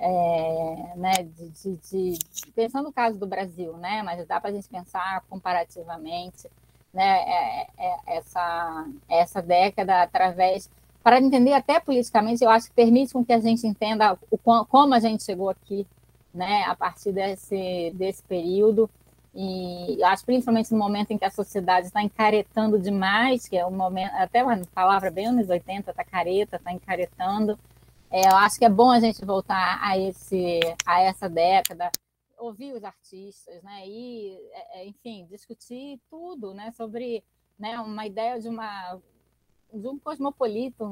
É, 0.00 0.92
né, 0.94 1.12
de, 1.24 1.48
de, 1.48 1.76
de, 2.12 2.52
pensando 2.54 2.84
no 2.84 2.92
caso 2.92 3.18
do 3.18 3.26
Brasil, 3.26 3.76
né, 3.78 4.00
mas 4.04 4.24
dá 4.28 4.40
para 4.40 4.50
a 4.50 4.52
gente 4.52 4.68
pensar 4.68 5.24
comparativamente, 5.28 6.48
né, 6.94 7.18
é, 7.18 7.66
é, 7.76 7.96
essa, 8.06 8.86
essa 9.08 9.42
década 9.42 10.02
através 10.02 10.70
para 11.02 11.20
entender 11.20 11.54
até 11.54 11.80
politicamente, 11.80 12.44
eu 12.44 12.50
acho 12.50 12.68
que 12.68 12.74
permite 12.74 13.12
com 13.12 13.24
que 13.24 13.32
a 13.32 13.40
gente 13.40 13.66
entenda 13.66 14.18
o, 14.30 14.36
como 14.36 14.94
a 14.94 15.00
gente 15.00 15.24
chegou 15.24 15.48
aqui, 15.48 15.86
né, 16.34 16.64
a 16.64 16.76
partir 16.76 17.12
desse, 17.12 17.90
desse 17.94 18.22
período, 18.24 18.90
e 19.40 20.02
acho 20.02 20.24
principalmente 20.24 20.72
no 20.72 20.78
momento 20.78 21.12
em 21.12 21.18
que 21.18 21.24
a 21.24 21.30
sociedade 21.30 21.86
está 21.86 22.02
encaretando 22.02 22.76
demais, 22.76 23.46
que 23.46 23.56
é 23.56 23.64
um 23.64 23.70
momento, 23.70 24.12
até 24.14 24.42
uma 24.42 24.60
palavra 24.74 25.12
bem 25.12 25.28
anos 25.28 25.48
80, 25.48 25.92
está 25.92 26.02
careta, 26.02 26.56
está 26.56 26.72
encaretando, 26.72 27.56
é, 28.10 28.26
eu 28.26 28.36
acho 28.36 28.58
que 28.58 28.64
é 28.64 28.68
bom 28.68 28.90
a 28.90 28.98
gente 28.98 29.24
voltar 29.24 29.78
a, 29.80 29.96
esse, 29.96 30.58
a 30.84 31.02
essa 31.02 31.28
década, 31.28 31.88
ouvir 32.36 32.72
os 32.72 32.82
artistas, 32.82 33.62
né, 33.62 33.86
e, 33.86 34.36
é, 34.72 34.86
enfim, 34.86 35.24
discutir 35.30 36.00
tudo, 36.10 36.52
né, 36.52 36.72
sobre 36.72 37.22
né, 37.56 37.78
uma 37.78 38.06
ideia 38.06 38.40
de 38.40 38.48
uma 38.48 38.98
de 39.72 39.86
um 39.86 40.00
cosmopolita 40.00 40.84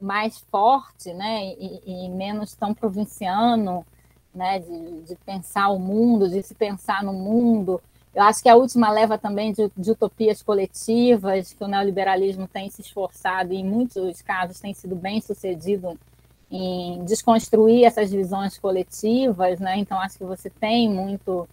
mais 0.00 0.38
forte, 0.38 1.12
né, 1.12 1.54
e, 1.58 2.04
e 2.04 2.08
menos 2.08 2.54
tão 2.54 2.72
provinciano, 2.72 3.84
né, 4.34 4.58
de, 4.58 5.02
de, 5.02 5.16
pensar 5.24 5.68
o 5.68 5.78
mundo, 5.78 6.28
de 6.28 6.42
se 6.42 6.54
pensar 6.54 7.02
no 7.02 7.12
mundo. 7.12 7.80
Eu 8.14 8.22
acho 8.22 8.42
que 8.42 8.48
a 8.48 8.56
última 8.56 8.90
leva 8.90 9.18
também 9.18 9.52
de, 9.52 9.70
de, 9.76 9.90
utopias 9.90 10.42
coletivas, 10.42 11.52
que 11.52 11.64
o 11.64 11.68
neoliberalismo 11.68 12.46
tem 12.46 12.70
se 12.70 12.80
esforçado 12.80 13.52
e 13.52 13.56
em 13.56 13.64
muitos 13.64 14.22
casos 14.22 14.60
tem 14.60 14.72
sido 14.72 14.94
bem 14.94 15.20
sucedido 15.20 15.98
em 16.50 17.04
desconstruir 17.04 17.84
essas 17.84 18.10
visões 18.10 18.58
coletivas, 18.58 19.58
né? 19.58 19.76
Então 19.78 19.98
acho 19.98 20.18
que 20.18 20.24
você 20.24 20.48
tem 20.48 20.88
muito 20.88 21.48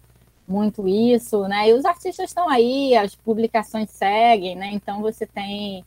muito 0.46 0.86
isso, 0.86 1.46
né? 1.48 1.68
E 1.68 1.72
os 1.72 1.84
artistas 1.84 2.28
estão 2.28 2.48
aí, 2.48 2.94
as 2.96 3.14
publicações 3.14 3.90
seguem, 3.90 4.54
né? 4.56 4.70
Então 4.72 5.00
você 5.00 5.26
tem 5.26 5.84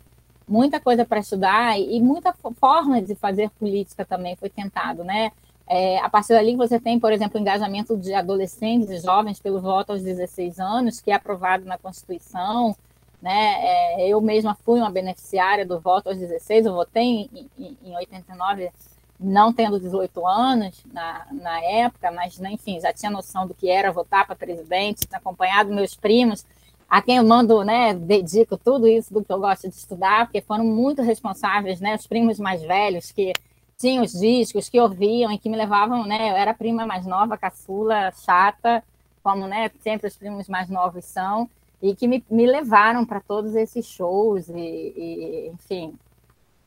muita 0.47 0.79
coisa 0.79 1.05
para 1.05 1.19
estudar 1.19 1.79
e 1.79 1.99
muita 2.01 2.33
forma 2.59 3.01
de 3.01 3.15
fazer 3.15 3.49
política 3.51 4.05
também 4.05 4.35
foi 4.35 4.49
tentado, 4.49 5.03
né? 5.03 5.31
É, 5.67 5.97
a 5.99 6.09
partir 6.09 6.33
dali 6.33 6.55
você 6.55 6.79
tem, 6.79 6.99
por 6.99 7.11
exemplo, 7.11 7.39
o 7.39 7.41
engajamento 7.41 7.97
de 7.97 8.13
adolescentes 8.13 8.89
e 8.89 8.99
jovens 8.99 9.39
pelo 9.39 9.59
voto 9.59 9.91
aos 9.91 10.03
16 10.03 10.59
anos, 10.59 10.99
que 10.99 11.11
é 11.11 11.15
aprovado 11.15 11.65
na 11.65 11.77
Constituição. 11.77 12.75
Né? 13.21 13.31
É, 13.31 14.07
eu 14.07 14.21
mesma 14.21 14.55
fui 14.63 14.79
uma 14.79 14.91
beneficiária 14.91 15.65
do 15.65 15.79
voto 15.79 16.09
aos 16.09 16.19
16, 16.19 16.67
eu 16.67 16.73
votei 16.73 17.03
em, 17.03 17.49
em, 17.57 17.77
em 17.83 17.95
89, 17.95 18.71
não 19.19 19.51
tendo 19.51 19.79
18 19.79 20.27
anos 20.27 20.83
na, 20.93 21.25
na 21.31 21.59
época, 21.61 22.11
mas, 22.11 22.37
né, 22.37 22.51
enfim, 22.51 22.79
já 22.79 22.93
tinha 22.93 23.09
noção 23.09 23.47
do 23.47 23.53
que 23.53 23.69
era 23.69 23.91
votar 23.91 24.27
para 24.27 24.35
presidente, 24.35 25.07
acompanhado 25.11 25.73
meus 25.73 25.95
primos, 25.95 26.45
a 26.87 27.01
quem 27.01 27.17
eu 27.17 27.23
mando, 27.23 27.63
né, 27.63 27.93
dedico 27.93 28.57
tudo 28.57 28.87
isso 28.87 29.11
do 29.11 29.23
que 29.23 29.31
eu 29.31 29.39
gosto 29.39 29.67
de 29.67 29.75
estudar, 29.75 30.25
porque 30.25 30.41
foram 30.41 30.65
muito 30.65 31.01
responsáveis, 31.01 31.79
né, 31.79 31.95
os 31.95 32.05
primos 32.05 32.37
mais 32.37 32.61
velhos 32.61 33.11
que 33.11 33.33
tinham 33.77 34.03
os 34.03 34.13
discos, 34.13 34.69
que 34.69 34.79
ouviam 34.79 35.31
e 35.31 35.37
que 35.37 35.49
me 35.49 35.57
levavam, 35.57 36.05
né, 36.05 36.31
eu 36.31 36.35
era 36.35 36.53
prima 36.53 36.85
mais 36.85 37.05
nova, 37.05 37.37
caçula, 37.37 38.11
chata, 38.11 38.83
como, 39.21 39.47
né, 39.47 39.69
sempre 39.81 40.07
os 40.07 40.15
primos 40.15 40.47
mais 40.47 40.69
novos 40.69 41.05
são, 41.05 41.49
e 41.81 41.95
que 41.95 42.07
me, 42.07 42.23
me 42.29 42.45
levaram 42.45 43.05
para 43.05 43.19
todos 43.19 43.55
esses 43.55 43.85
shows 43.85 44.47
e, 44.49 44.53
e 44.55 45.51
enfim, 45.53 45.93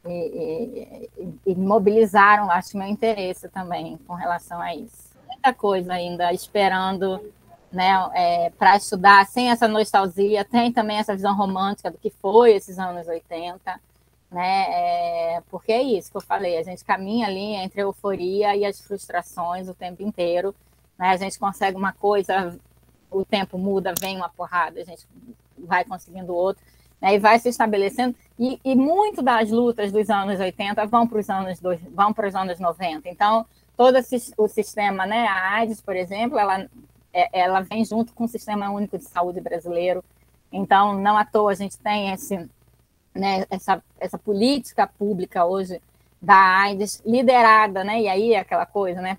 e, 0.07 1.09
e, 1.17 1.51
e, 1.53 1.55
mobilizaram, 1.55 2.51
acho, 2.51 2.77
meu 2.77 2.87
interesse 2.87 3.49
também 3.49 3.99
com 4.07 4.15
relação 4.15 4.61
a 4.61 4.75
isso. 4.75 5.17
Muita 5.27 5.53
coisa 5.53 5.95
ainda 5.95 6.33
esperando 6.33 7.21
né, 7.73 8.11
é, 8.15 8.51
para 8.51 8.77
estudar 8.77 9.27
sem 9.27 9.51
essa 9.51 9.69
nostalgia, 9.69 10.45
tem 10.45 10.73
também 10.73 10.99
essa 10.99 11.15
visão 11.15 11.35
romântica 11.37 11.91
do 11.91 11.99
que 11.99 12.11
foi 12.11 12.53
esses 12.53 12.79
anos 12.79 13.07
80, 13.07 13.81
né, 14.31 14.66
é, 14.68 15.43
porque 15.51 15.72
é 15.72 15.83
isso 15.83 16.11
que 16.11 16.16
eu 16.16 16.22
falei, 16.22 16.59
a 16.59 16.62
gente 16.62 16.85
caminha 16.85 17.26
ali 17.26 17.55
entre 17.55 17.81
a 17.81 17.85
euforia 17.85 18.55
e 18.57 18.64
as 18.64 18.81
frustrações 18.81 19.68
o 19.68 19.74
tempo 19.74 20.03
inteiro, 20.03 20.55
né, 20.99 21.11
a 21.11 21.16
gente 21.16 21.39
consegue 21.39 21.76
uma 21.76 21.93
coisa, 21.93 22.59
o 23.11 23.24
tempo 23.24 23.57
muda, 23.57 23.95
vem 23.99 24.16
uma 24.16 24.29
porrada, 24.29 24.81
a 24.81 24.85
gente 24.85 25.07
vai 25.57 25.85
conseguindo 25.85 26.35
outra, 26.35 26.62
né, 27.01 27.14
e 27.14 27.18
vai 27.18 27.39
se 27.39 27.49
estabelecendo, 27.49 28.14
e, 28.39 28.61
e 28.64 28.74
muito 28.74 29.22
das 29.22 29.51
lutas 29.51 29.91
dos 29.91 30.11
anos 30.11 30.39
80 30.39 30.87
vão 30.87 31.07
para 31.07 31.18
os 31.18 31.31
anos, 31.31 31.61
dois, 31.61 31.81
vão 31.95 32.12
para 32.12 32.29
os 32.29 32.35
anos 32.35 32.61
90, 32.61 33.09
então 33.09 33.47
todo 33.76 33.99
o 34.37 34.49
sistema, 34.49 35.07
né, 35.07 35.26
a 35.26 35.55
AIDS, 35.55 35.81
por 35.81 35.97
exemplo, 35.97 36.39
ela 36.39 36.68
é, 37.12 37.41
ela 37.41 37.61
vem 37.61 37.85
junto 37.85 38.12
com 38.12 38.24
o 38.24 38.29
Sistema 38.29 38.70
Único 38.70 38.99
de 38.99 39.05
Saúde 39.05 39.41
brasileiro. 39.41 40.05
Então, 40.53 40.95
não 40.95 41.16
à 41.16 41.24
toa 41.24 41.53
a 41.53 41.55
gente 41.55 41.79
tem 41.79 42.11
esse, 42.12 42.49
né, 43.15 43.45
essa, 43.51 43.83
essa 43.99 44.19
política 44.19 44.87
pública 44.87 45.45
hoje 45.45 45.81
da 46.21 46.35
AIDS 46.35 47.03
liderada, 47.05 47.85
né, 47.85 48.03
e 48.03 48.09
aí 48.09 48.35
é 48.35 48.41
aquela 48.41 48.67
coisa, 48.67 49.01
né, 49.01 49.19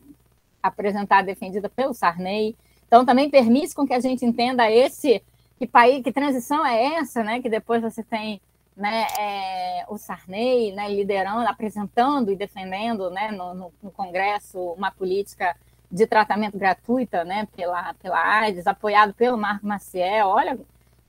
apresentada, 0.61 1.27
defendida 1.27 1.69
pelo 1.69 1.93
Sarney. 1.93 2.55
Então, 2.87 3.05
também 3.05 3.29
permite 3.29 3.73
com 3.73 3.87
que 3.87 3.93
a 3.93 3.99
gente 3.99 4.25
entenda 4.25 4.69
esse 4.69 5.23
que 5.57 5.67
país, 5.67 6.01
que 6.03 6.11
transição 6.11 6.65
é 6.65 6.95
essa, 6.95 7.23
né, 7.23 7.41
que 7.41 7.49
depois 7.49 7.81
você 7.81 8.03
tem 8.03 8.41
né, 8.75 9.05
é, 9.19 9.85
o 9.89 9.97
Sarney 9.97 10.71
né, 10.71 10.87
liderando, 10.87 11.47
apresentando 11.47 12.31
e 12.31 12.35
defendendo 12.35 13.09
né, 13.09 13.29
no, 13.31 13.53
no, 13.53 13.73
no 13.83 13.91
Congresso 13.91 14.57
uma 14.73 14.89
política 14.89 15.55
de 15.91 16.07
tratamento 16.07 16.57
gratuita, 16.57 17.25
né, 17.25 17.47
pela, 17.55 17.93
pela 17.95 18.19
AIDS, 18.19 18.67
apoiado 18.67 19.13
pelo 19.13 19.37
Marco 19.37 19.65
Maciel, 19.67 20.27
olha, 20.27 20.57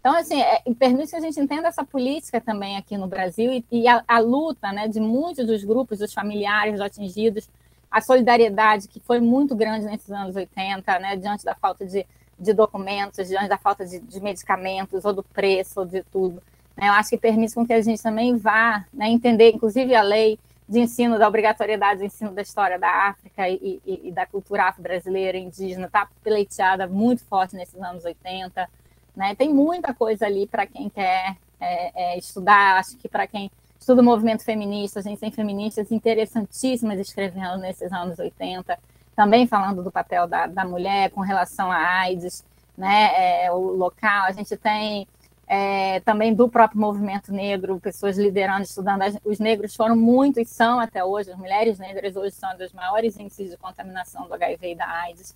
então, 0.00 0.16
assim, 0.16 0.40
é, 0.40 0.62
permite 0.78 1.10
que 1.10 1.16
a 1.16 1.20
gente 1.20 1.38
entenda 1.38 1.68
essa 1.68 1.84
política 1.84 2.40
também 2.40 2.76
aqui 2.76 2.96
no 2.96 3.06
Brasil 3.06 3.52
e, 3.52 3.64
e 3.70 3.86
a, 3.86 4.02
a, 4.08 4.18
luta, 4.18 4.72
né, 4.72 4.88
de 4.88 4.98
muitos 4.98 5.46
dos 5.46 5.62
grupos, 5.62 5.98
dos 5.98 6.12
familiares 6.12 6.80
atingidos, 6.80 7.48
a 7.90 8.00
solidariedade 8.00 8.88
que 8.88 9.00
foi 9.00 9.20
muito 9.20 9.54
grande 9.54 9.84
nesses 9.84 10.10
anos 10.10 10.34
80, 10.34 10.98
né, 10.98 11.16
diante 11.16 11.44
da 11.44 11.54
falta 11.54 11.86
de 11.86 12.06
de 12.40 12.54
documentos, 12.54 13.28
diante 13.28 13.48
da 13.48 13.58
falta 13.58 13.84
de, 13.84 14.00
de 14.00 14.20
medicamentos, 14.20 15.04
ou 15.04 15.12
do 15.12 15.22
preço, 15.22 15.80
ou 15.80 15.86
de 15.86 16.02
tudo. 16.04 16.42
Né? 16.74 16.88
Eu 16.88 16.92
acho 16.94 17.10
que 17.10 17.18
permite 17.18 17.54
com 17.54 17.66
que 17.66 17.72
a 17.74 17.82
gente 17.82 18.02
também 18.02 18.36
vá 18.36 18.84
né, 18.92 19.10
entender, 19.10 19.52
inclusive 19.52 19.94
a 19.94 20.02
lei 20.02 20.38
de 20.66 20.78
ensino 20.78 21.18
da 21.18 21.28
obrigatoriedade 21.28 22.00
do 22.00 22.06
ensino 22.06 22.32
da 22.32 22.40
história 22.40 22.78
da 22.78 23.08
África 23.08 23.48
e, 23.48 23.80
e, 23.84 24.08
e 24.08 24.12
da 24.12 24.24
cultura 24.24 24.64
afro-brasileira 24.64 25.36
indígena 25.36 25.86
está 25.86 26.08
pleiteada 26.22 26.86
muito 26.86 27.24
forte 27.24 27.56
nesses 27.56 27.80
anos 27.82 28.04
80. 28.04 28.68
Né? 29.16 29.34
Tem 29.34 29.52
muita 29.52 29.92
coisa 29.92 30.26
ali 30.26 30.46
para 30.46 30.66
quem 30.66 30.88
quer 30.88 31.36
é, 31.60 32.14
é, 32.14 32.18
estudar, 32.18 32.78
acho 32.78 32.96
que 32.96 33.08
para 33.08 33.26
quem 33.26 33.50
estuda 33.78 34.02
o 34.02 34.04
movimento 34.04 34.44
feminista, 34.44 35.00
a 35.00 35.02
gente 35.02 35.18
tem 35.18 35.30
feministas 35.30 35.90
interessantíssimas 35.90 36.98
escrevendo 37.00 37.58
nesses 37.58 37.92
anos 37.92 38.18
80, 38.18 38.78
também 39.16 39.46
falando 39.46 39.82
do 39.82 39.90
papel 39.90 40.26
da, 40.26 40.46
da 40.46 40.64
mulher 40.64 41.10
com 41.10 41.20
relação 41.20 41.70
à 41.70 41.76
AIDS, 41.76 42.44
né, 42.76 43.44
é, 43.44 43.52
o 43.52 43.58
local, 43.58 44.24
a 44.24 44.32
gente 44.32 44.56
tem 44.56 45.06
é, 45.46 45.98
também 46.00 46.32
do 46.32 46.48
próprio 46.48 46.80
movimento 46.80 47.32
negro, 47.32 47.80
pessoas 47.80 48.16
liderando, 48.16 48.62
estudando. 48.62 49.02
Os 49.24 49.40
negros 49.40 49.74
foram 49.74 49.96
muito 49.96 50.38
e 50.40 50.44
são 50.44 50.78
até 50.78 51.04
hoje, 51.04 51.32
as 51.32 51.36
mulheres 51.36 51.78
negras 51.78 52.14
hoje 52.14 52.36
são 52.36 52.56
das 52.56 52.72
maiores 52.72 53.18
índices 53.18 53.50
de 53.50 53.56
contaminação 53.56 54.28
do 54.28 54.34
HIV 54.34 54.72
e 54.72 54.74
da 54.76 54.88
AIDS 54.88 55.34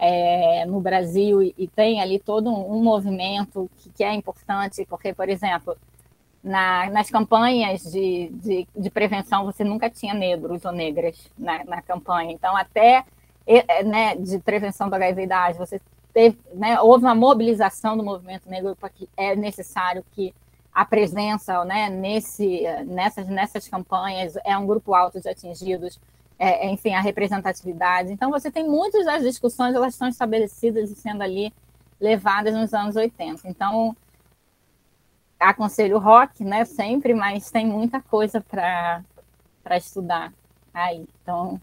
é, 0.00 0.64
no 0.64 0.80
Brasil, 0.80 1.42
e, 1.42 1.68
tem 1.68 2.00
ali 2.00 2.18
todo 2.18 2.48
um, 2.48 2.78
um 2.78 2.82
movimento 2.82 3.70
que, 3.76 3.90
que, 3.90 4.02
é 4.02 4.14
importante, 4.14 4.86
porque, 4.88 5.12
por 5.12 5.28
exemplo, 5.28 5.76
na, 6.42 6.88
nas 6.88 7.10
campanhas 7.10 7.82
de, 7.82 8.30
de, 8.30 8.68
de, 8.74 8.90
prevenção, 8.90 9.44
você 9.44 9.62
nunca 9.62 9.90
tinha 9.90 10.14
negros 10.14 10.64
ou 10.64 10.72
negras 10.72 11.30
na, 11.38 11.64
na 11.64 11.82
campanha. 11.82 12.32
Então, 12.32 12.56
até 12.56 13.04
é, 13.46 13.84
né, 13.84 14.16
de 14.16 14.38
prevenção 14.38 14.88
do 14.88 14.94
HIV 14.94 15.22
e 15.22 15.26
da 15.26 15.42
AIDS, 15.42 15.58
você 15.58 15.78
teve, 16.14 16.38
né, 16.54 16.80
houve 16.80 17.04
uma 17.04 17.14
mobilização 17.14 17.94
do 17.94 18.02
movimento 18.02 18.48
negro 18.48 18.74
porque 18.80 19.06
é 19.18 19.36
necessário 19.36 20.02
que 20.12 20.34
a 20.72 20.84
presença 20.84 21.62
né, 21.66 21.90
nesse, 21.90 22.62
nessas, 22.86 23.26
nessas 23.26 23.68
campanhas 23.68 24.34
é 24.46 24.56
um 24.56 24.66
grupo 24.66 24.94
alto 24.94 25.20
de 25.20 25.28
atingidos, 25.28 26.00
é, 26.42 26.66
é, 26.66 26.70
enfim, 26.70 26.94
a 26.94 27.02
representatividade. 27.02 28.10
Então, 28.10 28.30
você 28.30 28.50
tem 28.50 28.66
muitas 28.66 29.04
das 29.04 29.22
discussões, 29.22 29.74
elas 29.74 29.92
estão 29.92 30.08
estabelecidas 30.08 30.90
e 30.90 30.94
sendo 30.94 31.22
ali 31.22 31.52
levadas 32.00 32.54
nos 32.54 32.72
anos 32.72 32.96
80. 32.96 33.46
Então, 33.46 33.94
aconselho 35.38 35.98
rock, 35.98 36.42
né, 36.42 36.64
sempre, 36.64 37.12
mas 37.12 37.50
tem 37.50 37.66
muita 37.66 38.00
coisa 38.00 38.40
para 38.40 39.04
estudar 39.76 40.32
aí. 40.72 41.06
Então, 41.22 41.60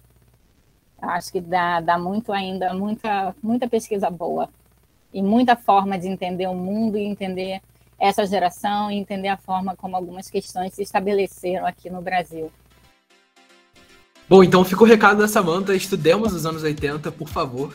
acho 1.01 1.31
que 1.31 1.41
dá, 1.41 1.81
dá 1.81 1.97
muito 1.97 2.31
ainda, 2.31 2.71
muita, 2.75 3.35
muita 3.41 3.67
pesquisa 3.67 4.11
boa 4.11 4.47
e 5.11 5.23
muita 5.23 5.55
forma 5.55 5.97
de 5.97 6.07
entender 6.07 6.45
o 6.45 6.53
mundo 6.53 6.99
e 6.99 7.03
entender 7.03 7.63
essa 7.97 8.27
geração 8.27 8.91
e 8.91 8.97
entender 8.97 9.29
a 9.29 9.37
forma 9.37 9.75
como 9.75 9.95
algumas 9.95 10.29
questões 10.29 10.75
se 10.75 10.83
estabeleceram 10.83 11.65
aqui 11.65 11.89
no 11.89 11.99
Brasil. 11.99 12.51
Bom, 14.29 14.43
então 14.43 14.65
fica 14.65 14.83
o 14.83 14.85
recado 14.85 15.19
da 15.19 15.27
Samanta, 15.27 15.73
estudemos 15.73 16.33
os 16.33 16.45
anos 16.45 16.61
80, 16.61 17.11
por 17.13 17.29
favor. 17.29 17.73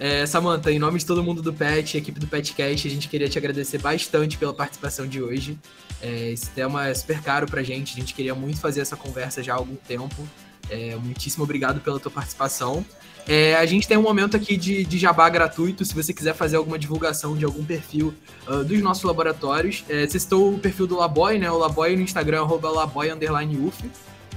É, 0.00 0.26
Samanta, 0.26 0.72
em 0.72 0.78
nome 0.78 0.98
de 0.98 1.06
todo 1.06 1.22
mundo 1.22 1.40
do 1.40 1.52
PET, 1.52 1.96
equipe 1.96 2.18
do 2.18 2.26
PETCast, 2.26 2.88
a 2.88 2.90
gente 2.90 3.08
queria 3.08 3.28
te 3.28 3.38
agradecer 3.38 3.78
bastante 3.78 4.36
pela 4.36 4.52
participação 4.52 5.06
de 5.06 5.22
hoje. 5.22 5.56
É, 6.00 6.32
esse 6.32 6.50
tema 6.50 6.88
é 6.88 6.94
super 6.94 7.22
caro 7.22 7.46
pra 7.46 7.62
gente, 7.62 7.92
a 7.92 8.00
gente 8.00 8.14
queria 8.14 8.34
muito 8.34 8.58
fazer 8.58 8.80
essa 8.80 8.96
conversa 8.96 9.44
já 9.44 9.52
há 9.52 9.56
algum 9.56 9.76
tempo. 9.76 10.28
É, 10.68 10.96
muitíssimo 10.96 11.44
obrigado 11.44 11.80
pela 11.80 12.00
tua 12.00 12.10
participação. 12.10 12.84
É, 13.28 13.54
a 13.54 13.64
gente 13.64 13.86
tem 13.86 13.96
um 13.96 14.02
momento 14.02 14.36
aqui 14.36 14.56
de, 14.56 14.84
de 14.84 14.98
jabá 14.98 15.28
gratuito, 15.28 15.84
se 15.84 15.94
você 15.94 16.12
quiser 16.12 16.34
fazer 16.34 16.56
alguma 16.56 16.80
divulgação 16.80 17.36
de 17.36 17.44
algum 17.44 17.64
perfil 17.64 18.12
uh, 18.48 18.64
dos 18.64 18.80
nossos 18.82 19.04
laboratórios. 19.04 19.84
É, 19.88 20.04
você 20.04 20.18
citou 20.18 20.52
o 20.52 20.58
perfil 20.58 20.88
do 20.88 20.96
Laboy, 20.96 21.38
né? 21.38 21.48
O 21.48 21.58
Laboy 21.58 21.94
no 21.94 22.02
Instagram, 22.02 22.40
arroba 22.40 22.68
laboy, 22.70 23.08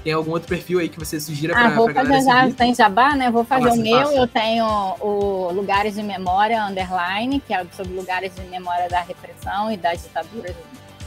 Tem 0.05 0.13
algum 0.13 0.33
outro 0.33 0.47
perfil 0.47 0.77
aí 0.77 0.87
que 0.87 0.99
você 0.99 1.19
sugira 1.19 1.55
para 1.55 1.65
ah, 1.65 1.69
vou 1.71 1.91
fazer 1.91 2.21
já, 2.21 2.51
tem 2.51 2.75
jabá, 2.75 3.15
né? 3.15 3.31
Vou 3.31 3.43
fazer 3.43 3.69
o 3.69 3.75
meu, 3.75 4.11
eu 4.11 4.27
tenho 4.27 4.63
o 5.01 5.51
Lugares 5.51 5.95
de 5.95 6.03
Memória 6.03 6.63
Underline, 6.63 7.39
que 7.39 7.51
é 7.51 7.65
sobre 7.75 7.91
lugares 7.95 8.35
de 8.35 8.43
memória 8.43 8.87
da 8.87 9.01
repressão 9.01 9.71
e 9.71 9.77
das 9.77 10.03
ditaduras, 10.03 10.55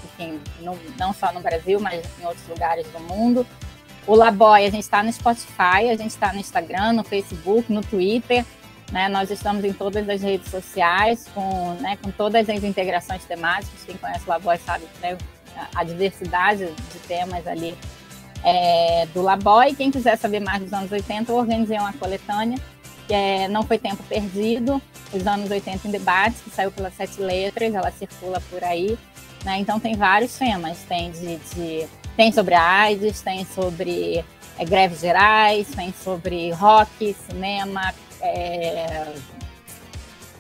enfim, 0.05 0.41
não, 0.61 0.77
não 0.99 1.13
só 1.13 1.33
no 1.33 1.39
Brasil, 1.39 1.79
mas 1.79 2.05
em 2.21 2.27
outros 2.27 2.45
lugares 2.49 2.89
do 2.89 2.99
mundo. 2.99 3.47
O 4.05 4.17
Laboy, 4.17 4.67
a 4.67 4.71
gente 4.71 4.83
está 4.83 5.01
no 5.01 5.13
Spotify, 5.13 5.91
a 5.93 5.97
gente 5.97 6.11
está 6.11 6.33
no 6.33 6.41
Instagram, 6.41 6.95
no 6.95 7.05
Facebook, 7.05 7.73
no 7.73 7.83
Twitter. 7.83 8.45
Né? 8.91 9.09
Nós 9.09 9.31
estamos 9.31 9.65
em 9.65 9.73
todas 9.73 10.09
as 10.09 10.23
redes 10.23 10.51
sociais, 10.51 11.25
com, 11.33 11.75
né, 11.75 11.97
com 12.03 12.11
todas 12.11 12.49
as 12.49 12.65
integrações 12.65 13.25
temáticas. 13.25 13.85
Quem 13.87 13.97
conhece 13.97 14.25
o 14.27 14.29
Laboy 14.29 14.59
sabe 14.59 14.87
né, 15.01 15.17
a 15.73 15.85
diversidade 15.85 16.67
de 16.67 16.99
temas 17.07 17.47
ali 17.47 17.77
é, 18.45 19.07
do 19.13 19.23
Laboy. 19.23 19.75
Quem 19.75 19.91
quiser 19.91 20.17
saber 20.17 20.41
mais 20.41 20.63
dos 20.63 20.73
anos 20.73 20.91
80, 20.91 21.31
eu 21.31 21.37
organizei 21.37 21.79
uma 21.79 21.93
coletânea, 21.93 22.59
que 23.07 23.15
é 23.15 23.49
Não 23.49 23.63
Foi 23.63 23.79
Tempo 23.79 24.03
Perdido, 24.05 24.81
os 25.13 25.27
anos 25.27 25.51
80 25.51 25.89
em 25.89 25.91
debate, 25.91 26.37
que 26.43 26.51
saiu 26.51 26.71
pelas 26.71 26.95
sete 26.95 27.21
letras, 27.21 27.75
ela 27.75 27.91
circula 27.91 28.41
por 28.51 28.63
aí. 28.63 28.99
Né? 29.45 29.59
Então 29.59 29.79
tem 29.79 29.95
vários 29.95 30.37
temas, 30.37 30.79
tem 30.89 31.11
de, 31.11 31.37
de 31.37 31.89
tem 32.17 32.33
sobre 32.33 32.55
a 32.55 32.63
AIDS, 32.63 33.21
tem 33.21 33.45
sobre 33.45 34.25
é, 34.59 34.65
greves 34.65 35.01
gerais, 35.01 35.69
tem 35.69 35.95
sobre 36.03 36.51
rock, 36.51 37.15
cinema, 37.29 37.95
é, 38.21 39.15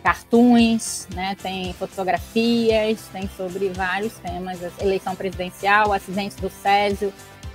cartoons, 0.02 1.06
né? 1.14 1.36
tem 1.40 1.72
fotografias, 1.74 3.00
tem 3.12 3.30
sobre 3.36 3.68
vários 3.70 4.14
temas, 4.14 4.58
eleição 4.80 5.14
presidencial, 5.14 5.92
acidente 5.92 6.36
do 6.36 6.50
Césio 6.50 7.12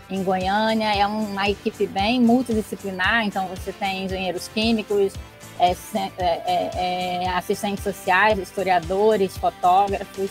em 0.09 0.23
Goiânia, 0.23 0.93
é 0.93 1.05
uma 1.07 1.49
equipe 1.49 1.87
bem 1.87 2.21
multidisciplinar, 2.21 3.25
então 3.25 3.47
você 3.47 3.71
tem 3.71 4.05
engenheiros 4.05 4.47
químicos, 4.47 5.13
é, 5.59 5.71
é, 5.71 6.41
é, 6.45 7.23
é 7.23 7.29
assistentes 7.29 7.83
sociais, 7.83 8.37
historiadores, 8.37 9.37
fotógrafos, 9.37 10.29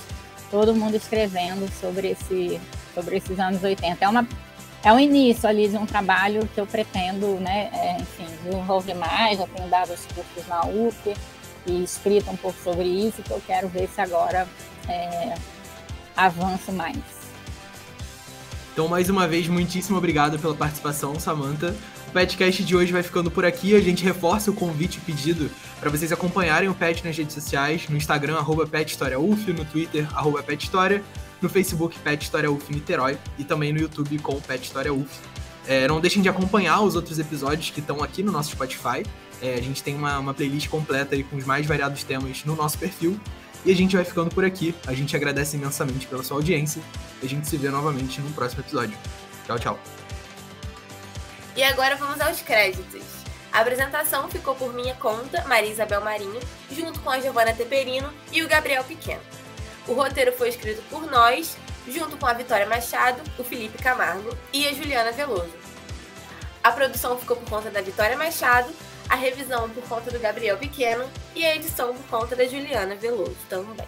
todo 0.51 0.75
mundo 0.75 0.95
escrevendo 0.95 1.71
sobre 1.81 2.09
esse 2.11 2.61
sobre 2.95 3.17
esses 3.17 3.39
anos 3.39 3.63
80. 3.63 4.05
É, 4.05 4.09
uma, 4.09 4.27
é 4.85 4.93
o 4.93 4.99
início 4.99 5.49
ali 5.49 5.69
de 5.69 5.77
um 5.77 5.87
trabalho 5.87 6.47
que 6.55 6.61
eu 6.61 6.67
pretendo, 6.67 7.41
né, 7.41 7.71
é, 7.73 7.97
enfim, 8.01 8.27
desenvolver 8.45 8.95
mais. 8.95 9.39
Já 9.39 9.47
tenho 9.47 9.69
dado 9.69 9.93
os 9.93 10.05
cursos 10.07 10.47
na 10.49 10.67
UF 10.67 11.15
e 11.67 11.85
escrito 11.85 12.31
um 12.31 12.37
pouco 12.37 12.59
sobre 12.63 12.85
isso, 12.85 13.23
que 13.23 13.31
eu 13.31 13.41
quero 13.47 13.69
ver 13.69 13.89
se 13.89 14.01
agora 14.01 14.47
é, 14.89 15.35
avanço 16.17 16.73
mais. 16.73 17.22
Então, 18.73 18.89
mais 18.89 19.11
uma 19.11 19.29
vez, 19.29 19.47
muitíssimo 19.49 19.99
obrigado 19.99 20.39
pela 20.39 20.55
participação, 20.55 21.21
Samantha. 21.21 21.77
O 22.09 22.13
Petcast 22.13 22.65
de 22.65 22.75
hoje 22.75 22.91
vai 22.91 23.03
ficando 23.03 23.31
por 23.31 23.45
aqui. 23.45 23.75
A 23.75 23.81
gente 23.81 24.03
reforça 24.03 24.51
o 24.51 24.55
convite 24.55 24.99
pedido 25.01 25.51
para 25.79 25.91
vocês 25.91 26.11
acompanharem 26.11 26.71
o 26.71 26.75
Pet 26.75 27.05
nas 27.05 27.17
redes 27.17 27.35
sociais, 27.35 27.87
no 27.91 27.99
Instagram, 27.99 28.39
arroba 28.39 28.67
PetHistoriaUF, 28.67 29.53
no 29.53 29.65
Twitter, 29.67 30.09
arroba 30.17 30.43
PetHistória, 30.43 31.03
no 31.43 31.51
Facebook, 31.51 31.99
Pet 31.99 32.23
História 32.23 32.51
UF 32.51 32.73
Niterói, 32.73 33.19
e 33.39 33.45
também 33.45 33.75
no 33.75 33.81
YouTube 33.81 34.19
com 34.21 34.41
Pet 34.41 34.65
História 34.65 34.93
UF. 34.93 35.21
É, 35.67 35.87
não 35.87 36.01
deixem 36.01 36.23
de 36.23 36.29
acompanhar 36.31 36.81
os 36.81 36.95
outros 36.95 37.19
episódios 37.19 37.69
que 37.69 37.81
estão 37.81 38.03
aqui 38.03 38.23
no 38.23 38.33
nosso 38.33 38.53
Spotify. 38.53 39.05
É, 39.43 39.55
a 39.55 39.61
gente 39.61 39.83
tem 39.83 39.95
uma, 39.95 40.19
uma 40.19 40.33
playlist 40.33 40.69
completa 40.69 41.15
aí 41.15 41.23
com 41.23 41.37
os 41.37 41.45
mais 41.45 41.67
variados 41.67 42.05
temas 42.05 42.43
no 42.45 42.57
nosso 42.57 42.79
perfil. 42.79 43.21
E 43.65 43.71
a 43.71 43.77
gente 43.77 43.95
vai 43.95 44.05
ficando 44.05 44.35
por 44.35 44.45
aqui. 44.45 44.75
A 44.87 44.93
gente 44.93 45.15
agradece 45.15 45.57
imensamente 45.57 46.07
pela 46.07 46.23
sua 46.23 46.37
audiência. 46.37 46.83
E 47.23 47.27
a 47.27 47.29
gente 47.29 47.49
se 47.49 47.57
vê 47.57 47.69
novamente 47.69 48.21
no 48.21 48.31
próximo 48.33 48.63
episódio. 48.63 48.97
Tchau, 49.47 49.59
tchau. 49.59 49.79
E 51.55 51.63
agora 51.63 51.97
vamos 51.97 52.21
aos 52.21 52.41
créditos. 52.41 53.03
A 53.53 53.61
apresentação 53.61 54.29
ficou 54.29 54.55
por 54.55 54.73
minha 54.73 54.95
conta, 54.95 55.45
Maria 55.47 55.71
Isabel 55.71 56.01
Marinho, 56.01 56.41
junto 56.71 56.99
com 57.01 57.11
a 57.11 57.21
Giovanna 57.21 57.53
Teperino 57.53 58.11
e 58.33 58.43
o 58.43 58.49
Gabriel 58.49 58.83
Pequeno. 58.83 59.21
O 59.87 59.93
roteiro 59.93 60.33
foi 60.33 60.49
escrito 60.49 60.83
por 60.89 61.11
nós, 61.11 61.57
junto 61.87 62.17
com 62.17 62.27
a 62.27 62.33
Vitória 62.33 62.67
Machado, 62.67 63.21
o 63.39 63.45
Felipe 63.45 63.83
Camargo 63.83 64.35
e 64.53 64.67
a 64.67 64.73
Juliana 64.73 65.13
Veloso. 65.13 65.53
A 66.65 66.73
produção 66.73 67.19
ficou 67.19 67.37
por 67.37 67.51
conta 67.51 67.71
da 67.71 67.83
Vitória 67.83 68.17
Machado, 68.17 68.73
a 69.09 69.15
revisão 69.15 69.69
por 69.71 69.83
conta 69.85 70.11
do 70.11 70.19
Gabriel 70.19 70.57
Pequeno 70.57 71.05
e 71.35 71.45
a 71.45 71.57
edição 71.57 71.95
por 71.95 72.07
conta 72.07 72.37
da 72.37 72.45
Juliana 72.45 72.95
Veloso 72.95 73.37
também. 73.49 73.87